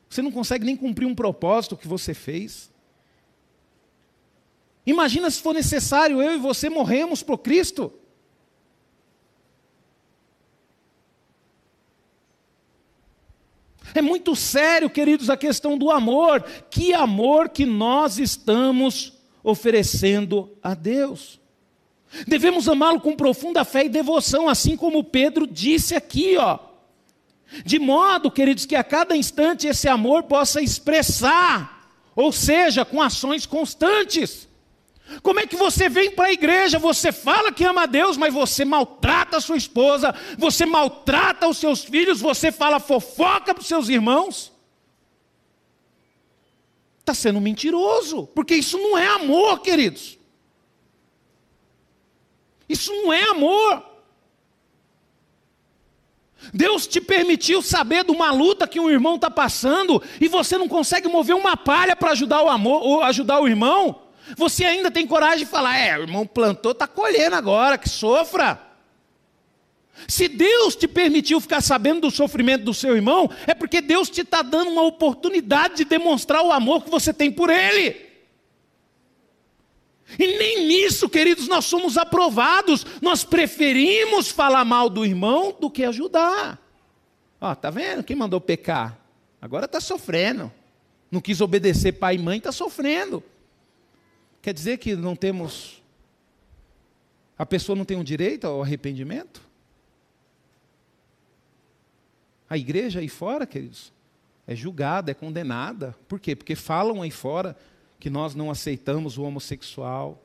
Você 0.09 0.21
não 0.21 0.31
consegue 0.31 0.65
nem 0.65 0.75
cumprir 0.75 1.07
um 1.07 1.15
propósito 1.15 1.75
que 1.75 1.87
você 1.87 2.13
fez. 2.13 2.71
Imagina 4.85 5.29
se 5.31 5.41
for 5.41 5.53
necessário 5.53 6.21
eu 6.21 6.33
e 6.33 6.37
você 6.37 6.69
morremos 6.69 7.23
por 7.23 7.39
Cristo. 7.39 7.91
É 13.93 14.01
muito 14.01 14.35
sério, 14.35 14.89
queridos, 14.89 15.29
a 15.29 15.37
questão 15.37 15.77
do 15.77 15.91
amor. 15.91 16.43
Que 16.69 16.93
amor 16.93 17.49
que 17.49 17.65
nós 17.65 18.17
estamos 18.17 19.13
oferecendo 19.43 20.51
a 20.61 20.73
Deus. 20.73 21.39
Devemos 22.27 22.69
amá-lo 22.69 23.01
com 23.01 23.15
profunda 23.15 23.65
fé 23.65 23.85
e 23.85 23.89
devoção, 23.89 24.47
assim 24.47 24.77
como 24.77 25.03
Pedro 25.03 25.47
disse 25.47 25.95
aqui, 25.95 26.37
ó. 26.37 26.59
De 27.65 27.77
modo, 27.77 28.31
queridos, 28.31 28.65
que 28.65 28.75
a 28.75 28.83
cada 28.83 29.15
instante 29.15 29.67
esse 29.67 29.87
amor 29.87 30.23
possa 30.23 30.61
expressar, 30.61 31.91
ou 32.15 32.31
seja, 32.31 32.85
com 32.85 33.01
ações 33.01 33.45
constantes. 33.45 34.47
Como 35.22 35.39
é 35.39 35.47
que 35.47 35.55
você 35.55 35.88
vem 35.89 36.11
para 36.11 36.26
a 36.26 36.34
igreja, 36.34 36.80
você 36.80 37.11
fala 37.11 37.51
que 37.51 37.64
ama 37.64 37.84
a 37.84 37.86
Deus, 37.86 38.18
mas 38.18 38.34
você 38.34 38.66
maltrata 38.66 39.38
a 39.38 39.41
sua 39.41 39.57
esposa, 39.57 40.14
você 40.38 40.66
maltrata 40.66 41.47
os 41.47 41.57
seus 41.57 41.84
filhos, 41.84 42.20
você 42.20 42.51
fala 42.51 42.80
fofoca 42.80 43.53
para 43.53 43.61
os 43.61 43.68
seus 43.68 43.89
irmãos? 43.89 44.51
Está 46.99 47.14
sendo 47.14 47.41
mentiroso, 47.41 48.28
porque 48.28 48.55
isso 48.55 48.78
não 48.78 48.97
é 48.97 49.07
amor, 49.07 49.59
queridos. 49.59 50.18
Isso 52.68 52.91
não 52.93 53.11
é 53.11 53.24
amor. 53.30 53.84
Deus 56.53 56.88
te 56.88 56.99
permitiu 56.99 57.61
saber 57.61 58.03
de 58.03 58.11
uma 58.11 58.32
luta 58.32 58.68
que 58.68 58.80
um 58.80 58.89
irmão 58.89 59.16
está 59.16 59.30
passando 59.30 60.01
e 60.20 60.28
você 60.28 60.57
não 60.57 60.68
consegue 60.68 61.07
mover 61.07 61.36
uma 61.36 61.55
palha 61.55 61.95
para 61.95 62.11
ajudar 62.11 62.41
o 62.41 62.49
amor 62.49 62.82
ou 62.82 63.03
ajudar 63.03 63.39
o 63.39 63.47
irmão. 63.47 64.03
Você 64.38 64.65
ainda 64.65 64.89
tem 64.89 65.05
coragem 65.05 65.39
de 65.39 65.45
falar: 65.45 65.77
é, 65.77 65.97
o 65.97 66.03
irmão 66.03 66.25
plantou, 66.25 66.71
está 66.71 66.88
colhendo 66.88 67.36
agora, 67.36 67.77
que 67.77 67.89
sofra. 67.89 68.59
Se 70.07 70.27
Deus 70.27 70.75
te 70.75 70.88
permitiu 70.88 71.39
ficar 71.39 71.61
sabendo 71.61 72.01
do 72.01 72.11
sofrimento 72.11 72.63
do 72.63 72.73
seu 72.73 72.95
irmão, 72.95 73.29
é 73.45 73.53
porque 73.53 73.79
Deus 73.79 74.09
te 74.09 74.21
está 74.21 74.41
dando 74.41 74.71
uma 74.71 74.81
oportunidade 74.81 75.77
de 75.77 75.86
demonstrar 75.86 76.43
o 76.43 76.51
amor 76.51 76.84
que 76.84 76.89
você 76.89 77.13
tem 77.13 77.31
por 77.31 77.49
ele. 77.49 78.13
E 80.19 80.38
nem 80.38 80.67
nisso, 80.67 81.09
queridos, 81.09 81.47
nós 81.47 81.65
somos 81.65 81.97
aprovados. 81.97 82.86
Nós 83.01 83.23
preferimos 83.23 84.29
falar 84.29 84.65
mal 84.65 84.89
do 84.89 85.05
irmão 85.05 85.55
do 85.59 85.69
que 85.69 85.84
ajudar. 85.84 86.59
Ó, 87.39 87.55
tá 87.55 87.69
vendo? 87.69 88.03
Quem 88.03 88.15
mandou 88.15 88.41
pecar? 88.41 88.97
Agora 89.41 89.65
está 89.65 89.79
sofrendo. 89.79 90.51
Não 91.09 91.21
quis 91.21 91.41
obedecer 91.41 91.93
pai 91.93 92.15
e 92.15 92.19
mãe, 92.19 92.38
está 92.38 92.51
sofrendo. 92.51 93.23
Quer 94.43 94.53
dizer 94.53 94.77
que 94.77 94.93
não 94.93 95.15
temos. 95.15 95.81
A 97.39 97.45
pessoa 97.45 97.77
não 97.77 97.85
tem 97.85 97.95
um 97.95 98.03
direito 98.03 98.45
ao 98.45 98.61
arrependimento? 98.61 99.41
A 102.49 102.57
igreja 102.57 102.99
aí 102.99 103.07
fora, 103.07 103.47
queridos, 103.47 103.93
é 104.45 104.53
julgada, 104.53 105.09
é 105.09 105.13
condenada. 105.13 105.95
Por 106.09 106.19
quê? 106.19 106.35
Porque 106.35 106.55
falam 106.55 107.01
aí 107.01 107.09
fora 107.09 107.57
que 107.97 108.09
nós 108.09 108.35
não 108.35 108.51
aceitamos 108.51 109.17
o 109.17 109.23
homossexual, 109.23 110.21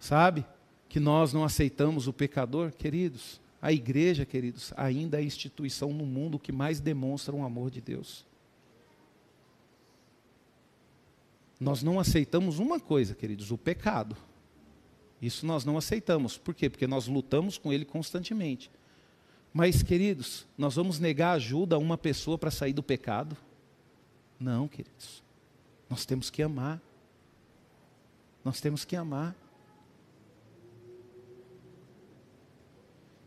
sabe? 0.00 0.44
Que 0.88 0.98
nós 0.98 1.32
não 1.32 1.44
aceitamos 1.44 2.08
o 2.08 2.12
pecador, 2.12 2.72
queridos. 2.72 3.40
A 3.62 3.72
igreja, 3.72 4.26
queridos, 4.26 4.72
ainda 4.76 5.16
é 5.16 5.20
a 5.20 5.24
instituição 5.24 5.92
no 5.92 6.04
mundo 6.04 6.40
que 6.40 6.50
mais 6.50 6.80
demonstra 6.80 7.32
o 7.32 7.38
um 7.38 7.44
amor 7.44 7.70
de 7.70 7.80
Deus. 7.80 8.26
Nós 11.58 11.82
não 11.82 11.98
aceitamos 11.98 12.58
uma 12.58 12.78
coisa, 12.78 13.14
queridos, 13.14 13.50
o 13.50 13.58
pecado. 13.58 14.16
Isso 15.20 15.46
nós 15.46 15.64
não 15.64 15.78
aceitamos. 15.78 16.36
Por 16.36 16.54
quê? 16.54 16.68
Porque 16.68 16.86
nós 16.86 17.06
lutamos 17.06 17.56
com 17.56 17.72
ele 17.72 17.84
constantemente. 17.84 18.70
Mas, 19.52 19.82
queridos, 19.82 20.46
nós 20.58 20.74
vamos 20.74 20.98
negar 20.98 21.32
ajuda 21.32 21.76
a 21.76 21.78
uma 21.78 21.96
pessoa 21.96 22.36
para 22.36 22.50
sair 22.50 22.74
do 22.74 22.82
pecado? 22.82 23.36
Não, 24.38 24.68
queridos. 24.68 25.22
Nós 25.88 26.04
temos 26.04 26.28
que 26.28 26.42
amar. 26.42 26.80
Nós 28.44 28.60
temos 28.60 28.84
que 28.84 28.94
amar. 28.94 29.34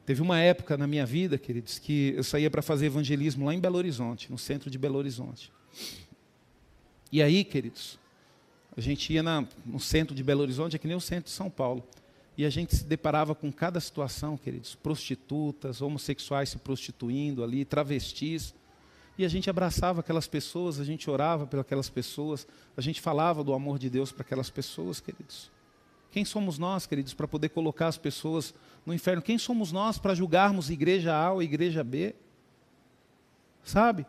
Teve 0.05 0.21
uma 0.21 0.39
época 0.39 0.77
na 0.77 0.87
minha 0.87 1.05
vida, 1.05 1.37
queridos, 1.37 1.77
que 1.77 2.13
eu 2.15 2.23
saía 2.23 2.49
para 2.49 2.61
fazer 2.61 2.87
evangelismo 2.87 3.45
lá 3.45 3.53
em 3.53 3.59
Belo 3.59 3.77
Horizonte, 3.77 4.31
no 4.31 4.37
centro 4.37 4.69
de 4.69 4.77
Belo 4.77 4.97
Horizonte. 4.97 5.51
E 7.11 7.21
aí, 7.21 7.43
queridos, 7.43 7.99
a 8.79 8.81
gente 8.81 9.11
ia 9.11 9.21
na, 9.21 9.45
no 9.65 9.77
centro 9.77 10.15
de 10.15 10.23
Belo 10.23 10.41
Horizonte, 10.41 10.73
é 10.73 10.79
que 10.79 10.87
nem 10.87 10.95
o 10.95 11.01
centro 11.01 11.25
de 11.25 11.31
São 11.31 11.49
Paulo. 11.49 11.83
E 12.37 12.45
a 12.45 12.49
gente 12.49 12.73
se 12.73 12.85
deparava 12.85 13.35
com 13.35 13.51
cada 13.51 13.77
situação, 13.81 14.37
queridos, 14.37 14.73
prostitutas, 14.73 15.81
homossexuais 15.81 16.47
se 16.47 16.57
prostituindo 16.57 17.43
ali, 17.43 17.65
travestis. 17.65 18.55
E 19.17 19.25
a 19.25 19.27
gente 19.27 19.49
abraçava 19.49 19.99
aquelas 19.99 20.27
pessoas, 20.27 20.79
a 20.79 20.85
gente 20.85 21.09
orava 21.09 21.45
pelas 21.45 21.89
pessoas, 21.89 22.47
a 22.77 22.79
gente 22.79 23.01
falava 23.01 23.43
do 23.43 23.53
amor 23.53 23.77
de 23.77 23.89
Deus 23.89 24.13
para 24.13 24.21
aquelas 24.21 24.49
pessoas, 24.49 25.01
queridos. 25.01 25.51
Quem 26.09 26.23
somos 26.23 26.57
nós, 26.57 26.85
queridos, 26.85 27.13
para 27.13 27.27
poder 27.27 27.49
colocar 27.49 27.87
as 27.87 27.97
pessoas 27.97 28.53
no 28.85 28.93
inferno? 28.93 29.21
Quem 29.21 29.37
somos 29.37 29.73
nós 29.73 29.99
para 29.99 30.15
julgarmos 30.15 30.69
igreja 30.69 31.13
A 31.13 31.33
ou 31.33 31.43
igreja 31.43 31.83
B? 31.83 32.15
Sabe? 33.61 34.05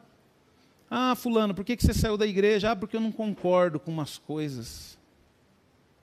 Ah, 0.90 1.14
fulano, 1.14 1.54
por 1.54 1.64
que 1.64 1.76
você 1.80 1.94
saiu 1.94 2.16
da 2.16 2.26
igreja? 2.26 2.72
Ah, 2.72 2.76
porque 2.76 2.96
eu 2.96 3.00
não 3.00 3.12
concordo 3.12 3.78
com 3.78 3.92
umas 3.92 4.18
coisas. 4.18 4.98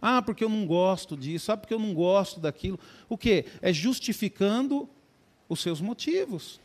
Ah, 0.02 0.22
porque 0.22 0.46
eu 0.46 0.50
não 0.50 0.66
gosto 0.66 1.18
disso. 1.18 1.52
Ah, 1.52 1.58
porque 1.58 1.74
eu 1.74 1.80
não 1.80 1.94
gosto 1.94 2.40
daquilo. 2.40 2.80
O 3.10 3.18
que? 3.18 3.46
É 3.62 3.74
justificando 3.74 4.88
os 5.50 5.60
seus 5.60 5.82
motivos. 5.82 6.62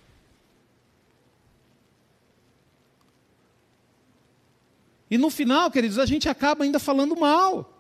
E 5.11 5.19
no 5.19 5.29
final, 5.29 5.71
queridos, 5.71 5.99
a 5.99 6.07
gente 6.07 6.29
acaba 6.29 6.63
ainda 6.63 6.79
falando 6.79 7.17
mal. 7.17 7.77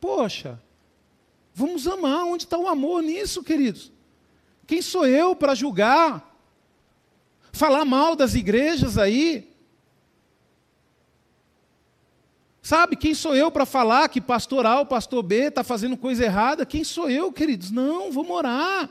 Poxa, 0.00 0.60
vamos 1.54 1.86
amar. 1.86 2.24
Onde 2.24 2.44
está 2.44 2.56
o 2.56 2.66
amor 2.66 3.02
nisso, 3.02 3.42
queridos? 3.42 3.92
Quem 4.66 4.80
sou 4.80 5.06
eu 5.06 5.36
para 5.36 5.54
julgar? 5.54 6.27
Falar 7.58 7.84
mal 7.84 8.14
das 8.14 8.36
igrejas 8.36 8.96
aí? 8.96 9.52
Sabe, 12.62 12.94
quem 12.94 13.14
sou 13.14 13.34
eu 13.34 13.50
para 13.50 13.66
falar 13.66 14.08
que 14.08 14.20
pastor 14.20 14.64
A 14.64 14.78
ou 14.78 14.86
pastor 14.86 15.24
B 15.24 15.48
está 15.48 15.64
fazendo 15.64 15.96
coisa 15.96 16.24
errada? 16.24 16.64
Quem 16.64 16.84
sou 16.84 17.10
eu, 17.10 17.32
queridos? 17.32 17.72
Não, 17.72 18.12
vamos 18.12 18.30
orar. 18.30 18.88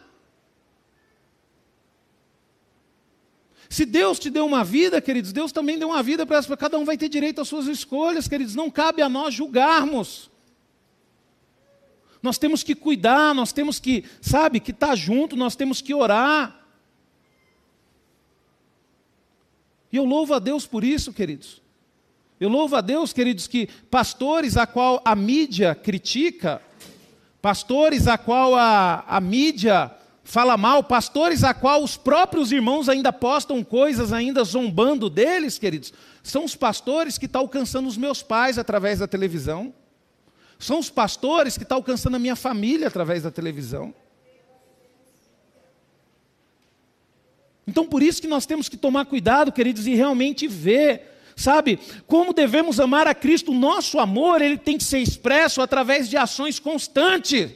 Se 3.70 3.86
Deus 3.86 4.20
te 4.20 4.30
deu 4.30 4.45
uma 4.45 4.65
vida, 4.65 4.99
queridos, 4.99 5.32
Deus 5.32 5.53
também 5.53 5.80
deu 5.80 5.88
uma 5.88 6.03
vida 6.03 6.26
para. 6.26 6.57
Cada 6.57 6.78
um 6.78 6.84
vai 6.84 6.97
ter 6.97 7.07
direito 7.07 7.39
às 7.39 7.47
suas 7.47 7.68
escolhas, 7.68 8.28
queridos. 8.28 8.53
Não 8.53 8.70
cabe 8.70 9.01
a 9.01 9.07
nós 9.07 9.34
julgarmos. 9.34 10.30
Nós 12.22 12.38
temos 12.38 12.63
que 12.63 12.76
cuidar, 12.76 13.34
nós 13.34 13.53
temos 13.53 13.80
que, 13.80 14.03
sabe, 14.20 14.59
que 14.59 14.72
estar 14.72 14.88
tá 14.88 14.95
junto, 14.95 15.38
nós 15.38 15.55
temos 15.55 15.82
que 15.82 15.93
orar. 15.93 16.57
E 19.92 19.98
eu 19.98 20.06
louvo 20.06 20.34
a 20.34 20.40
Deus 20.40 20.66
por 20.66 20.84
isso, 20.84 21.14
queridos. 21.14 21.62
Eu 22.40 22.50
louvo 22.50 22.76
a 22.76 22.82
Deus, 22.82 23.14
queridos, 23.14 23.48
que 23.48 23.68
pastores 23.90 24.58
a 24.58 24.68
qual 24.68 25.02
a 25.04 25.16
mídia 25.16 25.74
critica, 25.74 26.62
pastores 27.42 28.08
a 28.08 28.18
qual 28.18 28.56
a, 28.56 29.04
a 29.08 29.20
mídia 29.20 29.92
fala 30.24 30.58
mal, 30.58 30.84
pastores 30.84 31.44
a 31.44 31.54
qual 31.54 31.82
os 31.82 31.96
próprios 31.96 32.52
irmãos 32.52 32.90
ainda 32.90 33.14
postam 33.14 33.64
coisas, 33.64 34.12
ainda 34.12 34.44
zombando 34.44 35.10
deles, 35.10 35.58
queridos, 35.58 35.94
são 36.22 36.44
os 36.44 36.54
pastores 36.54 37.18
que 37.18 37.26
estão 37.26 37.42
tá 37.42 37.46
alcançando 37.46 37.88
os 37.88 37.98
meus 37.98 38.22
pais 38.22 38.58
através 38.58 39.00
da 39.00 39.08
televisão. 39.08 39.74
São 40.60 40.80
os 40.80 40.90
pastores 40.90 41.58
que 41.58 41.64
estão 41.64 41.78
tá 41.78 41.80
alcançando 41.80 42.16
a 42.16 42.20
minha 42.20 42.36
família 42.36 42.88
através 42.88 43.24
da 43.24 43.32
televisão. 43.32 43.94
Então, 47.68 47.86
por 47.86 48.01
isso 48.01 48.22
que 48.22 48.28
nós 48.28 48.45
temos 48.45 48.70
que 48.70 48.78
tomar 48.78 49.05
cuidado, 49.05 49.51
queridos, 49.51 49.86
e 49.86 49.93
realmente 49.93 50.47
ver, 50.47 51.20
sabe, 51.36 51.78
como 52.07 52.34
devemos 52.34 52.80
amar 52.80 53.05
a 53.07 53.13
Cristo. 53.13 53.51
O 53.51 53.59
nosso 53.59 53.99
amor, 53.99 54.41
ele 54.41 54.57
tem 54.57 54.78
que 54.78 54.86
ser 54.86 54.99
expresso 54.99 55.61
através 55.61 56.07
de 56.09 56.15
ações 56.15 56.59
constantes. 56.59 57.51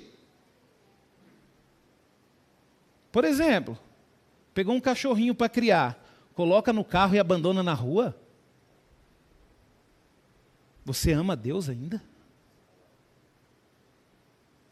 Por 3.10 3.24
exemplo, 3.24 3.80
pegou 4.54 4.76
um 4.76 4.82
cachorrinho 4.82 5.34
para 5.34 5.50
criar, 5.50 5.98
coloca 6.34 6.74
no 6.74 6.84
carro 6.84 7.16
e 7.16 7.20
abandona 7.20 7.64
na 7.64 7.74
rua? 7.74 8.18
Você 10.84 11.14
ama 11.14 11.36
Deus 11.36 11.70
ainda? 11.70 12.02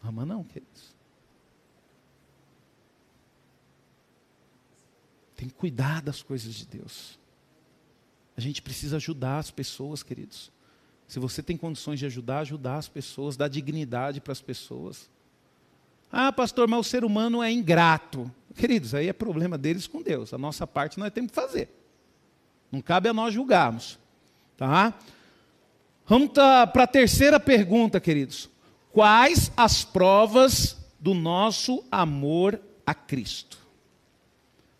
Ama 0.03 0.25
não, 0.25 0.43
queridos. 0.43 0.88
Tem 5.39 5.47
que 5.47 5.55
cuidar 5.55 6.01
das 6.01 6.21
coisas 6.21 6.53
de 6.53 6.65
Deus. 6.65 7.17
A 8.35 8.41
gente 8.41 8.61
precisa 8.61 8.97
ajudar 8.97 9.37
as 9.37 9.49
pessoas, 9.49 10.03
queridos. 10.03 10.51
Se 11.07 11.17
você 11.17 11.41
tem 11.41 11.55
condições 11.55 11.97
de 11.97 12.05
ajudar, 12.05 12.39
ajudar 12.39 12.75
as 12.75 12.89
pessoas, 12.89 13.37
dar 13.37 13.47
dignidade 13.47 14.19
para 14.19 14.33
as 14.33 14.41
pessoas. 14.41 15.09
Ah, 16.11 16.29
pastor, 16.33 16.67
mas 16.67 16.81
o 16.81 16.83
ser 16.83 17.05
humano 17.05 17.41
é 17.41 17.49
ingrato. 17.49 18.29
Queridos, 18.53 18.93
aí 18.93 19.07
é 19.07 19.13
problema 19.13 19.57
deles 19.57 19.87
com 19.87 20.01
Deus. 20.01 20.33
A 20.33 20.37
nossa 20.37 20.67
parte 20.67 20.99
nós 20.99 21.13
temos 21.13 21.31
que 21.31 21.35
fazer. 21.35 21.69
Não 22.69 22.81
cabe 22.81 23.07
a 23.07 23.13
nós 23.13 23.33
julgarmos. 23.33 23.97
Tá? 24.57 24.93
Vamos 26.05 26.31
para 26.33 26.83
a 26.83 26.87
terceira 26.87 27.39
pergunta, 27.39 28.01
queridos. 28.01 28.49
Quais 28.91 29.53
as 29.55 29.85
provas 29.85 30.75
do 30.99 31.13
nosso 31.13 31.81
amor 31.89 32.59
a 32.85 32.93
Cristo? 32.93 33.68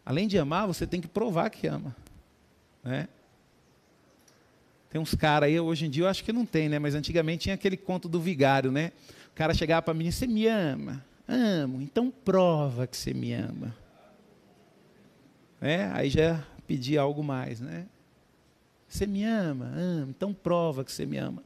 Além 0.05 0.27
de 0.27 0.37
amar, 0.37 0.67
você 0.67 0.87
tem 0.87 1.01
que 1.01 1.07
provar 1.07 1.49
que 1.49 1.67
ama. 1.67 1.95
Né? 2.83 3.07
Tem 4.89 4.99
uns 4.99 5.13
caras 5.13 5.47
aí, 5.47 5.59
hoje 5.59 5.85
em 5.85 5.89
dia 5.89 6.03
eu 6.03 6.07
acho 6.07 6.23
que 6.23 6.33
não 6.33 6.45
tem, 6.45 6.67
né? 6.67 6.79
Mas 6.79 6.95
antigamente 6.95 7.43
tinha 7.43 7.55
aquele 7.55 7.77
conto 7.77 8.09
do 8.09 8.19
vigário, 8.19 8.71
né? 8.71 8.91
O 9.31 9.35
cara 9.35 9.53
chegava 9.53 9.83
para 9.83 9.93
mim, 9.93 10.09
você 10.09 10.25
me 10.25 10.47
ama? 10.47 11.05
Amo, 11.27 11.79
então 11.81 12.11
prova 12.25 12.87
que 12.87 12.97
você 12.97 13.13
me 13.13 13.31
ama. 13.33 13.75
É, 15.61 15.85
aí 15.93 16.09
já 16.09 16.43
pedia 16.65 17.01
algo 17.01 17.23
mais, 17.23 17.59
né? 17.59 17.85
Você 18.87 19.05
me 19.05 19.23
ama? 19.23 19.71
Amo, 19.75 20.09
então 20.09 20.33
prova 20.33 20.83
que 20.83 20.91
você 20.91 21.05
me 21.05 21.17
ama. 21.17 21.43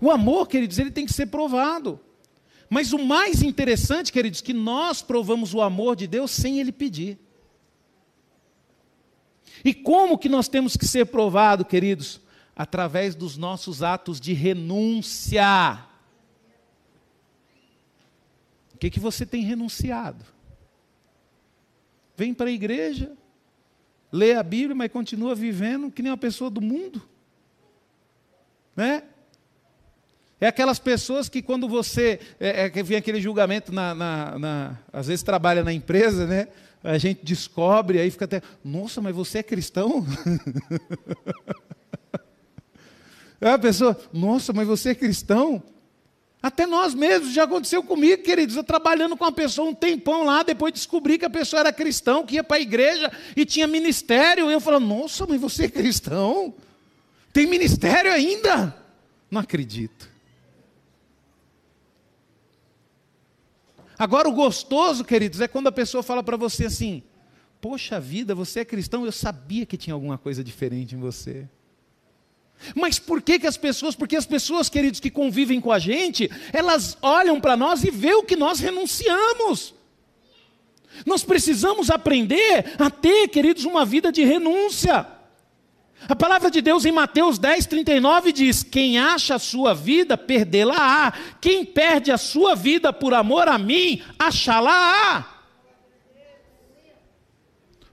O 0.00 0.10
amor, 0.10 0.46
queridos, 0.46 0.78
ele 0.78 0.92
tem 0.92 1.04
que 1.04 1.12
ser 1.12 1.26
provado. 1.26 1.98
Mas 2.70 2.92
o 2.92 2.98
mais 2.98 3.42
interessante, 3.42 4.12
queridos, 4.12 4.40
que 4.40 4.52
nós 4.52 5.02
provamos 5.02 5.54
o 5.54 5.60
amor 5.60 5.96
de 5.96 6.06
Deus 6.06 6.30
sem 6.30 6.60
ele 6.60 6.70
pedir. 6.70 7.18
E 9.64 9.74
como 9.74 10.18
que 10.18 10.28
nós 10.28 10.48
temos 10.48 10.76
que 10.76 10.86
ser 10.86 11.06
provado, 11.06 11.64
queridos? 11.64 12.20
Através 12.54 13.14
dos 13.14 13.36
nossos 13.36 13.82
atos 13.82 14.20
de 14.20 14.32
renúncia. 14.32 15.84
O 18.74 18.78
que, 18.78 18.90
que 18.90 19.00
você 19.00 19.26
tem 19.26 19.42
renunciado? 19.42 20.24
Vem 22.16 22.34
para 22.34 22.48
a 22.48 22.52
igreja, 22.52 23.12
lê 24.12 24.34
a 24.34 24.42
Bíblia, 24.42 24.74
mas 24.74 24.90
continua 24.90 25.34
vivendo 25.34 25.90
que 25.90 26.02
nem 26.02 26.10
uma 26.10 26.18
pessoa 26.18 26.50
do 26.50 26.60
mundo. 26.60 27.02
Né? 28.74 29.02
É 30.40 30.46
aquelas 30.46 30.78
pessoas 30.78 31.28
que 31.28 31.42
quando 31.42 31.68
você. 31.68 32.20
É, 32.38 32.66
é, 32.66 32.82
vem 32.82 32.96
aquele 32.96 33.20
julgamento, 33.20 33.72
na, 33.72 33.94
na, 33.94 34.38
na, 34.38 34.78
às 34.92 35.08
vezes 35.08 35.22
trabalha 35.22 35.64
na 35.64 35.72
empresa, 35.72 36.26
né? 36.26 36.48
A 36.82 36.98
gente 36.98 37.24
descobre, 37.24 38.00
aí 38.00 38.10
fica 38.10 38.24
até. 38.24 38.42
Nossa, 38.64 39.00
mas 39.00 39.14
você 39.14 39.38
é 39.38 39.42
cristão? 39.42 40.04
é 43.40 43.50
a 43.50 43.58
pessoa, 43.58 43.98
nossa, 44.12 44.52
mas 44.52 44.66
você 44.66 44.90
é 44.90 44.94
cristão? 44.94 45.62
Até 46.40 46.66
nós 46.66 46.94
mesmos, 46.94 47.32
já 47.32 47.44
aconteceu 47.44 47.82
comigo, 47.82 48.22
queridos. 48.22 48.54
Eu 48.54 48.62
trabalhando 48.62 49.16
com 49.16 49.24
uma 49.24 49.32
pessoa 49.32 49.68
um 49.68 49.74
tempão 49.74 50.24
lá, 50.24 50.44
depois 50.44 50.72
descobri 50.72 51.18
que 51.18 51.24
a 51.24 51.30
pessoa 51.30 51.60
era 51.60 51.72
cristão, 51.72 52.24
que 52.24 52.36
ia 52.36 52.44
para 52.44 52.58
a 52.58 52.60
igreja 52.60 53.10
e 53.36 53.44
tinha 53.44 53.66
ministério. 53.66 54.48
E 54.48 54.52
eu 54.52 54.60
falei, 54.60 54.78
nossa, 54.78 55.26
mas 55.26 55.40
você 55.40 55.64
é 55.64 55.68
cristão? 55.68 56.54
Tem 57.32 57.44
ministério 57.44 58.12
ainda? 58.12 58.72
Não 59.28 59.40
acredito. 59.40 60.08
Agora, 63.98 64.28
o 64.28 64.32
gostoso, 64.32 65.04
queridos, 65.04 65.40
é 65.40 65.48
quando 65.48 65.66
a 65.66 65.72
pessoa 65.72 66.02
fala 66.02 66.22
para 66.22 66.36
você 66.36 66.66
assim: 66.66 67.02
Poxa 67.60 67.98
vida, 67.98 68.34
você 68.34 68.60
é 68.60 68.64
cristão, 68.64 69.04
eu 69.04 69.12
sabia 69.12 69.66
que 69.66 69.76
tinha 69.76 69.94
alguma 69.94 70.16
coisa 70.16 70.44
diferente 70.44 70.94
em 70.94 70.98
você. 70.98 71.48
Mas 72.74 72.98
por 72.98 73.22
que, 73.22 73.38
que 73.38 73.46
as 73.46 73.56
pessoas, 73.56 73.94
porque 73.94 74.16
as 74.16 74.26
pessoas, 74.26 74.68
queridos, 74.68 75.00
que 75.00 75.10
convivem 75.10 75.60
com 75.60 75.72
a 75.72 75.78
gente, 75.78 76.30
elas 76.52 76.96
olham 77.02 77.40
para 77.40 77.56
nós 77.56 77.84
e 77.84 77.90
vê 77.90 78.14
o 78.14 78.22
que 78.22 78.36
nós 78.36 78.60
renunciamos. 78.60 79.74
Nós 81.06 81.22
precisamos 81.22 81.90
aprender 81.90 82.74
a 82.78 82.90
ter, 82.90 83.28
queridos, 83.28 83.64
uma 83.64 83.84
vida 83.84 84.10
de 84.10 84.24
renúncia. 84.24 85.06
A 86.06 86.14
palavra 86.14 86.50
de 86.50 86.60
Deus 86.60 86.84
em 86.84 86.92
Mateus 86.92 87.38
10, 87.38 87.66
39 87.66 88.32
diz: 88.32 88.62
Quem 88.62 88.98
acha 88.98 89.34
a 89.34 89.38
sua 89.38 89.74
vida, 89.74 90.16
perdê-la-á. 90.16 91.12
Quem 91.40 91.64
perde 91.64 92.12
a 92.12 92.18
sua 92.18 92.54
vida 92.54 92.92
por 92.92 93.14
amor 93.14 93.48
a 93.48 93.58
mim, 93.58 94.02
achá-la-á. 94.18 95.38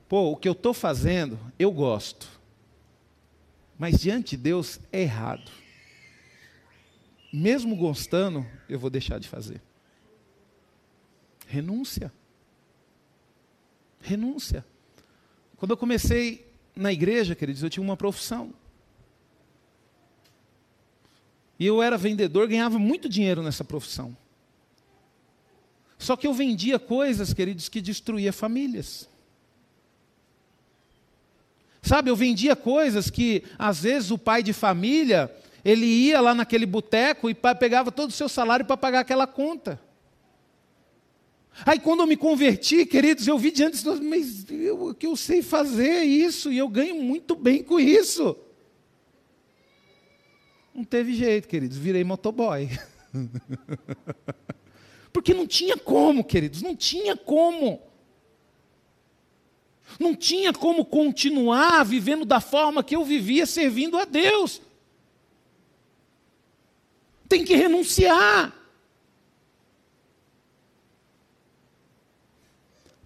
Pô, 0.08 0.32
o 0.32 0.38
que 0.38 0.48
eu 0.48 0.52
estou 0.52 0.74
fazendo, 0.74 1.40
eu 1.58 1.72
gosto. 1.72 2.28
Mas 3.78 4.00
diante 4.00 4.38
de 4.38 4.44
Deus 4.44 4.80
é 4.92 5.02
errado. 5.02 5.52
Mesmo 7.34 7.76
gostando, 7.76 8.46
eu 8.70 8.80
vou 8.80 8.90
deixar 8.90 9.20
de 9.20 9.28
fazer. 9.28 9.62
Renúncia. 11.48 12.14
Renúncia. 14.00 14.66
Quando 15.58 15.72
eu 15.72 15.78
comecei 15.78 16.45
na 16.76 16.92
igreja, 16.92 17.36
queridos, 17.36 17.64
eu 17.64 17.70
tinha 17.70 17.84
uma 17.84 17.96
profissão. 17.96 18.54
E 21.58 21.66
eu 21.66 21.82
era 21.82 21.98
vendedor, 21.98 22.48
ganhava 22.48 22.78
muito 22.78 23.08
dinheiro 23.08 23.42
nessa 23.42 23.64
profissão. 23.64 24.16
Só 25.98 26.16
que 26.18 26.28
eu 26.28 26.34
vendia 26.34 26.78
coisas, 26.78 27.34
queridos, 27.34 27.70
que 27.70 27.80
destruía 27.80 28.34
famílias. 28.34 29.08
Sabe, 31.82 32.10
eu 32.10 32.16
vendia 32.16 32.56
coisas 32.56 33.10
que, 33.10 33.44
às 33.58 33.82
vezes, 33.82 34.12
o 34.12 34.18
pai 34.18 34.44
de 34.44 34.52
família, 34.52 35.34
ele 35.64 35.86
ia 35.86 36.20
lá 36.20 36.36
naquele 36.36 36.66
boteco 36.66 37.30
e 37.30 37.34
pegava 37.34 37.92
todo 37.92 38.10
o 38.10 38.14
seu 38.14 38.28
salário 38.28 38.66
para 38.66 38.76
pagar 38.76 39.00
aquela 39.00 39.26
conta. 39.26 39.80
Aí 41.64 41.80
quando 41.80 42.02
eu 42.02 42.08
me 42.08 42.18
converti, 42.18 42.86
queridos, 42.86 43.28
eu 43.28 43.38
vi 43.38 43.52
diante 43.52 43.82
de 43.82 43.90
mas 44.02 44.50
eu, 44.50 44.94
que 44.94 45.06
eu 45.06 45.16
sei 45.16 45.42
fazer 45.42 45.90
é 45.90 46.04
isso, 46.04 46.52
e 46.52 46.58
eu 46.58 46.68
ganho 46.68 46.96
muito 46.96 47.36
bem 47.36 47.64
com 47.64 47.80
isso. 47.80 48.36
Não 50.74 50.84
teve 50.84 51.14
jeito, 51.14 51.48
queridos, 51.48 51.78
virei 51.78 52.04
motoboy. 52.04 52.70
Porque 55.14 55.34
não 55.34 55.48
tinha 55.48 55.78
como, 55.78 56.26
queridos, 56.26 56.62
não 56.62 56.76
tinha 56.76 57.16
como. 57.16 57.82
Não 59.98 60.14
tinha 60.14 60.52
como 60.52 60.84
continuar 60.84 61.86
vivendo 61.86 62.26
da 62.26 62.42
forma 62.42 62.84
que 62.84 62.96
eu 62.96 63.06
vivia 63.06 63.46
servindo 63.46 63.98
a 63.98 64.04
Deus. 64.04 64.62
Tem 67.30 67.46
que 67.46 67.56
renunciar. 67.56 68.65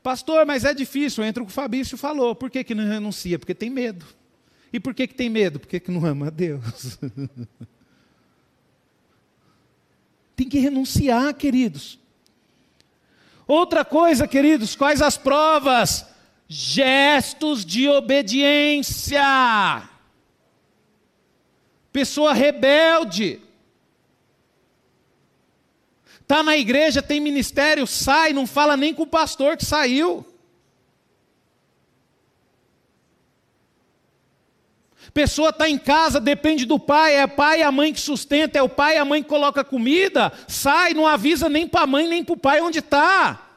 Pastor, 0.10 0.44
mas 0.44 0.66
é 0.66 0.74
difícil. 0.74 1.24
Entra 1.24 1.44
o 1.44 1.46
que 1.46 1.52
o 1.52 1.54
Fabrício 1.54 1.96
falou. 1.96 2.34
Por 2.34 2.50
que, 2.50 2.64
que 2.64 2.74
não 2.74 2.84
renuncia? 2.84 3.38
Porque 3.38 3.54
tem 3.54 3.70
medo. 3.70 4.04
E 4.74 4.80
por 4.80 4.92
que, 4.92 5.06
que 5.06 5.14
tem 5.14 5.30
medo? 5.30 5.60
Porque 5.60 5.80
que 5.80 5.92
não 5.92 6.04
ama 6.04 6.26
a 6.26 6.30
Deus. 6.32 6.98
tem 10.36 10.50
que 10.50 10.58
renunciar, 10.58 11.32
queridos. 11.36 12.00
Outra 13.46 13.86
coisa, 13.86 14.28
queridos, 14.28 14.76
quais 14.76 15.00
as 15.00 15.16
provas? 15.16 16.08
Gestos 16.48 17.64
de 17.64 17.88
obediência. 17.88 19.22
Pessoa 21.94 22.34
rebelde. 22.34 23.40
Está 26.30 26.44
na 26.44 26.56
igreja, 26.56 27.02
tem 27.02 27.20
ministério, 27.20 27.88
sai, 27.88 28.34
não 28.34 28.46
fala 28.46 28.78
nem 28.78 28.94
com 28.94 29.02
o 29.02 29.08
pastor 29.08 29.58
que 29.58 29.66
saiu. 29.66 30.24
Pessoa 35.12 35.50
está 35.50 35.68
em 35.68 35.80
casa, 35.80 36.22
depende 36.22 36.68
do 36.68 36.78
pai, 36.78 37.16
é 37.16 37.26
o 37.26 37.30
pai 37.30 37.62
e 37.62 37.64
a 37.64 37.72
mãe 37.72 37.92
que 37.92 38.00
sustenta, 38.00 38.60
é 38.60 38.62
o 38.62 38.70
pai 38.70 38.94
e 38.94 38.98
a 39.00 39.06
mãe 39.06 39.24
que 39.24 39.28
coloca 39.28 39.64
comida, 39.64 40.32
sai, 40.48 40.94
não 40.94 41.08
avisa 41.08 41.50
nem 41.50 41.68
para 41.68 41.82
a 41.82 41.88
mãe 41.88 42.08
nem 42.08 42.24
para 42.24 42.34
o 42.34 42.38
pai 42.38 42.62
onde 42.62 42.78
está. 42.78 43.50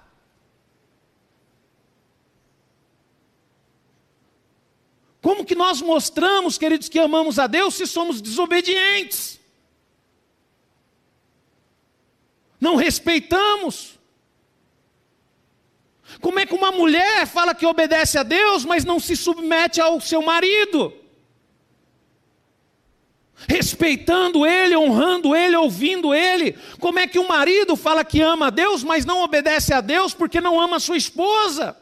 Como 5.20 5.45
que 5.45 5.55
nós 5.55 5.83
mostramos, 5.83 6.57
queridos, 6.57 6.89
que 6.89 6.99
amamos 6.99 7.39
a 7.39 7.47
Deus 7.47 7.75
se 7.75 7.87
somos 7.87 8.23
desobedientes? 8.23 9.41
Não 12.63 12.77
respeitamos. 12.77 13.99
Como 16.21 16.39
é 16.39 16.47
que 16.47 16.55
uma 16.55 16.71
mulher 16.71 17.27
fala 17.27 17.57
que 17.57 17.67
obedece 17.67 18.17
a 18.19 18.23
Deus, 18.23 18.65
mas 18.65 18.85
não 18.85 19.01
se 19.01 19.17
submete 19.17 19.81
ao 19.81 20.01
seu 20.01 20.23
marido? 20.23 20.95
Respeitando 23.49 24.47
ele, 24.47 24.77
honrando 24.77 25.35
ele, 25.35 25.57
ouvindo 25.57 26.15
ele. 26.15 26.57
Como 26.79 27.01
é 27.01 27.09
que 27.09 27.19
um 27.19 27.27
marido 27.27 27.75
fala 27.75 28.05
que 28.05 28.21
ama 28.21 28.47
a 28.47 28.51
Deus, 28.51 28.85
mas 28.85 29.05
não 29.05 29.23
obedece 29.25 29.75
a 29.75 29.81
Deus 29.81 30.15
porque 30.15 30.41
não 30.41 30.61
ama 30.61 30.77
a 30.77 30.81
sua 30.81 30.97
esposa? 30.97 31.77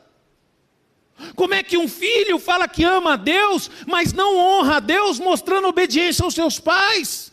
Como 1.36 1.52
é 1.52 1.62
que 1.62 1.76
um 1.76 1.88
filho 1.88 2.38
fala 2.38 2.66
que 2.66 2.84
ama 2.84 3.12
a 3.12 3.16
Deus, 3.16 3.70
mas 3.86 4.14
não 4.14 4.34
honra 4.34 4.76
a 4.76 4.80
Deus, 4.80 5.20
mostrando 5.20 5.68
obediência 5.68 6.24
aos 6.24 6.32
seus 6.32 6.58
pais? 6.58 7.29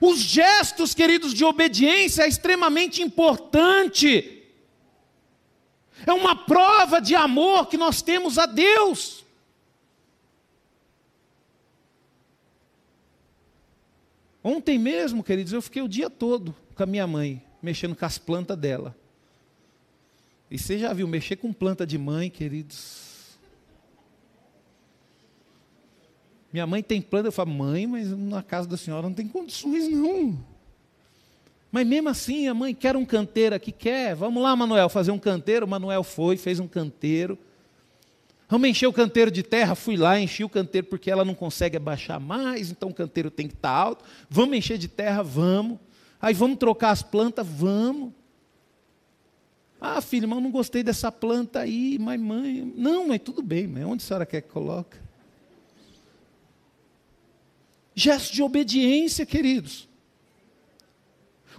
Os 0.00 0.18
gestos, 0.18 0.94
queridos, 0.94 1.32
de 1.32 1.44
obediência 1.44 2.24
é 2.24 2.28
extremamente 2.28 3.02
importante. 3.02 4.42
É 6.06 6.12
uma 6.12 6.36
prova 6.36 7.00
de 7.00 7.14
amor 7.14 7.66
que 7.68 7.76
nós 7.76 8.02
temos 8.02 8.38
a 8.38 8.46
Deus. 8.46 9.24
Ontem 14.42 14.78
mesmo, 14.78 15.24
queridos, 15.24 15.52
eu 15.52 15.60
fiquei 15.60 15.82
o 15.82 15.88
dia 15.88 16.08
todo 16.08 16.54
com 16.74 16.82
a 16.82 16.86
minha 16.86 17.06
mãe, 17.06 17.42
mexendo 17.60 17.96
com 17.96 18.04
as 18.04 18.18
plantas 18.18 18.56
dela. 18.56 18.94
E 20.50 20.58
você 20.58 20.78
já 20.78 20.92
viu 20.92 21.08
mexer 21.08 21.36
com 21.36 21.52
planta 21.52 21.86
de 21.86 21.98
mãe, 21.98 22.30
queridos? 22.30 23.05
Minha 26.56 26.66
mãe 26.66 26.82
tem 26.82 27.02
planta, 27.02 27.28
eu 27.28 27.32
falo, 27.32 27.50
mãe, 27.50 27.86
mas 27.86 28.10
na 28.16 28.42
casa 28.42 28.66
da 28.66 28.78
senhora 28.78 29.02
não 29.02 29.12
tem 29.12 29.28
condições, 29.28 29.90
não. 29.90 30.38
Mas 31.70 31.86
mesmo 31.86 32.08
assim, 32.08 32.48
a 32.48 32.54
mãe 32.54 32.74
quer 32.74 32.96
um 32.96 33.04
canteiro 33.04 33.54
aqui, 33.54 33.70
quer. 33.70 34.14
Vamos 34.14 34.42
lá, 34.42 34.56
Manuel, 34.56 34.88
fazer 34.88 35.10
um 35.10 35.18
canteiro. 35.18 35.66
O 35.66 35.68
Manuel 35.68 36.02
foi, 36.02 36.38
fez 36.38 36.58
um 36.58 36.66
canteiro. 36.66 37.38
Vamos 38.48 38.70
encher 38.70 38.86
o 38.86 38.92
canteiro 38.94 39.30
de 39.30 39.42
terra. 39.42 39.74
Fui 39.74 39.98
lá, 39.98 40.18
enchi 40.18 40.44
o 40.44 40.48
canteiro 40.48 40.86
porque 40.86 41.10
ela 41.10 41.26
não 41.26 41.34
consegue 41.34 41.76
abaixar 41.76 42.18
mais, 42.18 42.70
então 42.70 42.88
o 42.88 42.94
canteiro 42.94 43.30
tem 43.30 43.46
que 43.46 43.52
estar 43.52 43.68
alto. 43.68 44.02
Vamos 44.30 44.56
encher 44.56 44.78
de 44.78 44.88
terra, 44.88 45.22
vamos. 45.22 45.78
Aí 46.18 46.32
vamos 46.32 46.56
trocar 46.56 46.88
as 46.90 47.02
plantas, 47.02 47.46
vamos. 47.46 48.14
Ah, 49.78 50.00
filho, 50.00 50.26
mas 50.26 50.38
eu 50.38 50.42
não 50.42 50.50
gostei 50.50 50.82
dessa 50.82 51.12
planta 51.12 51.60
aí, 51.60 51.98
mas 52.00 52.18
mãe. 52.18 52.72
Não, 52.74 53.08
mas 53.08 53.20
tudo 53.22 53.42
bem, 53.42 53.66
mas 53.66 53.84
onde 53.84 54.02
a 54.02 54.06
senhora 54.06 54.24
quer 54.24 54.40
que 54.40 54.48
coloque? 54.48 55.04
Gesto 57.98 58.34
de 58.34 58.42
obediência, 58.42 59.24
queridos. 59.24 59.88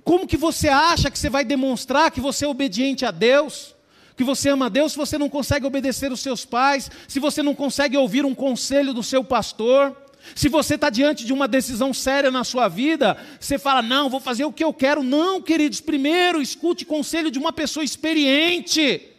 Como 0.03 0.27
que 0.27 0.37
você 0.37 0.69
acha 0.69 1.09
que 1.09 1.17
você 1.17 1.31
vai 1.31 1.43
demonstrar 1.43 2.11
que 2.11 2.21
você 2.21 2.45
é 2.45 2.47
obediente 2.47 3.03
a 3.03 3.09
Deus? 3.09 3.75
Que 4.15 4.23
você 4.23 4.49
ama 4.49 4.67
a 4.67 4.69
Deus 4.69 4.91
se 4.91 4.97
você 4.99 5.17
não 5.17 5.29
consegue 5.29 5.65
obedecer 5.65 6.11
os 6.11 6.19
seus 6.19 6.45
pais, 6.45 6.91
se 7.07 7.19
você 7.19 7.41
não 7.41 7.55
consegue 7.55 7.97
ouvir 7.97 8.23
um 8.23 8.35
conselho 8.35 8.93
do 8.93 9.01
seu 9.01 9.23
pastor? 9.23 9.97
Se 10.35 10.47
você 10.47 10.75
está 10.75 10.91
diante 10.91 11.25
de 11.25 11.33
uma 11.33 11.47
decisão 11.47 11.91
séria 11.91 12.29
na 12.29 12.43
sua 12.43 12.67
vida, 12.67 13.17
você 13.39 13.57
fala, 13.57 13.81
não, 13.81 14.07
vou 14.07 14.19
fazer 14.19 14.45
o 14.45 14.53
que 14.53 14.63
eu 14.63 14.71
quero. 14.71 15.01
Não, 15.01 15.41
queridos, 15.41 15.81
primeiro 15.81 16.39
escute 16.39 16.85
conselho 16.85 17.31
de 17.31 17.39
uma 17.39 17.51
pessoa 17.51 17.83
experiente. 17.83 19.16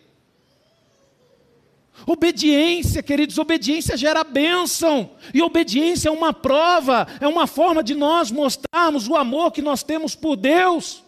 Obediência, 2.07 3.03
queridos, 3.03 3.38
obediência 3.38 3.96
gera 3.96 4.24
bênção, 4.24 5.11
e 5.34 5.42
obediência 5.42 6.09
é 6.09 6.12
uma 6.12 6.32
prova, 6.32 7.07
é 7.20 7.28
uma 7.28 7.46
forma 7.46 7.82
de 7.82 7.94
nós 7.94 8.30
mostrarmos 8.30 9.09
o 9.09 9.16
amor 9.16 9.53
que 9.53 9.61
nós 9.61 9.82
temos 9.82 10.14
por 10.14 10.36
Deus. 10.36 11.03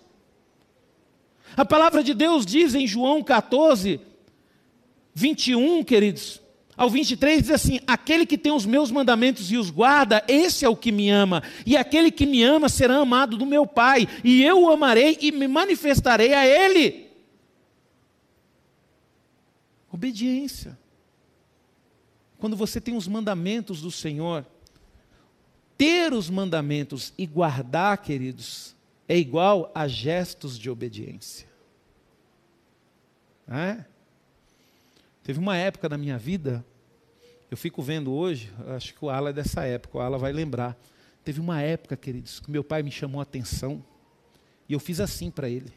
A 1.57 1.65
palavra 1.65 2.03
de 2.03 2.15
Deus 2.15 2.45
diz 2.45 2.75
em 2.75 2.87
João 2.87 3.23
14, 3.23 4.01
21, 5.15 5.83
queridos, 5.85 6.41
ao 6.81 6.89
23 6.89 7.43
diz 7.43 7.51
assim: 7.51 7.79
Aquele 7.87 8.25
que 8.25 8.39
tem 8.39 8.53
os 8.53 8.65
meus 8.65 8.91
mandamentos 8.91 9.53
e 9.53 9.59
os 9.59 9.69
guarda, 9.69 10.25
esse 10.27 10.65
é 10.65 10.69
o 10.69 10.75
que 10.75 10.91
me 10.91 11.11
ama, 11.11 11.43
e 11.67 11.77
aquele 11.77 12.11
que 12.11 12.25
me 12.25 12.43
ama 12.43 12.71
será 12.71 12.97
amado 12.97 13.37
do 13.37 13.45
meu 13.45 13.67
Pai, 13.67 14.09
e 14.25 14.43
eu 14.43 14.63
o 14.63 14.71
amarei 14.71 15.19
e 15.21 15.31
me 15.31 15.47
manifestarei 15.47 16.33
a 16.33 16.47
Ele. 16.47 17.11
Obediência. 19.93 20.80
Quando 22.41 22.57
você 22.57 22.81
tem 22.81 22.97
os 22.97 23.07
mandamentos 23.07 23.81
do 23.81 23.91
Senhor, 23.91 24.45
ter 25.77 26.13
os 26.13 26.29
mandamentos 26.29 27.13
e 27.17 27.27
guardar, 27.27 27.99
queridos, 27.99 28.75
é 29.09 29.17
igual 29.17 29.71
a 29.75 29.87
gestos 29.87 30.59
de 30.59 30.69
obediência. 30.69 31.47
É? 33.47 33.85
Teve 35.23 35.39
uma 35.39 35.57
época 35.57 35.89
na 35.89 35.99
minha 35.99 36.19
vida 36.19 36.65
eu 37.51 37.57
fico 37.57 37.83
vendo 37.83 38.13
hoje, 38.13 38.53
acho 38.69 38.95
que 38.95 39.05
o 39.05 39.11
Ala 39.11 39.31
é 39.31 39.33
dessa 39.33 39.65
época, 39.65 39.99
o 39.99 40.01
Ala 40.01 40.17
vai 40.17 40.33
lembrar. 40.33 40.79
Teve 41.25 41.41
uma 41.41 41.61
época, 41.61 41.97
queridos, 41.97 42.39
que 42.39 42.49
meu 42.49 42.63
pai 42.63 42.81
me 42.83 42.93
chamou 42.93 43.19
a 43.19 43.25
atenção 43.25 43.85
e 44.69 44.73
eu 44.73 44.79
fiz 44.79 45.01
assim 45.01 45.33
para 45.33 45.49
ele. 45.49 45.73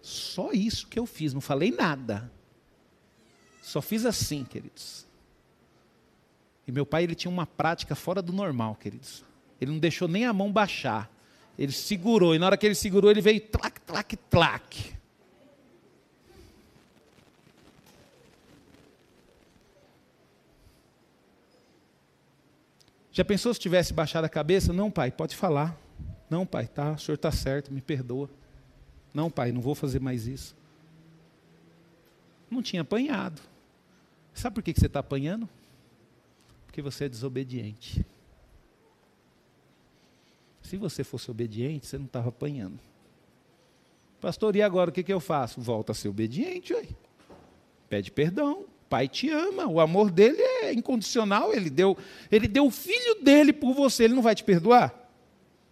Só 0.00 0.52
isso 0.52 0.86
que 0.86 0.96
eu 0.96 1.06
fiz, 1.06 1.34
não 1.34 1.40
falei 1.40 1.72
nada. 1.72 2.30
Só 3.66 3.82
fiz 3.82 4.06
assim, 4.06 4.44
queridos. 4.44 5.04
E 6.68 6.70
meu 6.70 6.86
pai, 6.86 7.02
ele 7.02 7.16
tinha 7.16 7.28
uma 7.28 7.44
prática 7.44 7.96
fora 7.96 8.22
do 8.22 8.32
normal, 8.32 8.76
queridos. 8.76 9.24
Ele 9.60 9.72
não 9.72 9.80
deixou 9.80 10.06
nem 10.06 10.24
a 10.24 10.32
mão 10.32 10.52
baixar. 10.52 11.10
Ele 11.58 11.72
segurou, 11.72 12.32
e 12.32 12.38
na 12.38 12.46
hora 12.46 12.56
que 12.56 12.64
ele 12.64 12.76
segurou, 12.76 13.10
ele 13.10 13.20
veio 13.20 13.40
tlac, 13.40 13.80
tlac, 13.80 14.16
tlac. 14.30 14.94
Já 23.10 23.24
pensou 23.24 23.52
se 23.52 23.58
tivesse 23.58 23.92
baixado 23.92 24.26
a 24.26 24.28
cabeça? 24.28 24.72
Não, 24.72 24.92
pai, 24.92 25.10
pode 25.10 25.34
falar. 25.34 25.76
Não, 26.30 26.46
pai, 26.46 26.68
tá, 26.68 26.92
o 26.92 26.98
senhor 27.00 27.16
está 27.16 27.32
certo, 27.32 27.74
me 27.74 27.80
perdoa. 27.80 28.30
Não, 29.12 29.28
pai, 29.28 29.50
não 29.50 29.60
vou 29.60 29.74
fazer 29.74 30.00
mais 30.00 30.28
isso. 30.28 30.54
Não 32.48 32.62
tinha 32.62 32.82
apanhado. 32.82 33.42
Sabe 34.36 34.54
por 34.54 34.62
que 34.62 34.78
você 34.78 34.86
está 34.86 35.00
apanhando? 35.00 35.48
Porque 36.66 36.82
você 36.82 37.06
é 37.06 37.08
desobediente. 37.08 38.04
Se 40.60 40.76
você 40.76 41.02
fosse 41.02 41.30
obediente, 41.30 41.86
você 41.86 41.96
não 41.96 42.04
estava 42.04 42.28
apanhando. 42.28 42.78
Pastor, 44.20 44.54
e 44.54 44.60
agora 44.60 44.90
o 44.90 44.92
que, 44.92 45.02
que 45.02 45.12
eu 45.12 45.20
faço? 45.20 45.60
Volta 45.60 45.92
a 45.92 45.94
ser 45.94 46.08
obediente, 46.08 46.74
ué. 46.74 46.84
Pede 47.88 48.10
perdão. 48.10 48.66
Pai 48.90 49.08
te 49.08 49.30
ama, 49.30 49.66
o 49.66 49.80
amor 49.80 50.10
dele 50.10 50.40
é 50.40 50.72
incondicional, 50.72 51.52
ele 51.52 51.70
deu, 51.70 51.96
ele 52.30 52.46
deu 52.46 52.66
o 52.66 52.70
filho 52.70 53.16
dele 53.22 53.52
por 53.52 53.74
você, 53.74 54.04
ele 54.04 54.14
não 54.14 54.22
vai 54.22 54.34
te 54.34 54.44
perdoar? 54.44 54.94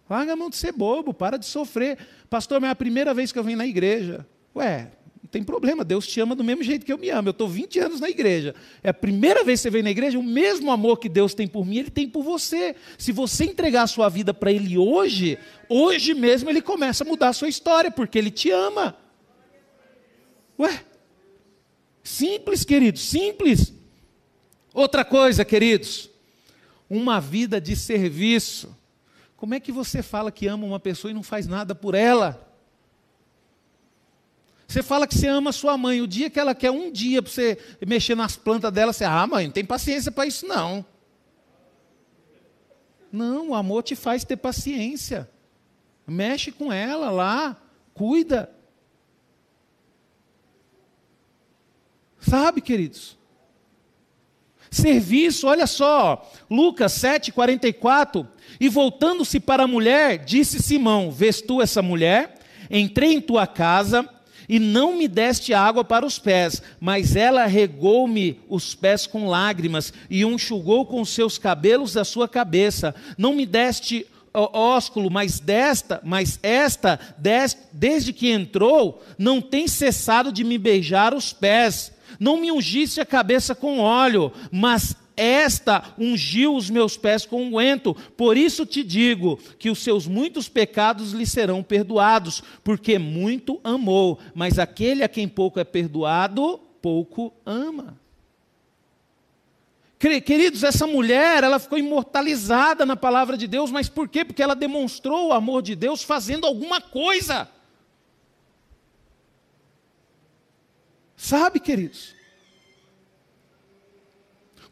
Larga 0.09 0.33
a 0.33 0.37
mão 0.37 0.51
de 0.51 0.57
ser 0.57 0.73
bobo, 0.73 1.15
para 1.15 1.37
de 1.37 1.47
sofrer. 1.47 1.99
Pastor, 2.29 2.61
mas 2.61 2.69
é 2.69 2.73
a 2.73 2.77
primeira 2.77 3.13
vez 3.15 3.31
que 3.31 3.39
eu 3.39 3.45
venho 3.45 3.59
na 3.59 3.67
igreja. 3.67 4.27
Ué, 4.57 4.91
tem 5.35 5.45
problema, 5.45 5.85
Deus 5.85 6.07
te 6.07 6.21
ama 6.21 6.35
do 6.35 6.43
mesmo 6.43 6.63
jeito 6.63 6.87
que 6.87 6.93
eu 6.93 6.99
me 6.99 7.11
amo. 7.11 7.29
Eu 7.29 7.33
estou 7.33 7.49
20 7.49 7.79
anos 7.79 8.01
na 8.01 8.09
igreja. 8.09 8.55
É 8.83 8.89
a 8.89 8.95
primeira 8.95 9.45
vez 9.45 9.61
que 9.61 9.65
você 9.65 9.71
vem 9.71 9.83
na 9.83 9.91
igreja, 9.91 10.19
o 10.19 10.23
mesmo 10.23 10.71
amor 10.71 10.99
que 10.99 11.09
Deus 11.09 11.35
tem 11.35 11.47
por 11.47 11.67
mim, 11.67 11.79
Ele 11.79 11.91
tem 11.91 12.09
por 12.09 12.23
você. 12.23 12.75
Se 12.97 13.13
você 13.13 13.45
entregar 13.45 13.83
a 13.83 13.87
sua 13.87 14.09
vida 14.09 14.33
para 14.33 14.51
Ele 14.51 14.79
hoje, 14.79 15.39
hoje 15.69 16.15
mesmo 16.15 16.49
Ele 16.49 16.63
começa 16.63 17.05
a 17.05 17.07
mudar 17.07 17.29
a 17.29 17.33
sua 17.33 17.49
história, 17.49 17.91
porque 17.91 18.17
Ele 18.17 18.31
te 18.31 18.51
ama. 18.51 18.97
Ué, 20.59 20.85
Simples, 22.05 22.67
queridos, 22.67 23.01
simples. 23.01 23.73
Outra 24.75 25.07
coisa, 25.07 25.43
queridos, 25.43 26.11
uma 26.89 27.19
vida 27.19 27.59
de 27.59 27.75
serviço. 27.75 28.77
Como 29.39 29.55
é 29.55 29.61
que 29.61 29.73
você 29.73 30.03
fala 30.03 30.31
que 30.31 30.47
ama 30.47 30.67
uma 30.67 30.79
pessoa 30.79 31.11
e 31.11 31.15
não 31.15 31.23
faz 31.23 31.47
nada 31.47 31.75
por 31.75 31.95
ela? 31.95 32.54
Você 34.67 34.83
fala 34.83 35.07
que 35.07 35.15
você 35.17 35.29
ama 35.29 35.53
sua 35.53 35.77
mãe, 35.77 36.01
o 36.01 36.07
dia 36.07 36.31
que 36.31 36.41
ela 36.41 36.55
quer 36.55 36.71
um 36.71 36.91
dia 36.91 37.23
para 37.23 37.31
você 37.31 37.59
mexer 37.87 38.15
nas 38.15 38.37
plantas 38.37 38.73
dela, 38.73 38.93
você, 38.93 39.05
ah, 39.05 39.27
mãe, 39.27 39.47
não 39.47 39.53
tem 39.53 39.65
paciência 39.65 40.11
para 40.11 40.27
isso 40.27 40.47
não. 40.47 40.85
Não, 43.13 43.51
o 43.51 43.55
amor 43.55 43.83
te 43.83 43.95
faz 43.95 44.25
ter 44.25 44.37
paciência. 44.37 45.31
Mexe 46.07 46.51
com 46.51 46.73
ela 46.73 47.11
lá, 47.11 47.57
cuida. 47.93 48.51
Sabe, 52.19 52.61
queridos? 52.61 53.17
Serviço, 54.71 55.47
olha 55.47 55.67
só, 55.67 56.29
Lucas 56.51 56.93
7, 56.93 57.31
44. 57.31 58.27
E 58.59 58.69
voltando-se 58.69 59.39
para 59.39 59.63
a 59.63 59.69
mulher, 59.69 60.25
disse 60.25 60.61
Simão: 60.61 61.13
Vês 61.13 61.41
tu 61.41 61.63
essa 61.63 61.81
mulher? 61.81 62.41
Entrei 62.69 63.13
em 63.13 63.21
tua 63.21 63.47
casa 63.47 64.09
e 64.49 64.59
não 64.59 64.97
me 64.97 65.09
deste 65.09 65.55
água 65.55 65.85
para 65.85 66.07
os 66.07 66.19
pés, 66.19 66.63
mas 66.81 67.17
ela 67.17 67.47
regou-me 67.47 68.41
os 68.49 68.75
pés 68.75 69.07
com 69.07 69.29
lágrimas 69.29 69.93
e 70.11 70.23
enxugou 70.23 70.87
com 70.87 71.05
seus 71.05 71.39
cabelos 71.39 71.95
da 71.95 72.05
sua 72.05 72.29
cabeça. 72.29 72.95
Não 73.17 73.35
me 73.35 73.47
deste 73.47 74.07
ósculo, 74.35 75.11
mas 75.11 75.39
desta, 75.39 76.01
mas 76.03 76.39
esta, 76.43 76.99
desde 77.73 78.13
que 78.13 78.31
entrou, 78.31 79.03
não 79.17 79.41
tem 79.41 79.69
cessado 79.69 80.33
de 80.33 80.43
me 80.43 80.59
beijar 80.59 81.15
os 81.15 81.33
pés. 81.33 81.93
Não 82.19 82.41
me 82.41 82.51
ungisse 82.51 83.01
a 83.01 83.07
cabeça 83.07 83.55
com 83.55 83.79
óleo, 83.79 84.33
mas 84.51 84.97
esta 85.17 85.95
ungiu 85.99 86.55
os 86.55 86.69
meus 86.71 86.97
pés 86.97 87.25
com 87.25 87.43
unguento. 87.43 87.95
Por 88.17 88.37
isso 88.37 88.67
te 88.67 88.83
digo 88.83 89.39
que 89.59 89.71
os 89.71 89.79
seus 89.79 90.07
muitos 90.07 90.49
pecados 90.49 91.13
lhe 91.13 91.27
serão 91.27 91.63
perdoados, 91.63 92.43
porque 92.63 92.99
muito 92.99 93.61
amou. 93.63 94.19
Mas 94.35 94.59
aquele 94.59 95.03
a 95.03 95.09
quem 95.09 95.29
pouco 95.29 95.61
é 95.61 95.65
perdoado, 95.65 96.61
pouco 96.81 97.33
ama. 97.45 97.99
Queridos, 99.99 100.63
essa 100.63 100.87
mulher, 100.87 101.43
ela 101.43 101.59
ficou 101.59 101.79
imortalizada 101.79 102.85
na 102.85 102.95
palavra 102.95 103.39
de 103.39 103.47
Deus, 103.47 103.71
mas 103.71 103.89
por 103.89 104.07
quê? 104.07 104.23
Porque 104.23 104.43
ela 104.43 104.55
demonstrou 104.55 105.29
o 105.29 105.33
amor 105.33 105.63
de 105.63 105.75
Deus 105.75 106.03
fazendo 106.03 106.47
alguma 106.47 106.79
coisa. 106.79 107.49
Sabe, 111.17 111.59
queridos? 111.59 112.15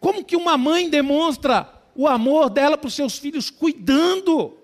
Como 0.02 0.24
que 0.24 0.34
uma 0.34 0.58
mãe 0.58 0.90
demonstra 0.90 1.72
o 1.94 2.08
amor 2.08 2.50
dela 2.50 2.76
para 2.76 2.88
os 2.88 2.94
seus 2.94 3.18
filhos? 3.18 3.50
Cuidando. 3.50 4.58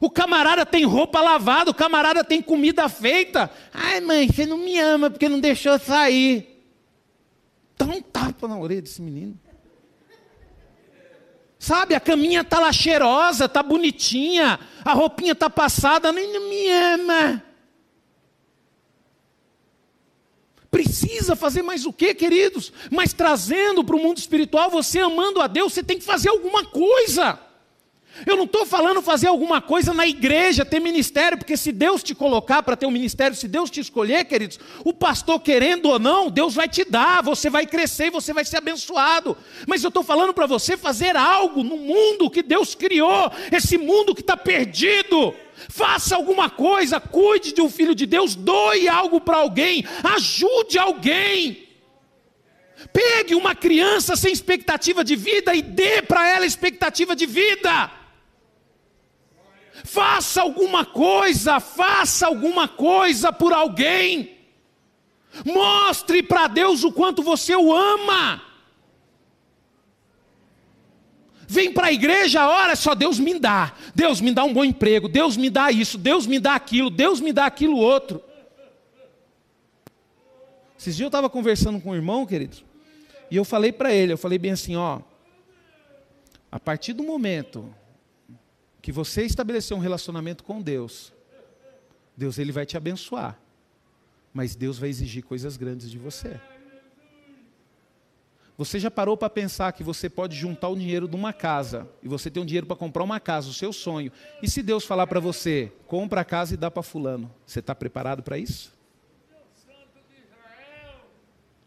O 0.00 0.10
camarada 0.10 0.66
tem 0.66 0.84
roupa 0.84 1.20
lavada, 1.20 1.70
o 1.70 1.74
camarada 1.74 2.24
tem 2.24 2.42
comida 2.42 2.88
feita. 2.88 3.48
Ai, 3.72 4.00
mãe, 4.00 4.26
você 4.26 4.44
não 4.44 4.58
me 4.58 4.76
ama 4.80 5.08
porque 5.08 5.28
não 5.28 5.38
deixou 5.38 5.78
sair. 5.78 6.64
Dá 7.78 7.86
um 7.86 8.02
tapa 8.02 8.48
na 8.48 8.58
orelha 8.58 8.82
desse 8.82 9.00
menino. 9.00 9.38
Sabe, 11.60 11.94
a 11.94 12.00
caminha 12.00 12.40
está 12.40 12.58
lá 12.58 12.72
cheirosa, 12.72 13.44
está 13.44 13.62
bonitinha, 13.62 14.58
a 14.84 14.92
roupinha 14.94 15.32
está 15.32 15.48
passada, 15.48 16.10
nem 16.10 16.48
me 16.48 16.70
ama. 16.70 17.42
Precisa 20.70 21.36
fazer 21.36 21.62
mais 21.62 21.86
o 21.86 21.92
que, 21.92 22.14
queridos? 22.14 22.72
Mas 22.90 23.12
trazendo 23.12 23.84
para 23.84 23.96
o 23.96 23.98
mundo 23.98 24.18
espiritual, 24.18 24.70
você 24.70 24.98
amando 24.98 25.40
a 25.40 25.46
Deus, 25.46 25.72
você 25.72 25.82
tem 25.82 25.98
que 25.98 26.04
fazer 26.04 26.28
alguma 26.28 26.64
coisa. 26.64 27.38
Eu 28.24 28.36
não 28.36 28.44
estou 28.44 28.64
falando 28.64 29.02
fazer 29.02 29.26
alguma 29.26 29.60
coisa 29.60 29.92
na 29.92 30.06
igreja, 30.06 30.64
ter 30.64 30.80
ministério, 30.80 31.36
porque 31.36 31.56
se 31.56 31.70
Deus 31.72 32.02
te 32.02 32.14
colocar 32.14 32.62
para 32.62 32.76
ter 32.76 32.86
um 32.86 32.90
ministério, 32.90 33.36
se 33.36 33.48
Deus 33.48 33.68
te 33.68 33.80
escolher, 33.80 34.24
queridos, 34.24 34.58
o 34.84 34.92
pastor 34.92 35.40
querendo 35.40 35.90
ou 35.90 35.98
não, 35.98 36.30
Deus 36.30 36.54
vai 36.54 36.68
te 36.68 36.84
dar, 36.84 37.22
você 37.22 37.50
vai 37.50 37.66
crescer 37.66 38.06
e 38.06 38.10
você 38.10 38.32
vai 38.32 38.44
ser 38.44 38.58
abençoado. 38.58 39.36
Mas 39.66 39.82
eu 39.82 39.88
estou 39.88 40.02
falando 40.02 40.32
para 40.32 40.46
você 40.46 40.76
fazer 40.76 41.16
algo 41.16 41.62
no 41.62 41.76
mundo 41.76 42.30
que 42.30 42.42
Deus 42.42 42.74
criou, 42.74 43.30
esse 43.52 43.76
mundo 43.76 44.14
que 44.14 44.22
está 44.22 44.36
perdido. 44.36 45.34
Faça 45.68 46.16
alguma 46.16 46.50
coisa, 46.50 47.00
cuide 47.00 47.52
de 47.52 47.62
um 47.62 47.70
filho 47.70 47.94
de 47.94 48.06
Deus, 48.06 48.34
doe 48.34 48.88
algo 48.88 49.20
para 49.20 49.38
alguém, 49.38 49.84
ajude 50.02 50.78
alguém. 50.78 51.66
Pegue 52.92 53.34
uma 53.34 53.54
criança 53.54 54.16
sem 54.16 54.32
expectativa 54.32 55.02
de 55.02 55.16
vida 55.16 55.54
e 55.54 55.62
dê 55.62 56.02
para 56.02 56.28
ela 56.28 56.44
expectativa 56.44 57.16
de 57.16 57.24
vida. 57.24 57.90
Faça 59.84 60.42
alguma 60.42 60.84
coisa, 60.84 61.58
faça 61.60 62.26
alguma 62.26 62.68
coisa 62.68 63.32
por 63.32 63.52
alguém. 63.52 64.36
Mostre 65.44 66.22
para 66.22 66.48
Deus 66.48 66.84
o 66.84 66.92
quanto 66.92 67.22
você 67.22 67.54
o 67.54 67.74
ama. 67.74 68.42
Vem 71.48 71.72
para 71.72 71.88
a 71.88 71.92
igreja, 71.92 72.48
olha 72.48 72.74
só, 72.74 72.94
Deus 72.94 73.18
me 73.18 73.38
dá. 73.38 73.74
Deus 73.94 74.20
me 74.20 74.32
dá 74.32 74.44
um 74.44 74.52
bom 74.52 74.64
emprego, 74.64 75.08
Deus 75.08 75.36
me 75.36 75.48
dá 75.48 75.70
isso, 75.70 75.96
Deus 75.96 76.26
me 76.26 76.38
dá 76.38 76.54
aquilo, 76.54 76.90
Deus 76.90 77.20
me 77.20 77.32
dá 77.32 77.46
aquilo 77.46 77.76
outro. 77.76 78.22
Esses 80.78 80.96
dias 80.96 81.06
eu 81.06 81.08
estava 81.08 81.30
conversando 81.30 81.80
com 81.80 81.90
um 81.90 81.94
irmão, 81.94 82.26
queridos, 82.26 82.64
e 83.30 83.36
eu 83.36 83.44
falei 83.44 83.72
para 83.72 83.92
ele, 83.92 84.12
eu 84.12 84.18
falei 84.18 84.38
bem 84.38 84.52
assim, 84.52 84.76
ó, 84.76 85.00
a 86.50 86.60
partir 86.60 86.92
do 86.92 87.02
momento 87.02 87.74
que 88.80 88.92
você 88.92 89.22
estabeleceu 89.22 89.76
um 89.76 89.80
relacionamento 89.80 90.44
com 90.44 90.62
Deus, 90.62 91.12
Deus 92.16 92.38
ele 92.38 92.52
vai 92.52 92.64
te 92.64 92.76
abençoar. 92.76 93.38
Mas 94.32 94.54
Deus 94.54 94.78
vai 94.78 94.88
exigir 94.88 95.24
coisas 95.24 95.56
grandes 95.56 95.90
de 95.90 95.98
você. 95.98 96.38
Você 98.58 98.80
já 98.80 98.90
parou 98.90 99.16
para 99.16 99.28
pensar 99.28 99.70
que 99.72 99.84
você 99.84 100.08
pode 100.08 100.34
juntar 100.34 100.68
o 100.68 100.76
dinheiro 100.76 101.06
de 101.06 101.14
uma 101.14 101.32
casa 101.32 101.88
e 102.02 102.08
você 102.08 102.30
tem 102.30 102.42
um 102.42 102.46
dinheiro 102.46 102.66
para 102.66 102.76
comprar 102.76 103.04
uma 103.04 103.20
casa, 103.20 103.50
o 103.50 103.52
seu 103.52 103.72
sonho. 103.72 104.10
E 104.42 104.48
se 104.48 104.62
Deus 104.62 104.84
falar 104.84 105.06
para 105.06 105.20
você, 105.20 105.70
compra 105.86 106.22
a 106.22 106.24
casa 106.24 106.54
e 106.54 106.56
dá 106.56 106.70
para 106.70 106.82
fulano, 106.82 107.30
você 107.46 107.60
está 107.60 107.74
preparado 107.74 108.22
para 108.22 108.38
isso? 108.38 108.72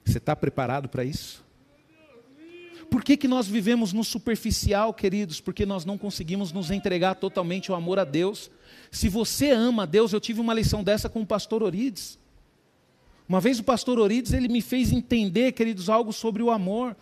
Você 0.03 0.17
está 0.17 0.35
preparado 0.35 0.89
para 0.89 1.03
isso? 1.03 1.45
Por 2.89 3.03
que, 3.03 3.15
que 3.15 3.27
nós 3.27 3.47
vivemos 3.47 3.93
no 3.93 4.03
superficial, 4.03 4.91
queridos? 4.93 5.39
Porque 5.39 5.65
nós 5.65 5.85
não 5.85 5.97
conseguimos 5.97 6.51
nos 6.51 6.71
entregar 6.71 7.15
totalmente 7.15 7.69
ao 7.69 7.77
amor 7.77 7.99
a 7.99 8.03
Deus. 8.03 8.49
Se 8.91 9.07
você 9.07 9.51
ama 9.51 9.83
a 9.83 9.85
Deus, 9.85 10.11
eu 10.11 10.19
tive 10.19 10.41
uma 10.41 10.55
lição 10.55 10.83
dessa 10.83 11.07
com 11.07 11.21
o 11.21 11.25
pastor 11.25 11.61
Orides. 11.61 12.18
Uma 13.29 13.39
vez 13.39 13.59
o 13.59 13.63
pastor 13.63 13.99
Orides, 13.99 14.33
ele 14.33 14.47
me 14.47 14.59
fez 14.59 14.91
entender, 14.91 15.51
queridos, 15.51 15.87
algo 15.87 16.11
sobre 16.11 16.41
o 16.41 16.49
amor. 16.49 16.97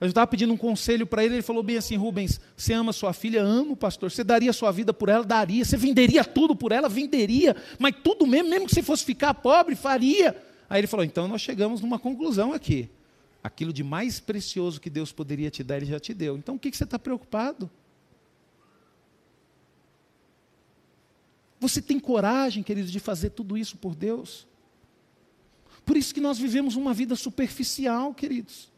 Eu 0.00 0.08
estava 0.08 0.26
pedindo 0.26 0.52
um 0.52 0.56
conselho 0.56 1.06
para 1.06 1.24
ele, 1.24 1.36
ele 1.36 1.42
falou 1.42 1.62
bem 1.62 1.76
assim, 1.76 1.94
Rubens, 1.94 2.40
você 2.56 2.72
ama 2.72 2.92
sua 2.92 3.12
filha? 3.12 3.40
Amo, 3.40 3.76
pastor. 3.76 4.10
Você 4.10 4.24
daria 4.24 4.52
sua 4.52 4.72
vida 4.72 4.92
por 4.92 5.08
ela? 5.08 5.24
Daria. 5.24 5.64
Você 5.64 5.76
venderia 5.76 6.24
tudo 6.24 6.56
por 6.56 6.72
ela? 6.72 6.88
Venderia. 6.88 7.54
Mas 7.78 7.94
tudo 8.02 8.26
mesmo, 8.26 8.50
mesmo 8.50 8.66
que 8.66 8.74
você 8.74 8.82
fosse 8.82 9.04
ficar 9.04 9.34
pobre, 9.34 9.76
faria. 9.76 10.36
Aí 10.68 10.80
ele 10.80 10.88
falou, 10.88 11.04
então 11.04 11.28
nós 11.28 11.40
chegamos 11.40 11.80
numa 11.80 12.00
conclusão 12.00 12.52
aqui. 12.52 12.90
Aquilo 13.40 13.72
de 13.72 13.84
mais 13.84 14.18
precioso 14.18 14.80
que 14.80 14.90
Deus 14.90 15.12
poderia 15.12 15.48
te 15.48 15.62
dar, 15.62 15.76
Ele 15.76 15.86
já 15.86 16.00
te 16.00 16.12
deu. 16.12 16.36
Então 16.36 16.56
o 16.56 16.58
que, 16.58 16.76
você 16.76 16.82
está 16.82 16.98
preocupado? 16.98 17.70
Você 21.60 21.80
tem 21.80 22.00
coragem, 22.00 22.64
querido, 22.64 22.88
de 22.88 22.98
fazer 22.98 23.30
tudo 23.30 23.56
isso 23.56 23.76
por 23.76 23.94
Deus? 23.94 24.50
Por 25.84 25.96
isso 25.96 26.14
que 26.14 26.20
nós 26.20 26.38
vivemos 26.38 26.76
uma 26.76 26.94
vida 26.94 27.16
superficial, 27.16 28.14
queridos. 28.14 28.70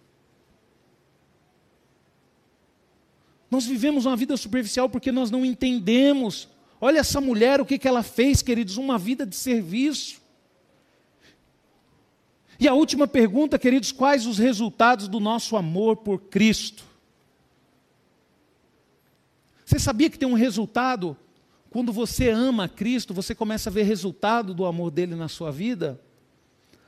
Nós 3.51 3.67
vivemos 3.67 4.07
uma 4.07 4.17
vida 4.17 4.37
superficial 4.37 4.89
porque 4.89 5.13
nós 5.13 5.31
não 5.31 5.45
entendemos. 5.45 6.49
Olha 6.81 6.99
essa 6.99 7.21
mulher, 7.21 7.61
o 7.61 7.67
que, 7.67 7.79
que 7.79 7.87
ela 7.87 8.03
fez, 8.03 8.43
queridos? 8.43 8.77
Uma 8.77 8.99
vida 8.99 9.25
de 9.25 9.37
serviço. 9.37 10.21
E 12.59 12.67
a 12.67 12.75
última 12.75 13.07
pergunta, 13.07 13.59
queridos, 13.59 13.93
quais 13.93 14.27
os 14.27 14.39
resultados 14.39 15.09
do 15.09 15.21
nosso 15.21 15.57
amor 15.57 15.97
por 15.99 16.19
Cristo? 16.23 16.85
Você 19.65 19.79
sabia 19.79 20.09
que 20.09 20.19
tem 20.19 20.29
um 20.29 20.35
resultado? 20.35 21.17
Quando 21.71 21.93
você 21.93 22.31
ama 22.31 22.69
Cristo, 22.69 23.13
você 23.13 23.35
começa 23.35 23.69
a 23.69 23.73
ver 23.73 23.83
resultado 23.83 24.55
do 24.55 24.65
amor 24.65 24.91
dele 24.91 25.15
na 25.15 25.29
sua 25.29 25.51
vida? 25.51 26.01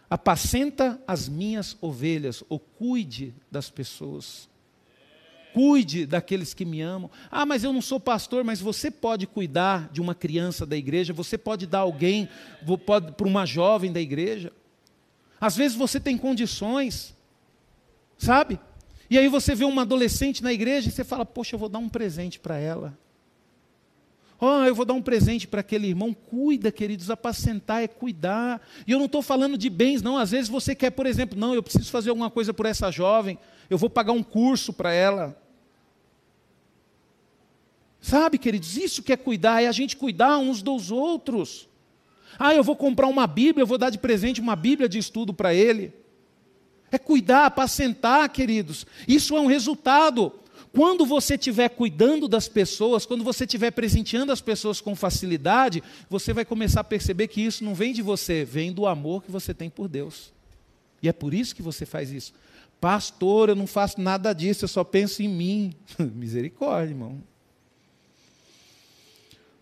Apacenta 0.09 1.01
as 1.07 1.29
minhas 1.29 1.77
ovelhas, 1.81 2.45
ou 2.49 2.59
cuide 2.59 3.35
das 3.51 3.69
pessoas. 3.71 4.49
Cuide 5.53 6.07
daqueles 6.07 6.53
que 6.53 6.65
me 6.65 6.81
amam. 6.81 7.11
Ah, 7.31 7.47
mas 7.47 7.65
eu 7.65 7.73
não 7.73 7.81
sou 7.81 7.99
pastor, 7.99 8.45
mas 8.45 8.61
você 8.61 8.91
pode 8.91 9.27
cuidar 9.27 9.89
de 9.91 10.01
uma 10.01 10.15
criança 10.15 10.67
da 10.67 10.77
igreja, 10.77 11.13
você 11.13 11.37
pode 11.37 11.67
dar 11.67 11.81
alguém 11.81 12.29
para 13.17 13.27
uma 13.27 13.47
jovem 13.47 13.93
da 13.93 14.01
igreja. 14.01 14.53
Às 15.41 15.57
vezes 15.57 15.77
você 15.77 15.99
tem 15.99 16.17
condições, 16.17 17.17
sabe? 18.17 18.61
E 19.09 19.19
aí 19.19 19.29
você 19.29 19.55
vê 19.55 19.65
uma 19.65 19.83
adolescente 19.83 20.43
na 20.43 20.53
igreja 20.53 20.89
e 20.89 20.93
você 20.93 21.05
fala: 21.05 21.25
Poxa, 21.25 21.55
eu 21.55 21.59
vou 21.59 21.69
dar 21.69 21.79
um 21.79 21.89
presente 21.89 22.39
para 22.39 22.59
ela. 22.59 22.97
Oh, 24.41 24.65
eu 24.65 24.75
vou 24.75 24.85
dar 24.85 24.95
um 24.95 25.03
presente 25.03 25.47
para 25.47 25.61
aquele 25.61 25.87
irmão. 25.89 26.13
Cuida, 26.13 26.71
queridos, 26.71 27.11
apacentar 27.11 27.83
é 27.83 27.89
cuidar. 27.89 28.61
E 28.87 28.93
eu 28.93 28.99
não 28.99 29.07
estou 29.07 29.23
falando 29.23 29.57
de 29.57 29.71
bens, 29.71 30.03
não. 30.03 30.19
Às 30.19 30.31
vezes 30.31 30.49
você 30.49 30.75
quer, 30.75 30.91
por 30.91 31.07
exemplo, 31.07 31.39
não, 31.39 31.55
eu 31.55 31.63
preciso 31.63 31.91
fazer 31.91 32.11
alguma 32.11 32.31
coisa 32.31 32.53
por 32.53 32.67
essa 32.67 32.91
jovem, 32.91 33.39
eu 33.71 33.79
vou 33.79 33.89
pagar 33.89 34.13
um 34.13 34.23
curso 34.23 34.73
para 34.73 34.93
ela. 34.93 35.41
Sabe, 38.01 38.39
queridos, 38.39 38.77
isso 38.77 39.03
que 39.03 39.13
é 39.13 39.17
cuidar, 39.17 39.63
é 39.63 39.67
a 39.67 39.73
gente 39.73 39.97
cuidar 39.97 40.39
uns 40.39 40.63
dos 40.63 40.91
outros. 40.91 41.69
Ah, 42.39 42.55
eu 42.55 42.63
vou 42.63 42.77
comprar 42.77 43.07
uma 43.07 43.27
Bíblia, 43.27 43.63
eu 43.63 43.67
vou 43.67 43.79
dar 43.79 43.91
de 43.91 43.99
presente 43.99 44.41
uma 44.41 44.55
Bíblia 44.55 44.89
de 44.89 44.99
estudo 44.99 45.33
para 45.33 45.55
ele. 45.55 45.93
É 46.91 46.99
cuidar, 46.99 47.47
apacentar, 47.47 48.29
queridos. 48.29 48.87
Isso 49.09 49.37
é 49.37 49.41
um 49.41 49.47
resultado. 49.47 50.33
Quando 50.77 51.07
você 51.07 51.37
estiver 51.37 51.71
cuidando 51.71 52.29
das 52.29 52.49
pessoas, 52.49 53.07
quando 53.07 53.25
você 53.25 53.45
estiver 53.45 53.71
presenteando 53.71 54.31
as 54.31 54.43
pessoas 54.43 54.79
com 54.79 54.95
facilidade, 54.95 55.83
você 56.11 56.35
vai 56.35 56.45
começar 56.45 56.83
a 56.83 56.85
perceber 56.85 57.29
que 57.29 57.41
isso 57.41 57.65
não 57.65 57.75
vem 57.75 57.95
de 57.95 58.03
você, 58.03 58.45
vem 58.45 58.71
do 58.71 58.87
amor 58.87 59.23
que 59.23 59.31
você 59.31 59.55
tem 59.55 59.71
por 59.71 59.89
Deus. 59.89 60.35
E 61.03 61.09
é 61.09 61.15
por 61.15 61.33
isso 61.33 61.57
que 61.57 61.63
você 61.63 61.87
faz 61.87 62.11
isso. 62.11 62.35
Pastor, 62.79 63.49
eu 63.49 63.57
não 63.57 63.67
faço 63.67 63.99
nada 63.99 64.35
disso, 64.35 64.67
eu 64.67 64.69
só 64.69 64.85
penso 64.85 65.23
em 65.23 65.29
mim. 65.29 65.73
Misericórdia, 65.99 66.93
irmão. 66.93 67.23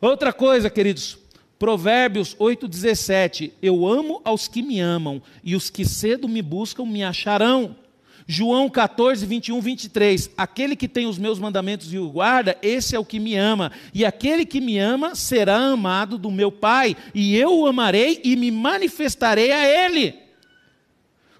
Outra 0.00 0.32
coisa, 0.32 0.68
queridos, 0.68 1.16
Provérbios 1.60 2.34
8,17: 2.40 3.52
Eu 3.62 3.86
amo 3.86 4.20
aos 4.24 4.48
que 4.48 4.62
me 4.62 4.80
amam, 4.80 5.22
e 5.44 5.54
os 5.54 5.70
que 5.70 5.84
cedo 5.84 6.28
me 6.28 6.42
buscam 6.42 6.84
me 6.84 7.04
acharão. 7.04 7.76
João 8.26 8.70
14, 8.70 9.26
21, 9.26 9.60
23. 9.60 10.30
Aquele 10.36 10.74
que 10.74 10.88
tem 10.88 11.06
os 11.06 11.18
meus 11.18 11.38
mandamentos 11.38 11.92
e 11.92 11.98
o 11.98 12.08
guarda, 12.08 12.56
esse 12.62 12.96
é 12.96 12.98
o 12.98 13.04
que 13.04 13.20
me 13.20 13.36
ama. 13.36 13.70
E 13.92 14.04
aquele 14.04 14.46
que 14.46 14.60
me 14.60 14.78
ama 14.78 15.14
será 15.14 15.58
amado 15.58 16.16
do 16.16 16.30
meu 16.30 16.50
Pai, 16.50 16.96
e 17.14 17.36
eu 17.36 17.58
o 17.58 17.66
amarei 17.66 18.20
e 18.24 18.34
me 18.36 18.50
manifestarei 18.50 19.52
a 19.52 19.66
ele. 19.66 20.18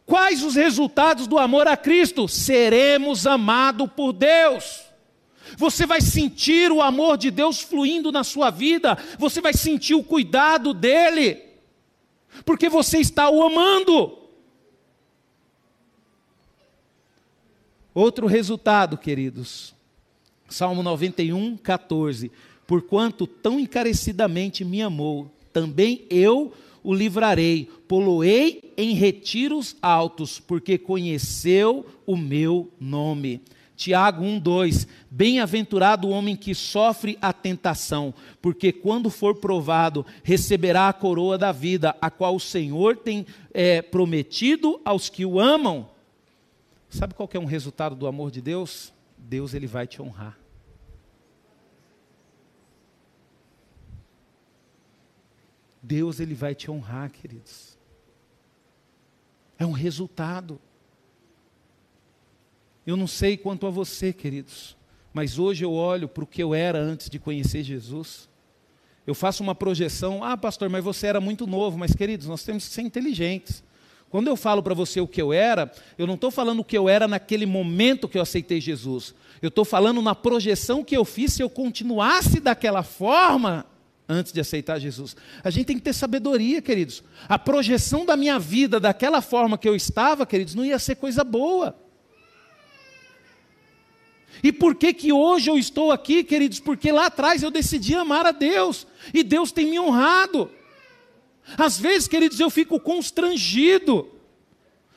Quais 0.05 0.43
os 0.43 0.55
resultados 0.55 1.27
do 1.27 1.39
amor 1.39 1.67
a 1.67 1.77
Cristo? 1.77 2.29
Seremos 2.29 3.27
amados 3.27 3.89
por 3.97 4.13
Deus. 4.13 4.83
Você 5.57 5.87
vai 5.87 6.01
sentir 6.01 6.71
o 6.71 6.83
amor 6.83 7.17
de 7.17 7.31
Deus 7.31 7.61
fluindo 7.61 8.13
na 8.13 8.25
sua 8.25 8.51
vida, 8.51 8.99
você 9.19 9.41
vai 9.41 9.55
sentir 9.55 9.95
o 9.95 10.03
cuidado 10.03 10.75
dele, 10.75 11.41
porque 12.45 12.69
você 12.69 12.99
está 12.99 13.31
o 13.31 13.43
amando. 13.43 14.24
Outro 17.95 18.27
resultado, 18.27 18.99
queridos, 18.99 19.73
Salmo 20.49 20.83
91, 20.83 21.57
14: 21.57 22.33
Porquanto 22.67 23.25
tão 23.25 23.61
encarecidamente 23.61 24.65
me 24.65 24.83
amou, 24.83 25.31
também 25.53 26.05
eu 26.11 26.53
o 26.83 26.93
livrarei, 26.93 27.69
poloei 27.87 28.73
em 28.77 28.95
retiros 28.95 29.77
altos, 29.81 30.41
porque 30.41 30.77
conheceu 30.77 31.87
o 32.05 32.17
meu 32.17 32.69
nome. 32.81 33.41
Tiago 33.77 34.25
1,2: 34.25 34.89
Bem-aventurado 35.09 36.09
o 36.09 36.11
homem 36.11 36.35
que 36.35 36.53
sofre 36.53 37.17
a 37.23 37.33
tentação, 37.33 38.13
porque 38.43 38.73
quando 38.73 39.09
for 39.09 39.37
provado, 39.37 40.05
receberá 40.25 40.89
a 40.89 40.93
coroa 40.93 41.39
da 41.39 41.53
vida, 41.53 41.95
a 42.01 42.11
qual 42.11 42.35
o 42.35 42.41
Senhor 42.41 42.97
tem 42.97 43.25
é, 43.53 43.81
prometido 43.81 44.81
aos 44.85 45.09
que 45.09 45.25
o 45.25 45.39
amam. 45.39 45.94
Sabe 46.95 47.13
qual 47.13 47.29
é 47.33 47.39
um 47.41 47.45
resultado 47.45 47.97
do 47.97 48.07
amor 48.07 48.31
de 48.31 48.41
Deus? 48.41 48.93
Deus 49.19 49.53
ele 49.53 49.67
vai 49.67 49.85
te 49.85 50.01
honrar. 50.01 50.39
Deus 55.83 56.21
ele 56.21 56.35
vai 56.35 56.55
te 56.55 56.71
honrar, 56.71 57.11
queridos. 57.11 57.77
É 59.59 59.67
um 59.67 59.73
resultado. 59.73 60.61
Eu 62.87 62.97
não 62.97 63.09
sei 63.09 63.37
quanto 63.37 63.67
a 63.67 63.71
você, 63.71 64.13
queridos, 64.13 64.77
mas 65.13 65.37
hoje 65.37 65.65
eu 65.65 65.73
olho 65.73 66.09
para 66.09 66.23
o 66.23 66.27
que 66.29 66.41
eu 66.41 66.55
era 66.55 66.79
antes 66.79 67.11
de 67.11 67.19
conhecer 67.19 67.65
Jesus. 67.65 68.29
Eu 69.05 69.17
faço 69.17 69.43
uma 69.43 69.55
projeção, 69.55 70.23
ah, 70.23 70.37
pastor, 70.37 70.71
mas 70.71 70.85
você 70.85 71.09
era 71.09 71.21
muito 71.21 71.45
novo, 71.45 71.77
mas 71.77 71.93
queridos, 71.93 72.29
nós 72.29 72.45
temos 72.45 72.69
que 72.69 72.73
ser 72.73 72.83
inteligentes. 72.83 73.65
Quando 74.15 74.29
eu 74.29 74.37
falo 74.37 74.63
para 74.63 74.75
você 74.75 75.01
o 75.01 75.09
que 75.09 75.21
eu 75.21 75.33
era, 75.33 75.73
eu 75.99 76.07
não 76.07 76.15
estou 76.15 76.31
falando 76.31 76.61
o 76.61 76.65
que 76.65 76.79
eu 76.79 76.89
era 76.89 77.09
naquele 77.09 77.45
momento 77.47 78.09
que 78.09 78.17
eu 78.17 78.23
aceitei 78.23 78.61
Jesus. 78.61 79.13
Eu 79.43 79.49
estou 79.49 79.65
falando 79.65 80.01
na 80.01 80.15
projeção 80.15 80.85
que 80.85 80.97
eu 80.97 81.05
fiz 81.05 81.33
se 81.33 81.43
eu 81.43 81.51
continuasse 81.51 82.39
daquela 82.39 82.85
forma 82.85 83.67
antes 84.09 84.33
de 84.33 84.39
aceitar 84.39 84.79
Jesus. 84.79 85.17
A 85.43 85.51
gente 85.51 85.67
tem 85.67 85.77
que 85.77 85.83
ter 85.83 85.93
sabedoria, 85.93 86.63
queridos. 86.63 87.03
A 87.29 87.37
projeção 87.37 88.07
da 88.07 88.17
minha 88.17 88.39
vida 88.39 88.79
daquela 88.79 89.21
forma 89.21 89.59
que 89.59 89.69
eu 89.69 89.75
estava, 89.75 90.25
queridos, 90.25 90.55
não 90.55 90.65
ia 90.65 90.79
ser 90.79 90.95
coisa 90.95 91.25
boa. 91.25 91.77
E 94.45 94.53
por 94.53 94.77
que 94.77 94.95
que 94.95 95.13
hoje 95.13 95.51
eu 95.51 95.59
estou 95.59 95.91
aqui, 95.91 96.23
queridos? 96.23 96.61
Porque 96.61 96.93
lá 96.93 97.07
atrás 97.07 97.43
eu 97.43 97.51
decidi 97.51 97.97
amar 97.97 98.27
a 98.27 98.31
Deus 98.31 98.87
e 99.13 99.25
Deus 99.25 99.51
tem 99.51 99.67
me 99.67 99.81
honrado. 99.81 100.49
Às 101.59 101.79
vezes, 101.79 102.09
queridos, 102.09 102.41
eu 102.41 102.51
fico 102.51 102.81
constrangido. 102.81 104.11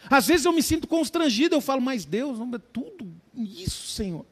Às 0.09 0.27
vezes 0.27 0.45
eu 0.45 0.53
me 0.53 0.63
sinto 0.63 0.87
constrangido, 0.87 1.55
eu 1.55 1.61
falo, 1.61 1.81
mas 1.81 2.05
Deus, 2.05 2.39
é 2.39 2.57
tudo 2.71 3.07
isso, 3.35 3.87
Senhor. 3.87 4.25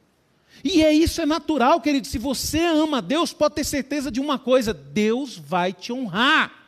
E 0.63 0.81
é 0.81 0.93
isso, 0.93 1.21
é 1.21 1.25
natural, 1.25 1.81
querido. 1.81 2.07
Se 2.07 2.17
você 2.17 2.59
ama 2.59 3.01
Deus, 3.01 3.33
pode 3.33 3.55
ter 3.55 3.63
certeza 3.63 4.09
de 4.09 4.19
uma 4.19 4.39
coisa: 4.39 4.73
Deus 4.73 5.37
vai 5.37 5.73
te 5.73 5.91
honrar. 5.91 6.63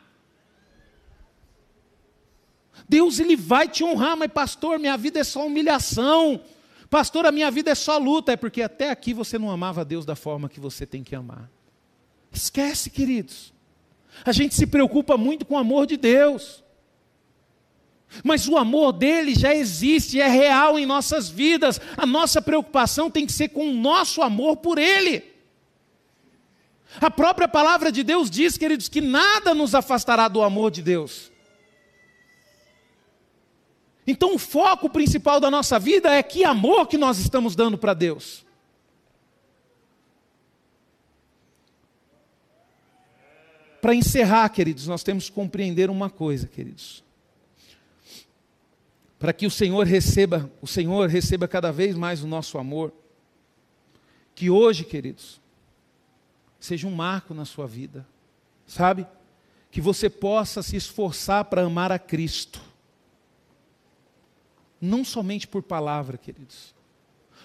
Deus 2.88 3.18
ele 3.18 3.36
vai 3.36 3.68
te 3.68 3.84
honrar, 3.84 4.16
mas 4.16 4.30
pastor, 4.30 4.78
minha 4.78 4.96
vida 4.96 5.20
é 5.20 5.24
só 5.24 5.46
humilhação. 5.46 6.40
Pastor, 6.88 7.26
a 7.26 7.32
minha 7.32 7.50
vida 7.50 7.70
é 7.70 7.74
só 7.74 7.98
luta, 7.98 8.32
é 8.32 8.36
porque 8.36 8.62
até 8.62 8.90
aqui 8.90 9.12
você 9.12 9.38
não 9.38 9.50
amava 9.50 9.84
Deus 9.84 10.06
da 10.06 10.16
forma 10.16 10.48
que 10.48 10.58
você 10.58 10.86
tem 10.86 11.02
que 11.02 11.14
amar. 11.14 11.50
Esquece, 12.32 12.88
queridos. 12.88 13.52
A 14.24 14.32
gente 14.32 14.54
se 14.54 14.66
preocupa 14.66 15.16
muito 15.16 15.44
com 15.46 15.54
o 15.54 15.58
amor 15.58 15.86
de 15.86 15.96
Deus. 15.96 16.62
Mas 18.24 18.48
o 18.48 18.56
amor 18.56 18.92
dele 18.92 19.34
já 19.34 19.54
existe, 19.54 20.20
é 20.20 20.28
real 20.28 20.78
em 20.78 20.86
nossas 20.86 21.28
vidas. 21.28 21.80
A 21.96 22.06
nossa 22.06 22.40
preocupação 22.40 23.10
tem 23.10 23.26
que 23.26 23.32
ser 23.32 23.48
com 23.48 23.68
o 23.68 23.74
nosso 23.74 24.22
amor 24.22 24.56
por 24.56 24.78
ele. 24.78 25.22
A 27.00 27.10
própria 27.10 27.46
palavra 27.46 27.92
de 27.92 28.02
Deus 28.02 28.30
diz, 28.30 28.56
queridos, 28.56 28.88
que 28.88 29.00
nada 29.00 29.54
nos 29.54 29.74
afastará 29.74 30.26
do 30.26 30.42
amor 30.42 30.70
de 30.70 30.82
Deus. 30.82 31.30
Então, 34.06 34.34
o 34.34 34.38
foco 34.38 34.88
principal 34.88 35.38
da 35.38 35.50
nossa 35.50 35.78
vida 35.78 36.10
é 36.10 36.22
que 36.22 36.42
amor 36.42 36.86
que 36.86 36.96
nós 36.96 37.18
estamos 37.18 37.54
dando 37.54 37.76
para 37.76 37.92
Deus. 37.92 38.44
Para 43.88 43.94
encerrar, 43.94 44.46
queridos, 44.50 44.86
nós 44.86 45.02
temos 45.02 45.30
que 45.30 45.32
compreender 45.34 45.88
uma 45.88 46.10
coisa, 46.10 46.46
queridos. 46.46 47.02
Para 49.18 49.32
que 49.32 49.46
o 49.46 49.50
Senhor 49.50 49.86
receba, 49.86 50.52
o 50.60 50.66
Senhor 50.66 51.08
receba 51.08 51.48
cada 51.48 51.72
vez 51.72 51.96
mais 51.96 52.22
o 52.22 52.26
nosso 52.26 52.58
amor. 52.58 52.92
Que 54.34 54.50
hoje, 54.50 54.84
queridos, 54.84 55.40
seja 56.60 56.86
um 56.86 56.94
marco 56.94 57.32
na 57.32 57.46
sua 57.46 57.66
vida. 57.66 58.06
Sabe? 58.66 59.06
Que 59.70 59.80
você 59.80 60.10
possa 60.10 60.62
se 60.62 60.76
esforçar 60.76 61.46
para 61.46 61.62
amar 61.62 61.90
a 61.90 61.98
Cristo. 61.98 62.60
Não 64.78 65.02
somente 65.02 65.48
por 65.48 65.62
palavra, 65.62 66.18
queridos. 66.18 66.74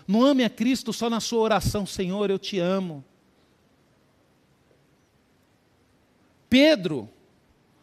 Não 0.05 0.21
ame 0.25 0.43
a 0.43 0.49
Cristo 0.49 0.91
só 0.91 1.09
na 1.09 1.21
sua 1.21 1.39
oração, 1.39 1.85
Senhor, 1.85 2.29
eu 2.29 2.37
te 2.37 2.59
amo. 2.59 3.01
Pedro, 6.53 7.09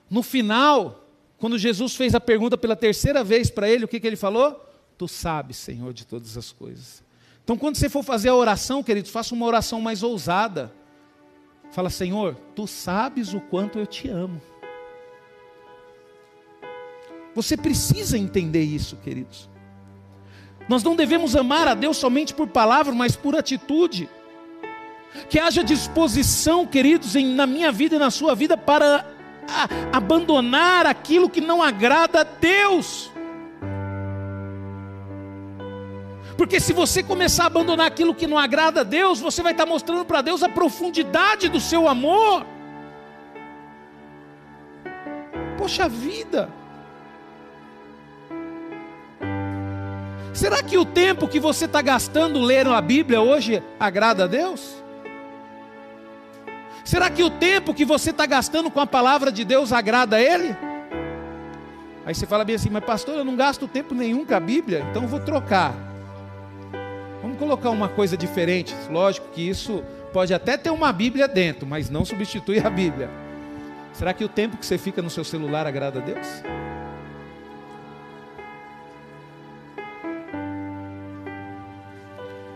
no 0.09 0.23
final, 0.23 1.05
quando 1.39 1.59
Jesus 1.59 1.97
fez 1.97 2.15
a 2.15 2.21
pergunta 2.21 2.57
pela 2.57 2.77
terceira 2.77 3.25
vez 3.25 3.51
para 3.51 3.69
ele, 3.69 3.85
o 3.85 3.89
que, 3.89 3.99
que 3.99 4.07
ele 4.07 4.15
falou? 4.15 4.65
Tu 4.97 5.09
sabes, 5.09 5.57
Senhor, 5.57 5.93
de 5.93 6.07
todas 6.07 6.37
as 6.37 6.53
coisas. 6.53 7.03
Então, 7.43 7.59
quando 7.59 7.75
você 7.75 7.89
for 7.89 8.05
fazer 8.05 8.29
a 8.29 8.35
oração, 8.37 8.81
queridos, 8.81 9.11
faça 9.11 9.35
uma 9.35 9.45
oração 9.45 9.81
mais 9.81 10.05
ousada. 10.05 10.73
Fala, 11.73 11.91
Senhor, 11.91 12.37
tu 12.55 12.65
sabes 12.69 13.35
o 13.35 13.41
quanto 13.41 13.77
eu 13.77 13.89
te 13.89 14.09
amo. 14.09 14.41
Você 17.35 17.57
precisa 17.57 18.17
entender 18.17 18.63
isso, 18.63 18.95
queridos. 18.99 19.51
Nós 20.69 20.85
não 20.85 20.95
devemos 20.95 21.35
amar 21.35 21.67
a 21.67 21.75
Deus 21.75 21.97
somente 21.97 22.33
por 22.33 22.47
palavra, 22.47 22.95
mas 22.95 23.17
por 23.17 23.35
atitude. 23.35 24.09
Que 25.29 25.39
haja 25.39 25.63
disposição, 25.63 26.67
queridos, 26.67 27.17
em, 27.17 27.35
na 27.35 27.47
minha 27.47 27.73
vida 27.73 27.97
e 27.97 27.99
na 27.99 28.11
sua 28.11 28.35
vida 28.35 28.57
para 28.57 29.05
a, 29.49 29.97
abandonar 29.97 30.87
aquilo 30.87 31.29
que 31.29 31.41
não 31.41 31.63
agrada 31.63 32.21
a 32.21 32.25
Deus. 32.25 33.11
Porque 36.37 36.59
se 36.59 36.73
você 36.73 37.03
começar 37.03 37.45
a 37.45 37.47
abandonar 37.49 37.87
aquilo 37.87 38.15
que 38.15 38.27
não 38.27 38.39
agrada 38.39 38.81
a 38.81 38.85
Deus, 38.85 39.21
você 39.21 39.43
vai 39.43 39.53
estar 39.53 39.67
mostrando 39.67 40.05
para 40.07 40.23
Deus 40.23 40.43
a 40.43 40.49
profundidade 40.49 41.49
do 41.49 41.61
seu 41.61 41.87
amor. 41.87 42.47
Poxa 45.59 45.87
vida! 45.89 46.49
Será 50.33 50.63
que 50.63 50.79
o 50.79 50.87
tempo 50.87 51.29
que 51.29 51.39
você 51.39 51.67
está 51.67 51.83
gastando 51.83 52.41
lendo 52.41 52.73
a 52.73 52.81
Bíblia 52.81 53.21
hoje 53.21 53.63
agrada 53.79 54.25
a 54.25 54.27
Deus? 54.27 54.83
Será 56.85 57.11
que 57.11 57.23
o 57.23 57.31
tempo 57.31 57.75
que 57.75 57.85
você 57.85 58.11
está 58.11 58.27
gastando 58.27 58.71
com 58.71 58.81
a 58.81 58.87
palavra 58.87 59.31
de 59.31 59.45
Deus 59.45 59.73
agrada 59.73 60.17
a 60.17 60.21
Ele? 60.21 60.57
Aí 62.05 62.15
você 62.15 62.27
fala 62.27 62.45
bem 62.45 62.57
assim, 62.57 62.71
mas 62.71 62.85
pastor, 62.85 63.17
eu 63.17 63.25
não 63.25 63.37
gasto 63.37 63.69
tempo 63.69 63.95
nenhum 63.95 64.25
com 64.25 64.35
a 64.35 64.41
Bíblia, 64.41 64.85
então 64.91 65.07
vou 65.07 65.21
trocar. 65.21 65.75
Vamos 67.23 67.39
colocar 67.39 67.71
uma 67.71 67.89
coisa 67.89 68.17
diferente. 68.17 68.75
Lógico 68.91 69.29
que 69.29 69.47
isso 69.47 69.85
pode 70.13 70.33
até 70.33 70.57
ter 70.57 70.71
uma 70.71 70.93
Bíblia 70.93 71.29
dentro, 71.29 71.67
mas 71.67 71.91
não 71.91 72.05
substitui 72.05 72.59
a 72.59 72.71
Bíblia. 72.71 73.11
Será 73.93 74.15
que 74.15 74.25
o 74.25 74.29
tempo 74.29 74.57
que 74.57 74.65
você 74.65 74.79
fica 74.79 75.03
no 75.03 75.11
seu 75.11 75.23
celular 75.23 75.67
agrada 75.67 76.01
a 76.01 76.03
Deus? 76.03 76.27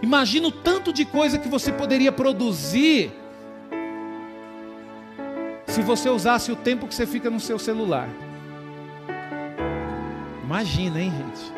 Imagina 0.03 0.49
o 0.49 0.53
tanto 0.53 0.93
de 0.93 1.05
coisa 1.05 1.39
que 1.39 1.49
você 1.49 1.73
poderia 1.73 2.13
produzir 2.13 3.13
se 5.75 5.83
você 5.83 6.09
usasse 6.09 6.53
o 6.53 6.57
tempo 6.57 6.87
que 6.87 6.95
você 6.95 7.05
fica 7.05 7.29
no 7.29 7.41
seu 7.41 7.59
celular. 7.59 8.09
Imagina, 10.45 11.01
hein, 11.01 11.11
gente? 11.11 11.53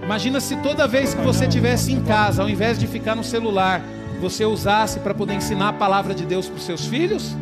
Imagina 0.00 0.38
se 0.38 0.54
toda 0.58 0.86
vez 0.86 1.12
que 1.12 1.20
você 1.22 1.46
estivesse 1.46 1.92
em 1.92 2.04
casa, 2.04 2.40
ao 2.40 2.48
invés 2.48 2.78
de 2.78 2.86
ficar 2.86 3.16
no 3.16 3.24
celular, 3.24 3.82
você 4.20 4.44
usasse 4.44 5.00
para 5.00 5.12
poder 5.12 5.34
ensinar 5.34 5.70
a 5.70 5.72
palavra 5.72 6.14
de 6.14 6.24
Deus 6.24 6.48
para 6.48 6.58
os 6.58 6.64
seus 6.64 6.86
filhos. 6.86 7.34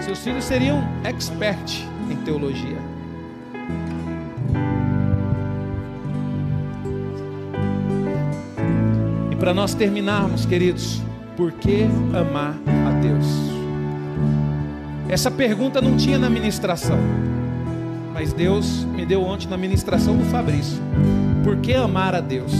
Seus 0.00 0.18
filhos 0.18 0.44
seriam 0.44 0.86
expert 1.02 1.82
em 2.10 2.16
teologia. 2.16 2.95
Para 9.46 9.54
nós 9.54 9.74
terminarmos, 9.74 10.44
queridos, 10.44 11.00
por 11.36 11.52
que 11.52 11.84
amar 12.12 12.56
a 12.84 12.90
Deus? 13.00 13.24
Essa 15.08 15.30
pergunta 15.30 15.80
não 15.80 15.96
tinha 15.96 16.18
na 16.18 16.28
ministração 16.28 16.98
mas 18.12 18.32
Deus 18.32 18.84
me 18.86 19.06
deu 19.06 19.22
ontem 19.22 19.46
na 19.46 19.56
ministração 19.56 20.16
do 20.16 20.24
Fabrício. 20.24 20.82
Por 21.44 21.58
que 21.58 21.74
amar 21.74 22.12
a 22.12 22.20
Deus? 22.20 22.50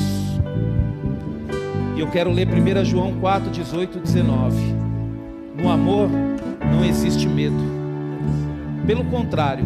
E 1.96 2.00
eu 2.00 2.06
quero 2.08 2.30
ler 2.30 2.46
1 2.46 2.84
João 2.84 3.14
4, 3.14 3.50
18 3.50 3.98
19. 3.98 4.56
No 5.56 5.68
amor 5.68 6.08
não 6.60 6.84
existe 6.84 7.26
medo. 7.26 7.56
Pelo 8.86 9.02
contrário, 9.06 9.64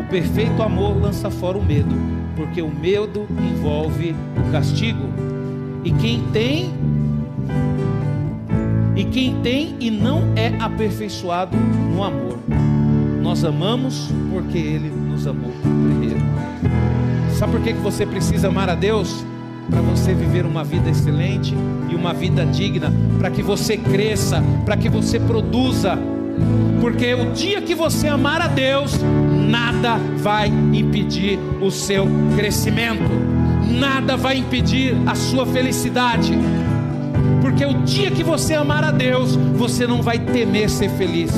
o 0.00 0.10
perfeito 0.10 0.60
amor 0.60 1.00
lança 1.00 1.30
fora 1.30 1.56
o 1.56 1.64
medo, 1.64 1.94
porque 2.34 2.62
o 2.62 2.68
medo 2.68 3.28
envolve 3.38 4.16
o 4.36 4.50
castigo. 4.50 5.22
E 5.84 5.90
quem 5.92 6.22
tem 6.32 6.72
e 8.94 9.04
quem 9.04 9.40
tem 9.42 9.74
e 9.80 9.90
não 9.90 10.32
é 10.36 10.54
aperfeiçoado 10.60 11.56
no 11.56 12.04
amor. 12.04 12.38
Nós 13.22 13.44
amamos 13.44 14.10
porque 14.30 14.58
ele 14.58 14.90
nos 14.90 15.26
amou 15.26 15.50
primeiro. 15.62 16.20
Sabe 17.38 17.52
por 17.52 17.62
que, 17.62 17.72
você 17.72 18.06
precisa 18.06 18.48
amar 18.48 18.68
a 18.68 18.74
Deus? 18.74 19.24
Para 19.70 19.80
você 19.80 20.12
viver 20.12 20.44
uma 20.44 20.62
vida 20.62 20.90
excelente 20.90 21.54
e 21.90 21.94
uma 21.94 22.12
vida 22.12 22.44
digna, 22.44 22.92
para 23.18 23.30
que 23.30 23.42
você 23.42 23.76
cresça, 23.76 24.42
para 24.64 24.76
que 24.76 24.88
você 24.88 25.18
produza. 25.18 25.98
Porque 26.80 27.14
o 27.14 27.32
dia 27.32 27.62
que 27.62 27.74
você 27.74 28.08
amar 28.08 28.42
a 28.42 28.48
Deus, 28.48 28.92
nada 29.48 29.96
vai 30.18 30.48
impedir 30.72 31.38
o 31.60 31.70
seu 31.70 32.06
crescimento, 32.36 33.10
nada 33.72 34.16
vai 34.16 34.36
impedir 34.36 34.94
a 35.06 35.14
sua 35.14 35.46
felicidade. 35.46 36.32
Porque 37.40 37.64
o 37.64 37.74
dia 37.82 38.10
que 38.10 38.22
você 38.22 38.54
amar 38.54 38.84
a 38.84 38.90
Deus, 38.90 39.36
você 39.36 39.86
não 39.86 40.02
vai 40.02 40.18
temer 40.18 40.70
ser 40.70 40.88
feliz. 40.90 41.32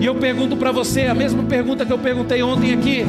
E 0.00 0.06
eu 0.06 0.14
pergunto 0.14 0.56
para 0.56 0.72
você 0.72 1.02
a 1.02 1.14
mesma 1.14 1.42
pergunta 1.42 1.84
que 1.84 1.92
eu 1.92 1.98
perguntei 1.98 2.42
ontem 2.42 2.72
aqui: 2.72 3.04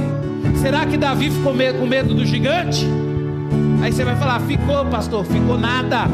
será 0.62 0.86
que 0.86 0.98
Davi 0.98 1.30
ficou 1.30 1.54
com 1.54 1.88
medo 1.88 2.14
do 2.14 2.26
gigante? 2.26 2.86
Aí 3.82 3.92
você 3.92 4.04
vai 4.04 4.16
falar: 4.16 4.40
ficou, 4.42 4.86
pastor, 4.86 5.26
ficou 5.26 5.58
nada. 5.58 6.08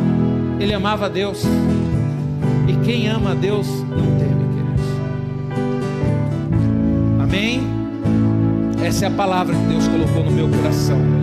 Ele 0.60 0.74
amava 0.74 1.08
a 1.08 1.10
Deus. 1.10 1.44
E 2.68 2.74
quem 2.86 3.08
ama 3.08 3.32
a 3.32 3.36
Deus 3.36 3.68
não 3.68 4.18
teme, 4.18 4.46
queridos. 4.54 4.86
Amém? 7.22 7.62
Essa 8.84 9.06
é 9.06 9.08
a 9.08 9.12
palavra 9.12 9.56
que 9.56 9.66
Deus 9.66 9.88
colocou 9.88 10.24
no 10.24 10.32
meu 10.32 10.50
coração. 10.50 11.17